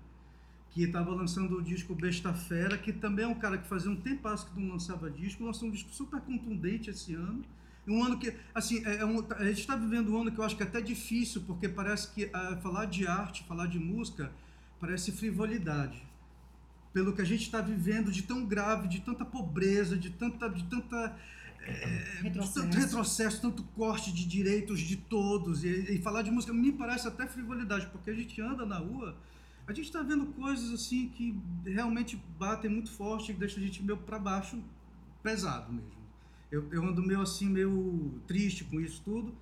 que 0.72 0.82
estava 0.82 1.12
lançando 1.14 1.56
o 1.56 1.62
disco 1.62 1.94
Besta 1.94 2.34
Fera, 2.34 2.80
que 2.80 2.92
também 2.92 3.24
é 3.24 3.28
um 3.28 3.36
cara 3.36 3.60
que 3.60 3.68
fazia 3.68 3.92
um 3.92 3.96
tempasso 3.96 4.50
que 4.50 4.60
não 4.60 4.70
lançava 4.70 5.12
disco, 5.12 5.44
lançou 5.44 5.68
um 5.68 5.72
disco 5.72 5.92
super 5.92 6.20
contundente 6.20 6.90
esse 6.90 7.14
ano. 7.14 7.46
Um 7.88 8.04
ano 8.04 8.18
que, 8.18 8.34
assim, 8.56 8.84
é, 8.88 9.02
é 9.02 9.06
um, 9.06 9.24
a 9.36 9.46
gente 9.46 9.60
está 9.60 9.76
vivendo 9.76 10.12
um 10.12 10.20
ano 10.20 10.32
que 10.32 10.40
eu 10.40 10.44
acho 10.44 10.58
que 10.58 10.64
é 10.64 10.66
até 10.66 10.82
difícil, 10.82 11.44
porque 11.46 11.70
parece 11.70 12.12
que 12.12 12.32
ah, 12.34 12.58
falar 12.64 12.86
de 12.86 13.06
arte, 13.06 13.44
falar 13.44 13.68
de 13.68 13.78
música, 13.78 14.32
parece 14.80 15.12
frivolidade. 15.12 16.02
Pelo 16.92 17.14
que 17.14 17.22
a 17.22 17.26
gente 17.26 17.44
está 17.44 17.62
vivendo 17.62 18.12
de 18.12 18.24
tão 18.24 18.44
grave, 18.44 18.88
de 18.88 19.00
tanta 19.02 19.24
pobreza, 19.24 19.96
de 19.96 20.10
tanta, 20.10 20.50
de 20.50 20.64
tanta 20.64 21.16
Retrocesso. 22.22 22.62
tanto 22.62 22.78
retrocesso, 22.78 23.42
tanto 23.42 23.64
corte 23.76 24.12
de 24.12 24.26
direitos 24.26 24.80
de 24.80 24.98
todos. 24.98 25.64
E, 25.64 25.96
e 25.96 26.02
falar 26.02 26.22
de 26.22 26.32
música 26.32 26.54
me 26.54 26.72
parece 26.72 27.08
até 27.08 27.26
frivolidade, 27.28 27.88
porque 27.88 28.10
a 28.10 28.14
gente 28.14 28.40
anda 28.42 28.66
na 28.66 28.78
rua, 28.78 29.16
a 29.66 29.74
gente 29.74 29.86
está 29.86 30.02
vendo 30.02 30.26
coisas 30.28 30.74
assim 30.74 31.10
que 31.10 31.40
realmente 31.66 32.22
batem 32.38 32.70
muito 32.70 32.92
forte, 32.92 33.34
que 33.34 33.40
deixam 33.40 33.64
a 33.64 33.66
gente 33.66 33.82
meio 33.82 33.98
para 33.98 34.20
baixo, 34.20 34.62
pesado 35.22 35.72
mesmo. 35.72 36.04
Eu, 36.52 36.68
eu 36.72 36.84
ando 36.86 37.02
meio 37.02 37.22
assim, 37.22 37.48
meio 37.50 38.22
triste 38.28 38.64
com 38.66 38.80
isso 38.80 39.02
tudo, 39.04 39.34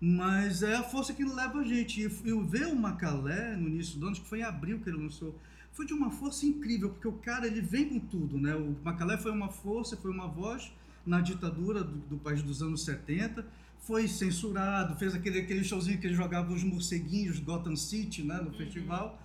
mas 0.00 0.62
é 0.62 0.76
a 0.76 0.82
força 0.82 1.12
que 1.12 1.24
leva 1.24 1.58
a 1.58 1.64
gente. 1.64 2.00
E 2.00 2.28
eu 2.28 2.44
ver 2.44 2.66
o 2.68 2.76
Macalé 2.76 3.56
no 3.56 3.68
início 3.68 3.98
do 3.98 4.06
ano, 4.06 4.12
acho 4.12 4.22
que 4.22 4.28
foi 4.28 4.40
em 4.40 4.44
abril 4.44 4.80
que 4.80 4.88
ele 4.88 4.98
lançou, 4.98 5.38
foi 5.72 5.84
de 5.84 5.92
uma 5.92 6.10
força 6.10 6.46
incrível, 6.46 6.90
porque 6.90 7.08
o 7.08 7.12
cara 7.12 7.46
ele 7.46 7.60
vem 7.60 7.88
com 7.88 7.98
tudo, 7.98 8.38
né? 8.38 8.54
O 8.54 8.76
Macalé 8.84 9.18
foi 9.18 9.32
uma 9.32 9.48
força, 9.48 9.96
foi 9.96 10.10
uma 10.10 10.28
voz 10.28 10.72
na 11.06 11.20
ditadura 11.20 11.82
do, 11.84 11.96
do 11.98 12.18
país 12.18 12.42
dos 12.42 12.62
anos 12.62 12.84
70, 12.84 13.46
foi 13.80 14.08
censurado, 14.08 14.96
fez 14.96 15.14
aquele, 15.14 15.40
aquele 15.40 15.62
showzinho 15.62 15.98
que 15.98 16.06
ele 16.06 16.14
jogava 16.14 16.52
os 16.52 16.64
morceguinhos 16.64 17.38
Gotham 17.38 17.76
City, 17.76 18.22
né, 18.22 18.40
no 18.40 18.50
festival. 18.52 19.20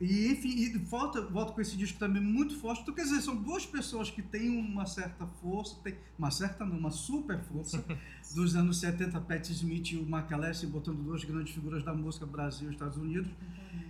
E, 0.00 0.28
enfim, 0.30 0.50
e 0.50 0.78
volta, 0.78 1.20
volta 1.22 1.52
com 1.52 1.60
esse 1.60 1.76
disco 1.76 1.98
também 1.98 2.22
muito 2.22 2.56
forte. 2.60 2.82
Então, 2.82 2.94
quer 2.94 3.02
dizer, 3.02 3.20
são 3.20 3.34
duas 3.34 3.66
pessoas 3.66 4.08
que 4.08 4.22
têm 4.22 4.48
uma 4.48 4.86
certa 4.86 5.26
força, 5.26 5.74
tem, 5.82 5.96
uma 6.16 6.30
certa 6.30 6.64
não, 6.64 6.78
uma 6.78 6.92
super 6.92 7.40
força, 7.40 7.84
dos 8.32 8.54
anos 8.54 8.78
70, 8.78 9.20
Patti 9.22 9.52
Smith 9.52 9.90
e 9.90 9.96
o 9.96 10.06
Macalé, 10.08 10.52
botando 10.66 11.02
duas 11.02 11.24
grandes 11.24 11.52
figuras 11.52 11.82
da 11.82 11.92
música 11.92 12.24
Brasil 12.24 12.68
e 12.70 12.72
Estados 12.74 12.96
Unidos. 12.96 13.28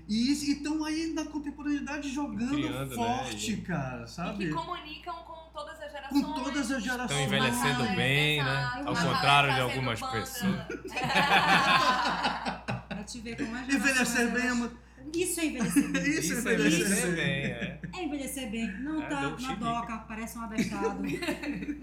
E 0.09 0.33
estão 0.33 0.83
aí 0.83 1.13
na 1.13 1.27
contemporaneidade 1.27 2.09
jogando 2.11 2.53
Criando, 2.53 2.89
né? 2.89 2.97
forte, 2.97 3.53
E- 3.53 3.61
cara, 3.61 4.05
E 4.05 4.09
sabe? 4.09 4.47
que 4.47 4.55
comunicam 4.55 5.15
com 5.25 5.51
todas 5.53 5.78
as 5.78 5.78
gerações. 5.99 6.25
Com 6.25 6.33
todas 6.45 6.71
as 6.71 6.83
gerações. 6.83 7.11
Estão 7.11 7.23
envelhecendo 7.39 7.97
bem, 7.97 8.43
né? 8.43 8.83
Ao 8.87 8.95
contrário 8.95 9.55
de 9.55 9.61
algumas 9.61 10.01
banda. 10.01 10.13
pessoas. 10.13 10.57
Pra 12.89 13.05
te 13.05 13.21
ver 13.21 13.37
como 13.37 13.57
as 13.57 13.69
Envelhecer 13.75 14.31
bem 14.33 14.47
é 14.47 14.53
uma... 14.53 14.89
Isso 15.15 15.41
é 15.41 15.47
envelhecer 15.47 15.89
bem. 15.91 16.03
Isso, 16.03 16.33
Isso 16.35 16.49
é 16.49 16.53
é 16.53 16.55
envelhecer 16.55 16.81
envelhecer 16.87 17.15
bem. 17.15 17.45
é. 17.45 17.81
É 17.97 18.05
envelhecer 18.05 18.51
bem. 18.51 18.67
Não 18.83 19.03
É, 19.03 19.07
tá 19.09 19.21
na 19.23 19.39
chilique. 19.39 19.57
doca, 19.61 19.99
parece 19.99 20.39
um 20.39 20.43
abestado. 20.43 21.03
Deu 21.03 21.21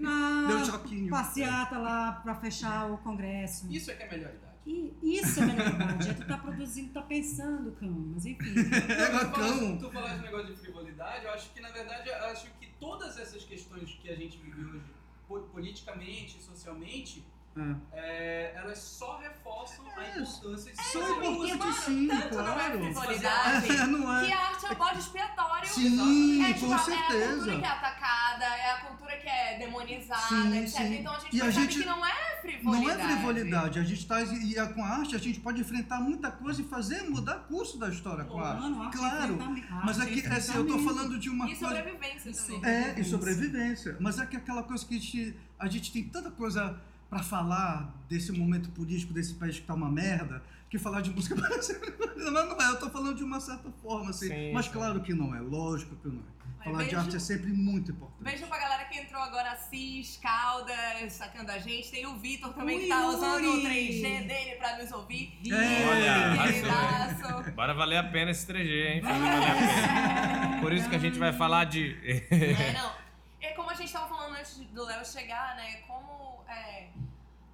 Na 0.00 0.64
choquinho. 0.64 1.10
passeata 1.10 1.78
lá 1.78 2.12
pra 2.22 2.34
fechar 2.36 2.90
o 2.90 2.98
congresso. 2.98 3.66
Isso 3.70 3.90
é 3.90 3.94
que 3.94 4.02
é 4.04 4.10
melhor 4.10 4.30
idade. 4.32 4.46
E 4.66 4.94
isso 5.20 5.40
é 5.42 5.46
melhor 5.46 5.68
idade. 5.68 6.10
É 6.10 6.14
tu 6.14 6.26
tá 6.26 6.38
produzindo, 6.38 6.92
tá 6.92 7.02
pensando, 7.02 7.72
cão. 7.72 8.12
Mas 8.14 8.26
enfim. 8.26 8.54
É 8.56 9.24
tu, 9.24 9.78
tu 9.86 9.90
falaste 9.92 10.18
um 10.18 10.22
negócio 10.22 10.46
de 10.54 10.60
frivolidade, 10.60 11.24
eu 11.24 11.32
acho 11.32 11.50
que 11.52 11.60
na 11.60 11.70
verdade 11.70 12.08
eu 12.08 12.24
acho 12.26 12.46
que 12.60 12.65
todas 12.86 13.18
essas 13.18 13.42
questões 13.44 13.88
que 14.00 14.08
a 14.14 14.16
gente 14.20 14.36
vive 14.44 14.60
hoje, 14.70 14.84
po- 15.28 15.40
politicamente, 15.54 16.40
socialmente, 16.50 17.14
É. 17.56 17.98
é, 17.98 18.52
elas 18.56 18.78
só 18.78 19.18
reforçam 19.18 19.86
a 19.96 20.02
É, 20.04 20.10
importância 20.18 20.72
de 20.74 20.82
São 20.82 21.24
importantes 21.24 21.76
sim, 21.84 22.06
tanto 22.06 22.34
não 22.34 22.40
é 22.42 22.54
claro. 22.54 22.78
frivolidade. 22.80 23.66
É, 23.76 23.86
não 23.86 24.00
Que 24.24 24.30
é? 24.30 24.34
a 24.34 24.40
arte 24.48 24.66
é 24.66 24.72
o 24.72 24.76
bode 24.76 24.98
expiatório. 24.98 25.68
Sim, 25.68 26.44
é, 26.44 26.52
tipo, 26.52 26.66
com 26.66 26.72
É 26.72 26.76
a 26.76 26.78
cultura 26.78 27.08
certeza. 27.08 27.44
que 27.58 27.64
é 27.64 27.68
atacada, 27.68 28.44
é 28.44 28.70
a 28.72 28.76
cultura 28.80 29.16
que 29.16 29.28
é 29.28 29.58
demonizada, 29.58 30.20
Sim, 30.28 30.58
etc. 30.58 30.76
sim. 30.76 30.94
Então 30.98 31.14
a 31.14 31.18
gente 31.18 31.36
E 31.36 31.40
a 31.42 31.50
gente- 31.50 31.78
que 31.78 31.86
não 31.86 32.04
é 32.06 32.12
Não 32.12 32.40
frivolidade. 32.42 33.00
é 33.00 33.06
frivolidade. 33.16 33.78
A 33.78 33.82
gente 33.84 34.06
tá, 34.06 34.20
e 34.22 34.58
a- 34.58 34.66
com 34.68 34.84
a 34.84 34.88
arte 34.88 35.16
a 35.16 35.18
gente 35.18 35.40
pode 35.40 35.60
enfrentar 35.60 36.00
muita 36.00 36.30
coisa 36.30 36.60
e 36.60 36.64
fazer 36.64 37.02
mudar 37.08 37.36
curso 37.48 37.78
da 37.78 37.88
história 37.88 38.24
com 38.24 38.38
a 38.38 38.50
arte. 38.50 38.60
Mano, 38.62 38.82
arte 38.82 38.96
Claro. 38.98 39.38
Mas 39.84 39.98
aqui, 40.00 40.26
assim, 40.26 40.54
eu 40.56 40.66
tô 40.66 40.78
falando 40.80 41.18
de 41.18 41.30
uma 41.30 41.46
E 41.46 41.56
coisa. 41.56 41.74
sobrevivência 41.76 42.30
Isso. 42.30 42.52
também. 42.52 42.70
É, 42.70 42.94
e 43.00 43.04
sobrevivência. 43.04 43.96
Mas 43.98 44.18
é 44.18 44.26
que 44.26 44.36
aquela 44.36 44.62
coisa 44.62 44.84
que 44.84 44.94
a 44.96 44.98
gente, 45.00 45.36
a 45.58 45.66
gente 45.68 45.90
tem 45.92 46.04
tanta 46.04 46.30
coisa 46.30 46.78
pra 47.08 47.20
falar 47.22 47.94
desse 48.08 48.32
momento 48.32 48.68
político 48.70 49.12
desse 49.12 49.34
país 49.34 49.58
que 49.58 49.66
tá 49.66 49.74
uma 49.74 49.90
merda, 49.90 50.42
que 50.68 50.78
falar 50.78 51.00
de 51.00 51.10
música 51.10 51.36
parece. 51.40 51.78
Não, 52.16 52.30
não 52.32 52.60
é, 52.60 52.68
eu 52.70 52.78
tô 52.78 52.90
falando 52.90 53.16
de 53.16 53.24
uma 53.24 53.40
certa 53.40 53.70
forma, 53.82 54.10
assim. 54.10 54.28
Sim, 54.28 54.52
mas 54.52 54.66
sim. 54.66 54.72
claro 54.72 55.00
que 55.00 55.14
não 55.14 55.34
é, 55.34 55.40
lógico 55.40 55.94
que 55.96 56.08
não 56.08 56.20
é. 56.20 56.36
Mas 56.58 56.64
Falar 56.64 56.78
de 56.78 56.84
beijo- 56.90 57.00
arte 57.00 57.16
é 57.16 57.18
sempre 57.20 57.52
muito 57.52 57.92
importante. 57.92 58.24
Beijo 58.24 58.46
pra 58.48 58.58
galera 58.58 58.84
que 58.86 58.98
entrou 58.98 59.22
agora, 59.22 59.56
Cis, 59.56 60.18
Caldas, 60.20 61.12
sacando 61.12 61.52
a 61.52 61.58
gente. 61.58 61.92
Tem 61.92 62.04
o 62.06 62.16
Vitor 62.16 62.52
também, 62.54 62.76
Ui, 62.78 62.82
que 62.82 62.88
tá 62.88 63.06
usando 63.06 63.44
o 63.44 63.62
Yuri. 63.62 64.00
3G 64.02 64.26
dele 64.26 64.56
pra 64.56 64.76
nos 64.82 64.90
ouvir. 64.90 65.38
É. 65.48 65.86
Olha, 65.88 66.52
Queridaço. 66.52 67.52
Bora 67.52 67.72
valer 67.72 67.98
a 67.98 68.04
pena 68.04 68.32
esse 68.32 68.44
3G, 68.52 68.94
hein? 68.94 69.00
Fazer 69.02 69.20
valer 69.20 69.50
a 69.50 69.54
pena. 69.54 70.60
Por 70.60 70.72
isso 70.72 70.88
que 70.90 70.96
a 70.96 70.98
gente 70.98 71.18
vai 71.20 71.32
falar 71.32 71.64
de. 71.66 71.96
É, 72.30 72.72
não. 72.72 72.92
É 73.40 73.52
como 73.52 73.70
a 73.70 73.74
gente 73.74 73.86
estava 73.86 74.08
falando 74.08 74.34
antes 74.34 74.56
do 74.58 74.84
Léo 74.84 75.04
chegar, 75.06 75.54
né? 75.54 75.76
Como 75.86 76.35
é, 76.48 76.90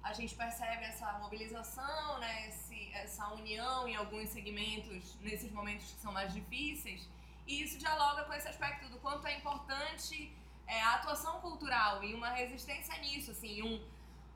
a 0.03 0.13
gente 0.13 0.35
percebe 0.35 0.83
essa 0.83 1.13
mobilização, 1.13 2.19
né? 2.19 2.47
Esse, 2.49 2.91
essa 2.93 3.27
união 3.29 3.87
em 3.87 3.95
alguns 3.95 4.29
segmentos 4.29 5.15
nesses 5.21 5.51
momentos 5.51 5.91
que 5.91 5.99
são 5.99 6.11
mais 6.11 6.33
difíceis. 6.33 7.09
E 7.47 7.63
isso 7.63 7.77
dialoga 7.77 8.23
com 8.25 8.33
esse 8.33 8.47
aspecto 8.47 8.89
do 8.89 8.97
quanto 8.99 9.25
é 9.27 9.37
importante 9.37 10.31
é, 10.67 10.81
a 10.81 10.95
atuação 10.95 11.39
cultural 11.41 12.03
e 12.03 12.13
uma 12.13 12.29
resistência 12.29 12.97
nisso, 12.99 13.31
assim, 13.31 13.61
um 13.61 13.81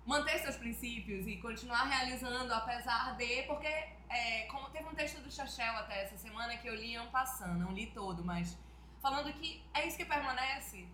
manter 0.05 0.39
seus 0.39 0.55
princípios 0.55 1.27
e 1.27 1.35
continuar 1.37 1.83
realizando 1.83 2.53
apesar 2.53 3.15
de, 3.17 3.43
porque 3.43 3.67
é, 3.67 4.43
como 4.49 4.69
teve 4.69 4.87
um 4.87 4.95
texto 4.95 5.21
do 5.21 5.29
Chachel 5.29 5.75
até 5.75 6.03
essa 6.03 6.17
semana 6.17 6.55
que 6.57 6.67
eu 6.67 6.75
li 6.75 6.95
ano 6.95 7.11
passando, 7.11 7.59
não 7.59 7.73
li 7.73 7.87
todo, 7.87 8.23
mas 8.23 8.57
falando 9.01 9.31
que 9.33 9.61
é 9.73 9.85
isso 9.85 9.97
que 9.97 10.05
permanece. 10.05 10.87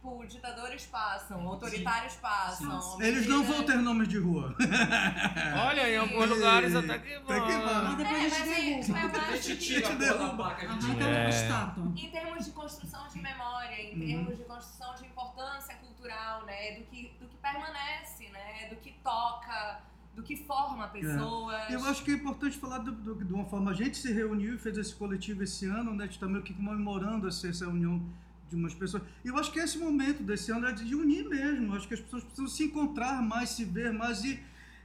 Tipo, 0.00 0.24
ditadores 0.28 0.86
passam, 0.86 1.40
autoritários 1.48 2.14
passam. 2.14 3.00
Eles 3.02 3.26
não 3.26 3.42
vão 3.42 3.64
ter 3.64 3.76
nomes 3.78 4.06
de 4.06 4.16
rua. 4.18 4.54
Olha, 5.68 5.90
em 5.92 5.96
alguns 5.96 6.28
lugares 6.30 6.74
até 6.74 6.98
que 7.00 7.14
Até 7.14 7.40
que 7.40 7.52
vão. 7.52 7.64
vai. 7.64 7.82
Mas 7.84 7.92
É, 7.92 7.96
depois 7.96 8.32
a 8.32 8.38
mas 8.38 8.48
gente 8.48 8.92
é, 8.92 8.94
derruba. 8.94 9.16
eu 9.18 9.20
A 9.20 9.24
acho 9.34 9.42
gente 9.42 9.56
que 9.58 9.64
tira 9.82 10.24
a 10.24 10.28
placa 10.36 10.66
É. 11.04 11.28
estátua. 11.28 11.84
em 11.96 12.10
termos 12.10 12.44
de 12.44 12.50
construção 12.52 13.08
de 13.08 13.20
memória, 13.20 13.74
em 13.82 13.92
Uhum. 14.00 14.06
termos 14.24 14.38
de 14.38 14.44
construção 14.44 14.94
de 14.94 15.04
importância 15.06 15.74
cultural, 15.76 16.44
né, 16.46 16.72
do 16.78 16.84
que, 16.84 17.12
do 17.20 17.26
que 17.26 17.36
permanece, 17.36 18.28
né, 18.30 18.68
do 18.70 18.76
que 18.76 18.92
toca, 19.02 19.80
do 20.14 20.22
que 20.22 20.36
forma 20.36 20.86
pessoas. 20.88 21.70
Eu 21.70 21.84
acho 21.86 22.04
que 22.04 22.12
é 22.12 22.14
importante 22.14 22.56
falar 22.56 22.78
do- 22.78 22.92
do- 22.92 23.24
de 23.24 23.32
uma 23.34 23.44
forma. 23.46 23.72
A 23.72 23.74
gente 23.74 23.96
se 23.96 24.12
reuniu 24.12 24.54
e 24.54 24.58
fez 24.58 24.78
esse 24.78 24.94
coletivo 24.94 25.42
esse 25.42 25.66
ano, 25.66 25.92
né? 25.92 26.04
A 26.04 26.06
gente 26.06 26.14
está 26.14 26.26
meio 26.28 26.42
que 26.44 26.54
comemorando 26.54 27.26
essa, 27.28 27.48
essa 27.48 27.66
união 27.68 28.00
de 28.48 28.56
umas 28.56 28.74
pessoas. 28.74 29.02
E 29.24 29.28
eu 29.28 29.36
acho 29.38 29.52
que 29.52 29.58
esse 29.58 29.78
momento 29.78 30.22
desse 30.22 30.50
ano 30.50 30.66
é 30.66 30.72
de 30.72 30.94
unir 30.94 31.28
mesmo. 31.28 31.72
Eu 31.72 31.76
acho 31.76 31.86
que 31.88 31.94
as 31.94 32.00
pessoas 32.00 32.22
precisam 32.24 32.48
se 32.48 32.64
encontrar 32.64 33.22
mais, 33.22 33.50
se 33.50 33.64
ver 33.64 33.92
mais 33.92 34.24
e. 34.24 34.40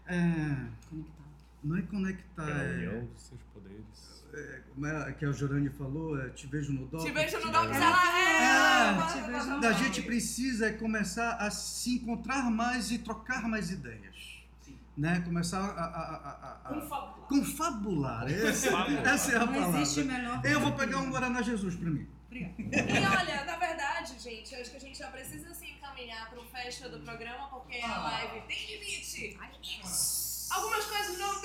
é, 0.06 0.18
Conectado. 0.90 1.06
não 1.64 1.78
é 1.78 1.82
conectar. 1.84 2.44
A 2.46 2.50
É, 2.64 2.74
união 2.88 3.06
dos 3.06 3.22
seus 3.24 3.42
poderes. 3.54 4.64
como 4.74 4.86
é 4.88 5.12
que 5.14 5.26
a 5.26 5.32
Jorane 5.32 5.70
falou, 5.70 6.20
é, 6.20 6.30
te 6.30 6.48
vejo 6.48 6.74
no 6.74 6.86
dó. 6.88 6.98
Te 6.98 7.12
vejo 7.12 7.40
no 7.40 7.48
É. 7.48 7.52
Docs, 7.52 7.76
ela 7.78 8.18
É. 8.18 8.90
é. 8.90 9.14
Te 9.14 9.32
vejo 9.32 9.46
no 9.48 9.54
A 9.56 9.60
Não. 9.62 9.74
gente 9.74 10.02
precisa 10.02 10.66
é 10.68 10.74
começar 10.74 11.34
a 11.36 11.50
se 11.52 11.96
encontrar 11.96 12.50
mais 12.52 12.92
e 12.92 12.98
trocar 12.98 13.48
mais 13.48 13.70
ideias. 13.72 14.44
Sim. 14.62 14.76
Né? 14.98 15.22
Começar 15.22 15.60
a, 15.60 15.66
a, 15.66 15.86
a, 15.86 16.16
a- 16.16 16.60
a- 16.66 16.70
Confabular. 16.74 17.28
confabular. 17.30 18.32
Essa, 18.32 18.68
essa 19.06 19.32
é 19.32 19.36
a 19.38 19.40
Não 19.46 19.54
palavra. 19.54 19.82
existe 19.82 20.04
melhor. 20.04 20.42
Eu 20.44 20.60
vou 20.60 20.72
pegar 20.74 20.98
um 21.00 21.10
Guaraná 21.12 21.42
Jesus 21.42 21.76
pra 21.76 21.90
mim. 21.90 22.08
Obrigada. 22.34 22.92
E 22.92 23.06
olha, 23.06 23.46
na 23.46 23.56
verdade, 23.58 24.20
gente, 24.20 24.56
acho 24.56 24.72
que 24.72 24.78
a 24.78 24.80
gente 24.80 24.98
já 24.98 25.12
precisa 25.12 25.54
se 25.54 25.68
encaminhar 25.68 26.30
pro 26.30 26.44
fecho 26.46 26.90
do 26.90 27.00
programa, 27.00 27.48
porque 27.50 27.80
a 27.80 28.00
live 28.00 28.42
tem 28.48 28.78
limite. 28.78 29.38
Algumas 30.50 30.86
coisas 30.86 31.18
não 31.18 31.42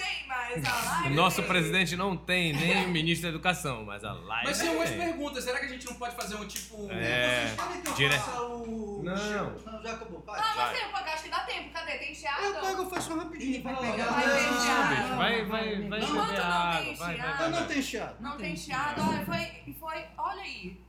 tem, 0.49 0.62
mas 0.62 0.66
a 0.66 0.80
O 0.80 0.84
live. 1.03 1.14
nosso 1.14 1.36
tem. 1.36 1.46
presidente 1.49 1.96
não 1.96 2.16
tem 2.16 2.53
nem 2.53 2.84
o 2.86 2.88
ministro 2.88 3.22
da 3.22 3.28
educação, 3.30 3.84
mas 3.84 4.05
a 4.05 4.12
live. 4.12 4.46
Mas 4.46 4.59
tem 4.59 4.68
algumas 4.68 4.88
tem. 4.90 4.99
perguntas. 4.99 5.44
Será 5.44 5.59
que 5.61 5.66
a 5.66 5.68
gente 5.68 5.86
não 5.86 5.94
pode 5.94 6.14
fazer 6.16 6.36
um 6.36 6.46
tipo. 6.46 6.88
É. 6.90 7.55
Querem 7.57 7.82
que 7.82 7.88
eu 7.88 7.94
Dire- 7.94 8.18
faça 8.18 8.42
o... 8.42 9.03
Não. 9.05 9.14
Não, 9.14 9.82
já 9.82 9.92
acabou. 9.92 10.22
Vai. 10.26 10.40
Ah, 10.40 10.55
Vai. 10.55 10.72
mas 10.72 10.78
tempo, 10.80 10.96
acho 10.96 11.22
que 11.22 11.28
dá 11.30 11.40
tempo. 11.40 11.70
Cadê? 11.72 11.99
Tem 11.99 12.14
chiado? 12.14 12.42
Eu 12.42 12.55
pego, 12.61 12.82
eu 12.82 12.90
faço 12.90 13.16
rapidinho. 13.16 13.62
Vai 13.62 13.74
Vai 13.74 13.90
pegar. 13.92 14.05
Vai 14.07 14.26
Não, 14.26 14.34
Não, 14.34 14.88
bicho, 14.88 15.16
vai, 15.16 15.44
vai, 15.44 15.88
vai 15.88 16.01
Enquanto 16.01 16.14
não 16.14 16.26
tem 16.28 16.36
Vai, 16.38 16.94
vai, 16.94 17.14
chiado. 17.16 17.42
Eu 17.42 17.51
não 17.51 17.66
tenho 17.66 17.82
chiado. 17.82 18.16
Não 18.20 18.30
tem 18.36 18.46
tem 18.49 18.57
chiado, 18.57 19.01
olha, 19.09 19.24
foi, 19.26 19.74
foi. 19.74 20.05
Olha 20.16 20.42
aí. 20.42 20.80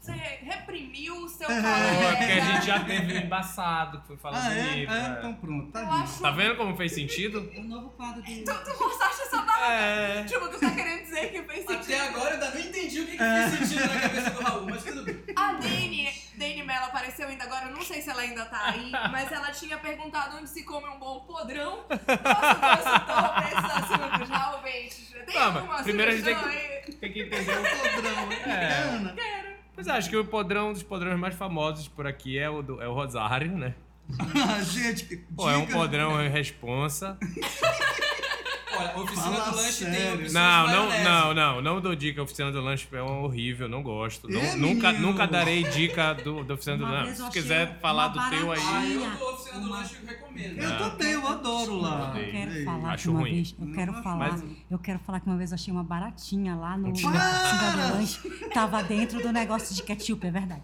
Você 0.00 0.12
reprimiu 0.12 1.14
o 1.24 1.28
seu 1.28 1.46
colega. 1.46 1.68
é 1.68 2.16
porque 2.16 2.32
a 2.32 2.40
gente 2.40 2.66
já 2.66 2.80
teve 2.84 3.12
um 3.12 3.16
embaçado 3.18 4.00
que 4.00 4.06
foi 4.06 4.16
falar 4.16 4.38
Ah, 4.38 4.48
do 4.48 4.54
é? 4.54 4.62
livro. 4.76 4.94
É, 4.94 4.98
é. 4.98 5.08
então 5.18 5.34
pronto, 5.34 5.70
tá 5.72 5.80
acho. 5.80 6.22
Tá 6.22 6.30
vendo 6.30 6.56
como 6.56 6.74
fez 6.74 6.92
sentido? 6.94 7.50
O 7.54 7.62
novo 7.62 7.90
quadro 7.90 8.22
do. 8.22 8.26
Tu, 8.44 8.64
tu 8.64 8.70
forçaste 8.78 9.22
essa 9.22 9.42
barra. 9.42 9.72
É. 9.74 10.24
Tipo, 10.24 10.48
tu 10.48 10.58
tá 10.58 10.70
querendo 10.70 11.02
dizer 11.02 11.30
que 11.30 11.42
fez 11.42 11.66
sentido. 11.66 11.80
Até 11.94 12.08
agora 12.08 12.28
eu 12.30 12.32
ainda 12.34 12.50
não 12.50 12.60
entendi 12.60 13.00
o 13.00 13.04
que, 13.06 13.12
que 13.12 13.18
fez 13.18 13.68
sentido 13.68 13.94
na 13.94 14.00
cabeça 14.00 14.30
do 14.30 14.42
Raul, 14.42 14.66
mas 14.70 14.84
tudo 14.84 15.02
bem. 15.04 15.22
A 15.36 15.52
Dani, 15.52 16.08
Dani 16.34 16.62
Mello 16.62 16.84
apareceu 16.86 17.28
ainda 17.28 17.44
agora, 17.44 17.66
eu 17.66 17.72
não 17.72 17.82
sei 17.82 18.00
se 18.00 18.08
ela 18.08 18.22
ainda 18.22 18.46
tá 18.46 18.70
aí, 18.70 18.90
mas 19.12 19.30
ela 19.30 19.50
tinha 19.52 19.76
perguntado 19.76 20.38
onde 20.38 20.48
se 20.48 20.62
come 20.64 20.88
um 20.88 20.98
bom 20.98 21.20
podrão. 21.20 21.84
Nosso 21.90 22.60
consultor 22.60 23.34
pra 23.34 23.48
esses 23.52 23.70
assuntos, 23.76 24.28
realmente. 24.30 25.10
Tem 25.26 25.34
Não, 25.34 25.42
alguma 25.58 25.82
primeiro 25.82 26.10
a 26.10 26.14
gente 26.14 26.24
tem 26.24 26.34
sugestão 26.34 26.50
que- 26.50 26.90
aí? 26.90 26.94
Tem 27.00 27.12
que 27.12 27.20
entender 27.20 27.52
o 27.52 27.62
Podrão, 27.94 28.32
É. 28.50 28.72
Ana. 28.88 29.14
Pois 29.74 29.86
é, 29.86 29.92
acho 29.92 30.10
que 30.10 30.16
o 30.16 30.24
podrão 30.24 30.70
um 30.70 30.72
dos 30.72 30.82
podrões 30.82 31.18
mais 31.18 31.34
famosos 31.34 31.88
por 31.88 32.06
aqui 32.06 32.38
é 32.38 32.48
o, 32.50 32.62
do- 32.62 32.82
é 32.82 32.88
o 32.88 32.92
Rosário, 32.92 33.56
né? 33.56 33.74
Ah, 34.18 34.60
gente, 34.64 35.16
Pô, 35.36 35.48
é 35.48 35.56
um 35.56 35.66
podrão 35.66 36.20
é 36.20 36.28
responsa. 36.28 37.16
Olha, 38.80 38.98
oficina 39.04 39.22
Fala 39.36 39.50
do 39.50 39.56
lanche 39.56 39.84
tem 39.84 39.94
sério. 39.94 40.14
opções 40.14 40.32
Não, 40.32 40.66
de 40.66 40.72
não, 40.72 40.86
maionese. 40.88 41.04
não, 41.04 41.34
não, 41.34 41.60
não 41.62 41.80
dou 41.80 41.94
dica. 41.94 42.22
Oficina 42.22 42.50
do 42.52 42.60
lanche 42.60 42.86
é 42.92 43.02
um 43.02 43.22
horrível, 43.24 43.68
não 43.68 43.82
gosto. 43.82 44.28
Não- 44.28 44.40
É, 44.40 44.54
nunca, 44.56 44.88
menino. 44.92 45.06
nunca 45.12 45.26
darei 45.26 45.64
dica 45.64 46.12
do, 46.14 46.42
da 46.44 46.54
oficina 46.54 46.76
do 46.76 46.84
Uma 46.84 46.92
lanche. 46.92 47.06
vez 47.06 47.18
eu 47.20 47.26
Se 47.26 47.32
quiser 47.32 47.78
falar 47.80 48.08
do 48.08 48.30
teu 48.30 48.52
Ah, 48.52 48.54
aí. 48.78 48.94
eu 48.94 49.16
tô 49.18 49.30
oficina 49.32 49.60
do 49.60 49.68
lanche 49.70 49.96
e 50.02 50.06
recomendo. 50.06 50.58
Eu 50.62 50.78
também, 50.78 51.10
eu 51.12 51.28
adoro 51.28 51.76
lá. 51.80 52.12
Eu 52.16 52.30
quero 52.30 52.52
Ei, 52.52 52.64
falar 52.64 52.92
acho 52.92 53.02
que 53.04 53.08
uma 53.10 53.20
ruim. 53.20 53.32
vez, 53.34 53.54
eu 53.60 53.72
quero 53.72 53.92
Não, 53.92 54.02
falar, 54.02 54.32
mas- 54.32 54.44
eu 54.70 54.78
quero 54.78 54.98
falar 55.00 55.20
que 55.20 55.26
uma 55.26 55.36
vez 55.36 55.50
eu 55.50 55.54
achei 55.54 55.72
uma 55.72 55.84
baratinha 55.84 56.54
lá 56.56 56.76
no 56.76 56.92
Para! 57.00 57.10
na 57.12 57.70
do 57.88 57.94
lanche, 57.94 58.18
tava 58.52 58.82
dentro 58.82 59.20
do 59.22 59.32
negócio 59.32 59.74
de 59.74 59.82
ketchup, 59.82 60.26
é 60.26 60.30
verdade. 60.30 60.62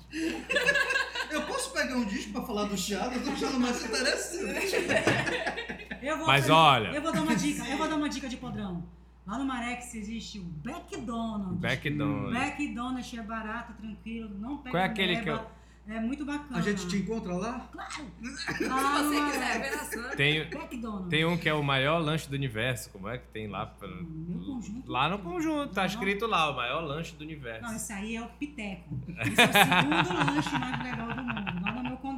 Eu 1.31 1.43
posso 1.43 1.71
pegar 1.71 1.97
um 1.97 2.05
disco 2.05 2.33
pra 2.33 2.43
falar 2.43 2.65
do 2.65 2.77
Chiado? 2.77 3.15
Eu 3.15 3.23
tô 3.25 3.31
achando 3.31 3.61
mais 3.61 3.85
interessante. 3.85 4.77
Eu 6.03 6.19
vou, 6.19 6.27
Mas 6.27 6.49
olha- 6.51 6.89
eu 6.89 7.03
vou 7.03 7.13
dar 7.13 7.23
uma 7.23 7.35
dica, 7.37 7.65
eu 7.69 7.77
vou 7.79 7.89
dar 7.89 7.97
uma 7.97 8.09
dica 8.09 8.29
de 8.29 8.37
podrão. 8.37 8.85
Lá 9.27 9.39
no 9.39 9.45
Marex 9.45 9.95
existe 9.95 10.39
o 10.39 10.43
McDonald's. 10.65 11.63
McDonald's. 11.65 12.37
McDonald's 12.37 13.15
é 13.15 13.23
barato, 13.23 13.73
tranquilo, 13.75 14.31
não 14.39 14.59
pega 14.59 14.71
Qual 14.71 14.83
é 14.83 14.87
aquele 14.87 15.17
que 15.21 15.29
eu- 15.31 15.57
É 15.89 16.01
muito 16.01 16.25
bacana. 16.25 16.59
A 16.59 16.61
gente 16.61 16.85
te 16.89 16.97
encontra 16.97 17.33
lá? 17.33 17.71
Lá 17.73 17.87
Se 17.91 18.03
no 18.03 18.75
você 18.75 19.25
quiser 19.25 19.61
ver 19.61 19.69
a 19.75 19.79
Sandra. 19.85 20.17
Tem, 20.17 20.37
McDonald's. 20.39 21.09
tem 21.11 21.25
um 21.25 21.37
que 21.39 21.49
é 21.49 21.55
o 21.55 21.63
maior 21.63 21.99
lanche 21.99 22.29
do 22.29 22.35
universo. 22.35 22.91
Como 22.91 23.09
é 23.09 23.19
que 23.19 23.27
tem 23.29 23.47
lá? 23.47 23.67
pra- 23.67 23.87
Meu 23.89 24.41
conjunto. 24.41 24.91
Lá 24.91 25.09
no 25.09 25.21
conjunto, 25.21 25.73
tá 25.73 25.87
escrito 25.87 26.27
lá, 26.27 26.51
o 26.51 26.57
maior 26.57 26.81
lanche 26.81 27.15
do 27.15 27.23
universo. 27.23 27.63
Não, 27.63 27.77
esse 27.77 27.93
aí 27.93 28.17
é 28.17 28.21
o 28.21 28.27
Piteco. 28.31 28.99
Esse 29.17 29.41
é 29.41 29.45
o 29.45 29.53
segundo 29.53 30.09
lanche 30.35 30.59
mais 30.59 30.83
legal 30.83 31.07
do 31.15 31.23
mundo. 31.23 31.46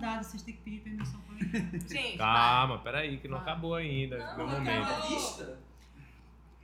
Condado, 0.09 0.25
vocês 0.25 0.43
têm 0.43 0.55
que 0.55 0.63
pedir 0.63 0.81
permissão 0.81 1.21
pra 1.21 1.35
mim. 1.35 1.81
Gente, 1.89 2.17
Calma, 2.19 2.79
peraí, 2.79 3.19
que 3.19 3.29
não 3.29 3.39
Vai. 3.39 3.47
acabou 3.47 3.75
ainda. 3.75 4.19
Não, 4.19 4.37
meu 4.37 4.47
não 4.47 4.55
momento. 4.55 4.83
acabou. 4.91 5.57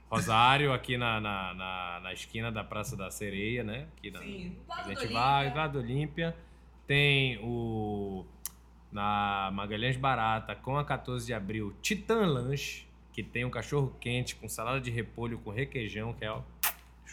Rosário, 0.09 0.71
aqui 0.73 0.97
na, 0.97 1.19
na, 1.19 1.53
na, 1.53 1.99
na 2.01 2.13
esquina 2.13 2.51
da 2.51 2.63
Praça 2.63 2.95
da 2.95 3.09
Sereia, 3.11 3.63
né? 3.63 3.87
Aqui 3.97 4.11
na, 4.11 4.19
Sim, 4.19 4.55
a 4.69 4.83
gente 4.83 5.07
do 5.07 5.13
vai, 5.13 5.45
Olímpia. 5.45 5.61
lá 5.61 5.67
do 5.67 5.79
Olímpia. 5.79 6.35
Tem 6.87 7.37
o. 7.43 8.25
Na 8.91 9.49
Magalhães 9.51 9.97
Barata, 9.97 10.55
com 10.55 10.77
a 10.77 10.85
14 10.85 11.25
de 11.25 11.33
abril, 11.33 11.75
Titã 11.81 12.25
Lanche, 12.25 12.87
que 13.11 13.21
tem 13.21 13.43
um 13.43 13.49
cachorro 13.49 13.93
quente 13.99 14.35
com 14.35 14.47
salada 14.47 14.79
de 14.79 14.89
repolho 14.89 15.37
com 15.39 15.49
requeijão, 15.51 16.13
que 16.13 16.23
é 16.23 16.31
ó, 16.31 16.41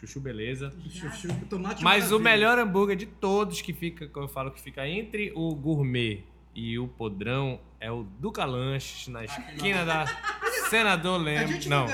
chuchu 0.02 0.20
beleza. 0.20 0.72
Chuchu, 0.90 1.28
tomate 1.48 1.82
Mas 1.82 2.10
o 2.10 2.18
maravilha. 2.18 2.30
melhor 2.30 2.58
hambúrguer 2.58 2.96
de 2.96 3.06
todos 3.06 3.60
que 3.62 3.72
fica, 3.72 4.06
que 4.06 4.16
eu 4.18 4.28
falo 4.28 4.50
que 4.50 4.60
fica 4.60 4.86
entre 4.86 5.32
o 5.34 5.54
gourmet 5.54 6.24
e 6.54 6.78
o 6.78 6.86
podrão 6.88 7.60
é 7.80 7.90
o 7.90 8.02
Duca 8.18 8.44
Lanches, 8.44 9.08
na 9.08 9.24
esquina 9.24 9.84
da 9.84 10.04
Senador 10.68 11.20
A 11.20 11.22
Lemos. 11.22 11.50
gente 11.52 11.68
Não, 11.68 11.86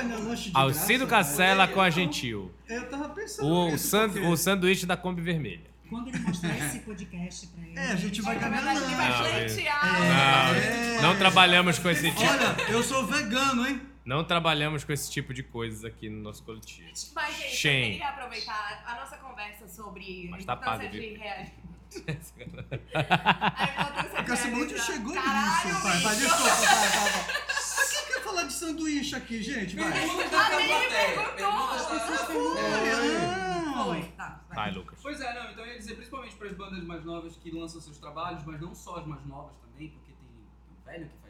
Alcido 0.53 1.05
graça, 1.07 1.29
Cacela 1.29 1.67
né? 1.67 1.73
com 1.73 1.81
a 1.81 1.89
Gentil. 1.89 2.51
Eu 2.67 2.87
tava 2.89 3.09
pensando 3.09 3.47
O, 3.47 3.71
nisso, 3.71 3.87
san- 3.87 4.09
porque- 4.09 4.25
o 4.27 4.35
sanduíche 4.37 4.85
da 4.85 4.97
Kombi 4.97 5.21
Vermelha. 5.21 5.69
Quando 5.89 6.09
ele 6.09 6.19
mostrar 6.19 6.55
esse 6.55 6.79
podcast 6.81 7.47
pra 7.47 7.65
ele. 7.65 7.79
É, 7.79 7.87
a 7.91 7.95
gente 7.95 8.21
vai 8.21 8.37
Na 8.37 8.47
ganhar 8.47 8.61
vai 8.63 8.75
Não, 8.75 9.25
é- 9.25 9.43
pleitear. 9.45 9.99
Não, 9.99 10.55
É. 10.55 11.01
não 11.01 11.15
trabalhamos 11.17 11.79
com 11.79 11.89
esse 11.89 12.11
tipo. 12.11 12.21
Olha, 12.21 12.55
eu 12.71 12.83
sou 12.83 13.07
vegano, 13.07 13.67
hein? 13.67 13.81
Não 14.05 14.23
trabalhamos 14.23 14.83
com 14.83 14.91
esse 14.91 15.11
tipo 15.11 15.33
de 15.33 15.43
coisas 15.43 15.83
aqui 15.85 16.09
no 16.09 16.21
nosso 16.21 16.43
coletivo. 16.43 16.89
Mas, 17.13 17.35
gente, 17.37 17.55
Shame. 17.55 17.81
eu 17.85 17.91
queria 17.91 18.09
aproveitar 18.09 18.83
a 18.85 18.95
nossa 18.95 19.17
conversa 19.17 19.67
sobre 19.67 20.27
Mas 20.31 20.43
a 20.43 20.45
tá 20.47 20.53
importância 20.53 20.89
pago, 20.89 20.91
de 20.91 20.99
viu? 21.09 21.19
reagir. 21.19 21.53
A 22.93 23.01
a 23.01 24.21
realizar- 24.21 24.85
chegou 24.85 25.13
Caralho, 25.13 25.67
nisso. 25.67 25.81
Vai, 25.83 25.99
vai, 26.01 26.15
desculpa, 26.15 26.43
vai, 26.43 26.89
vai, 26.89 27.45
quer 28.07 28.21
falar 28.23 28.43
de 28.43 28.53
sanduíche 28.53 29.15
aqui, 29.15 29.41
gente? 29.43 29.75
Vai. 29.75 29.91
Da 30.29 30.45
Aline 30.47 30.73
perguntou. 30.89 32.55
Foi, 33.85 34.03
tá. 34.17 34.41
vai. 34.49 34.55
Vai, 34.55 34.71
Lucas. 34.71 34.99
Pois 35.01 35.19
é, 35.21 35.33
não, 35.33 35.51
então 35.51 35.65
eu 35.65 35.71
ia 35.73 35.77
dizer 35.79 35.95
principalmente 35.95 36.35
para 36.35 36.47
as 36.47 36.55
bandas 36.55 36.83
mais 36.83 37.03
novas 37.05 37.35
que 37.37 37.49
lançam 37.51 37.79
seus 37.81 37.97
trabalhos, 37.97 38.43
mas 38.45 38.59
não 38.61 38.75
só 38.75 38.97
as 38.97 39.05
mais 39.07 39.25
novas 39.25 39.55
também, 39.57 39.89
porque 39.89 40.11
tem 40.11 40.27
um 40.29 40.83
velho 40.85 41.07
que 41.09 41.17
faz. 41.21 41.28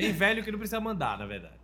Tem 0.00 0.12
velho 0.12 0.42
que 0.44 0.50
não 0.50 0.58
precisa 0.58 0.80
mandar, 0.80 1.18
na 1.18 1.26
verdade. 1.26 1.54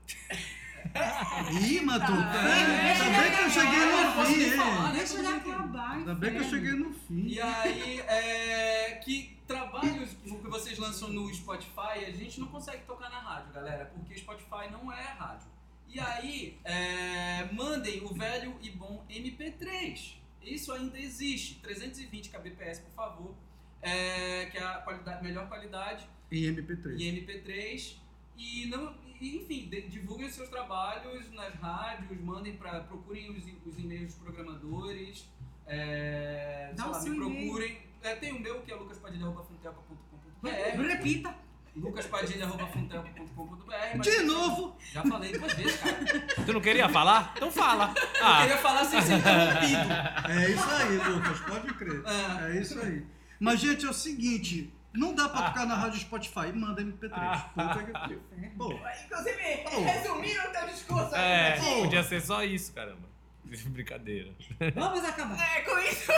Ih, 1.63 1.81
Matu, 1.81 2.13
Tá. 2.13 2.43
ainda 2.43 3.05
bem 3.21 3.37
que 3.37 3.43
eu 3.43 3.51
cheguei 3.51 3.85
no 3.87 4.25
fim, 4.25 4.43
hein? 4.43 4.57
né? 4.57 4.93
Deixa 4.97 5.19
ele 5.19 5.27
acabar. 5.27 5.91
Ainda 5.93 6.15
bem 6.15 6.31
que 6.33 6.39
eu 6.39 6.45
cheguei 6.45 6.73
no 6.73 6.93
fim. 6.93 7.27
E 7.27 7.41
aí, 7.41 8.01
é, 8.01 8.93
que 9.05 9.37
trabalhos 9.47 10.11
que 10.23 10.49
vocês 10.49 10.79
lançam 10.79 11.09
no 11.09 11.33
Spotify, 11.35 12.05
a 12.07 12.11
gente 12.11 12.41
não 12.41 12.49
consegue 12.49 12.83
tocar 12.85 13.11
na 13.11 13.19
rádio, 13.21 13.53
galera, 13.53 13.87
porque 13.87 14.17
Spotify 14.17 14.71
não 14.71 14.91
é 14.93 15.03
rádio. 15.03 15.49
E 15.89 16.01
aí, 16.01 16.59
é, 16.65 17.49
mandem 17.53 18.03
o 18.05 18.09
velho 18.15 18.57
e 18.63 18.71
bom 18.71 19.05
MP3. 19.11 20.15
Isso 20.43 20.73
ainda 20.73 20.99
existe. 20.99 21.57
320 21.57 22.29
kbps, 22.31 22.79
por 22.81 22.93
favor. 22.95 23.35
É, 23.83 24.47
que 24.47 24.57
é 24.59 24.63
a 24.65 24.75
qualidade, 24.79 25.23
melhor 25.23 25.47
qualidade 25.49 26.09
Em 26.33 26.43
MP3. 26.45 26.99
e 26.99 27.05
MP3 27.13 27.97
e 28.37 28.67
não 28.67 28.95
enfim 29.21 29.69
de- 29.69 29.89
divulguem 29.89 30.27
os 30.27 30.35
seus 30.35 30.49
trabalhos 30.49 31.31
nas 31.33 31.55
rádios 31.55 32.21
mandem 32.21 32.57
para 32.57 32.81
procurem 32.81 33.31
os, 33.31 33.45
os 33.65 33.79
e-mails 33.79 34.15
dos 34.15 34.23
programadores 34.23 35.27
é, 35.67 36.73
Dá 36.77 36.87
lá, 36.87 37.01
me 37.03 37.17
procurem 37.17 37.79
é, 38.03 38.15
tem 38.15 38.33
o 38.33 38.39
meu 38.41 38.61
que 38.63 38.71
é 38.71 38.75
lucaspadilha.funtelpa.com.br 38.77 40.49
Repita. 40.89 41.35
lucaspadilha.funtelpa.com.br 41.75 44.01
De 44.01 44.23
novo! 44.23 44.77
já 44.93 45.03
falei 45.03 45.33
duas 45.37 45.53
vezes 45.55 45.77
cara 45.81 45.99
eu 46.39 46.45
Tu 46.45 46.53
não 46.53 46.61
queria 46.61 46.89
falar? 46.89 47.33
Então 47.37 47.51
fala. 47.51 47.93
Ah, 48.23 48.43
queria 48.43 48.59
falar 48.59 48.85
sem 48.85 49.03
ser 49.03 49.15
interrompido 49.19 49.93
É 50.31 50.51
isso 50.51 50.71
aí, 50.71 50.97
Lucas, 51.13 51.41
pode 51.41 51.75
crer. 51.75 52.03
Ah. 52.07 52.49
É 52.51 52.61
isso 52.61 52.79
aí. 52.81 53.05
Mas, 53.41 53.59
gente, 53.61 53.85
é 53.85 53.91
o 53.91 53.93
seguinte: 53.93 54.73
não 54.95 55.15
dá 55.15 55.29
pra 55.29 55.43
tocar 55.51 55.67
na 55.67 55.75
rádio 55.75 56.01
Spotify, 56.01 56.53
manda 56.55 56.83
MP3. 56.83 57.41
Puta 57.55 57.83
que 57.85 57.93
pariu. 57.93 58.23
Pô, 58.57 58.73
Inclusive, 59.05 59.65
Oh. 59.73 59.81
resumiram 59.85 60.45
o 60.45 60.49
teu 60.53 60.67
discurso 60.69 61.15
é, 61.15 61.53
aqui. 61.55 61.65
Pô. 61.65 61.83
podia 61.83 62.03
ser 62.03 62.21
só 62.23 62.43
isso, 62.43 62.73
caramba. 62.73 63.07
Brincadeira. 63.45 64.31
Vamos 64.75 65.05
acabar. 65.05 65.39
É, 65.57 65.61
com 65.61 65.79
isso, 65.79 66.11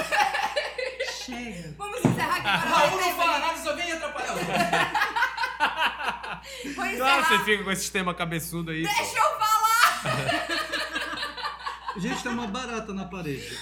Chega. 1.25 1.75
vamos 1.79 2.05
encerrar 2.05 2.37
aqui 2.37 2.47
agora. 2.49 2.87
Raul 2.89 3.01
não 3.01 3.17
fala 3.17 3.39
nada 3.41 3.59
só 3.59 3.75
vem 3.75 3.93
atrapalhar 3.93 4.35
Vou 6.65 6.75
Claro, 6.75 6.93
encerrar. 6.95 7.23
você 7.29 7.39
fica 7.45 7.65
com 7.65 7.71
esse 7.73 7.83
sistema 7.83 8.15
cabeçudo 8.15 8.71
aí. 8.71 8.83
pô. 8.87 8.89
Deixa 8.95 9.19
eu 9.19 9.39
falar. 9.39 10.49
gente, 11.99 12.23
tem 12.23 12.33
uma 12.33 12.47
barata 12.47 12.95
na 12.95 13.05
parede. 13.07 13.59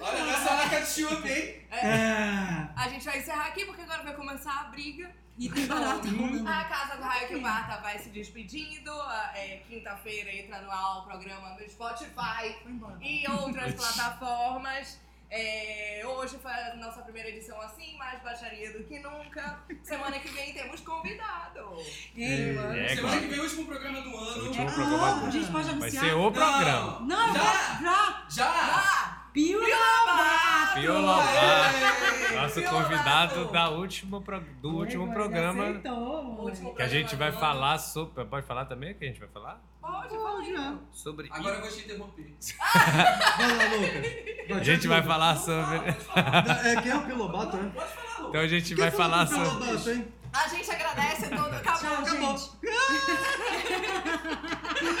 olha 0.00 0.24
hein 0.72 1.66
É. 1.70 2.68
A 2.76 2.88
gente 2.88 3.04
vai 3.04 3.18
encerrar 3.18 3.46
aqui 3.46 3.64
porque 3.64 3.82
agora 3.82 4.02
vai 4.02 4.14
começar 4.14 4.60
a 4.60 4.64
briga. 4.64 5.10
E 5.36 5.48
tem 5.48 5.66
barata 5.66 6.08
rolando. 6.08 6.48
A 6.48 6.64
Casa 6.64 6.96
do 6.96 7.02
Raio 7.02 7.26
que 7.28 7.38
Barta 7.40 7.78
vai 7.82 7.98
se 7.98 8.08
despedindo. 8.10 8.92
É, 9.34 9.60
Quinta-feira 9.68 10.30
entra 10.32 10.60
no 10.62 10.70
ar 10.70 10.98
o 10.98 11.02
programa 11.04 11.50
no 11.58 11.68
Spotify 11.68 12.54
e 13.02 13.24
outras 13.28 13.74
plataformas. 13.74 15.00
É, 15.30 16.02
hoje 16.06 16.38
foi 16.38 16.52
a 16.52 16.76
nossa 16.76 17.02
primeira 17.02 17.28
edição 17.30 17.60
assim, 17.60 17.96
mais 17.98 18.22
baixaria 18.22 18.72
do 18.72 18.84
que 18.84 19.00
nunca. 19.00 19.58
Semana 19.82 20.20
que 20.20 20.28
vem 20.28 20.52
temos 20.54 20.80
convidado. 20.82 21.60
Mano. 21.64 21.80
É, 22.16 22.88
semana 22.94 23.00
claro. 23.00 23.20
que 23.20 23.26
vem 23.26 23.40
o 23.40 23.42
último 23.42 23.66
programa 23.66 24.00
do 24.02 24.16
ano 24.16 24.44
Último 24.46 24.68
É, 24.68 24.72
programa 24.72 25.08
ah, 25.08 25.14
do- 25.18 25.26
a 25.26 25.30
gente 25.30 25.50
pode 25.50 25.64
Vai 25.64 25.74
anunciar. 25.74 26.04
ser 26.04 26.12
o 26.14 26.30
programa. 26.30 27.00
Não, 27.00 27.34
Já. 27.34 27.42
já. 27.42 27.80
já. 27.82 28.26
já 28.30 28.46
Ah! 28.46 29.03
Pio 29.34 29.58
Lobato! 29.58 30.74
Pio 30.80 31.00
Lobato. 31.00 32.34
Nosso 32.36 32.60
Pio 32.60 32.70
convidado 32.70 33.34
Lobato. 33.40 33.52
da 33.52 33.68
último 33.70 34.22
pro- 34.22 34.40
do 34.62 34.70
último 34.76 35.12
programa. 35.12 35.64
Último 35.64 36.74
Que 36.74 36.82
a 36.82 36.88
gente 36.88 37.16
vai 37.16 37.32
falar 37.32 37.78
sobre. 37.78 38.24
Pode 38.26 38.46
falar 38.46 38.64
também 38.66 38.92
o 38.92 38.94
que 38.94 39.04
a 39.04 39.08
gente 39.08 39.18
vai 39.20 39.28
falar? 39.28 39.60
Pode, 39.80 40.14
Pode, 40.16 40.52
né? 40.52 40.78
Sobre. 40.92 41.28
Agora 41.32 41.56
eu 41.56 41.60
vou 41.62 41.70
te 41.70 41.80
interromper. 41.84 42.34
Vai 43.36 43.56
lá, 43.56 43.64
Lucas. 43.76 44.56
A 44.56 44.62
gente 44.62 44.88
vai 44.88 45.02
falar 45.02 45.36
sobre. 45.36 45.76
É, 45.78 46.80
quem 46.82 46.90
é 46.92 46.96
o 46.96 47.02
Pilobato, 47.04 47.56
né? 47.56 47.70
Pode 47.74 47.90
falar, 47.92 48.18
Lu. 48.22 48.28
Então 48.28 48.40
a 48.40 48.46
gente 48.48 48.68
Quem 48.68 48.76
vai 48.76 48.90
falar 48.90 49.26
sobre. 49.26 50.06
A 50.34 50.48
gente 50.48 50.68
agradece 50.70 51.28
todo. 51.28 51.54
Acabou, 51.54 51.80
Tchau, 51.80 52.02
acabou. 52.02 52.36
gente. 52.36 52.50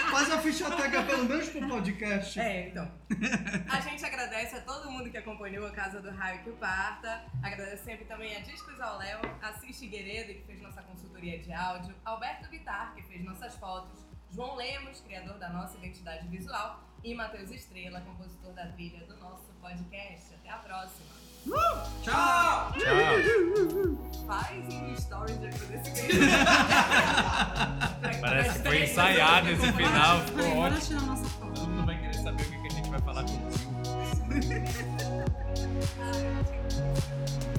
Faz 0.10 0.30
a 0.30 0.38
ficha 0.38 0.70
técnica 0.70 1.02
pelo 1.02 1.24
menos 1.24 1.48
pro 1.48 1.68
podcast. 1.68 2.38
É, 2.40 2.68
então. 2.68 2.88
A 3.68 3.80
gente 3.80 4.04
agradece 4.04 4.56
a 4.56 4.60
todo 4.60 4.90
mundo 4.90 5.10
que 5.10 5.16
acompanhou 5.16 5.66
a 5.66 5.72
Casa 5.72 6.00
do 6.00 6.10
Raio 6.10 6.42
que 6.44 6.50
o 6.50 6.56
Parta. 6.56 7.24
Agradece 7.42 7.84
sempre 7.84 8.04
também 8.04 8.36
a 8.36 8.40
Discos 8.40 8.80
ao 8.80 8.96
Léo, 8.98 9.20
a 9.42 9.52
Cis 9.54 9.78
Figueiredo, 9.78 10.34
que 10.34 10.44
fez 10.44 10.62
nossa 10.62 10.82
consultoria 10.82 11.38
de 11.40 11.52
áudio, 11.52 11.94
Alberto 12.04 12.48
Vitar, 12.48 12.94
que 12.94 13.02
fez 13.02 13.24
nossas 13.24 13.56
fotos, 13.56 14.06
João 14.30 14.54
Lemos, 14.54 15.00
criador 15.00 15.38
da 15.38 15.48
nossa 15.48 15.76
identidade 15.78 16.28
visual, 16.28 16.80
e 17.02 17.12
Matheus 17.14 17.50
Estrela, 17.50 18.00
compositor 18.00 18.52
da 18.52 18.66
trilha 18.68 19.04
do 19.06 19.16
nosso 19.16 19.52
podcast. 19.60 20.34
Até 20.34 20.48
a 20.48 20.58
próxima. 20.58 21.23
Tchau! 22.02 22.72
Tchau. 22.78 23.04
Faz 24.26 24.74
um 24.74 24.94
story 24.94 25.32
de 25.34 25.46
agradecimento. 25.46 26.30
Parece 28.20 28.58
que 28.58 28.68
foi 28.68 28.82
ensaiado 28.84 29.50
esse 29.50 29.72
final. 29.72 30.20
Ficou 30.22 30.54
bora 30.54 30.74
ótimo. 30.74 30.80
tirar 30.80 31.02
nossa 31.02 31.24
foto. 31.24 31.54
Todo 31.54 31.68
mundo 31.68 31.86
vai 31.86 31.98
querer 32.00 32.14
saber 32.14 32.42
o 32.42 32.46
que 32.46 32.66
a 32.66 32.70
gente 32.70 32.90
vai 32.90 33.00
falar 33.00 33.24
com 33.24 33.32
o 33.32 33.50
tio. 33.50 33.74
Ai. 36.00 37.53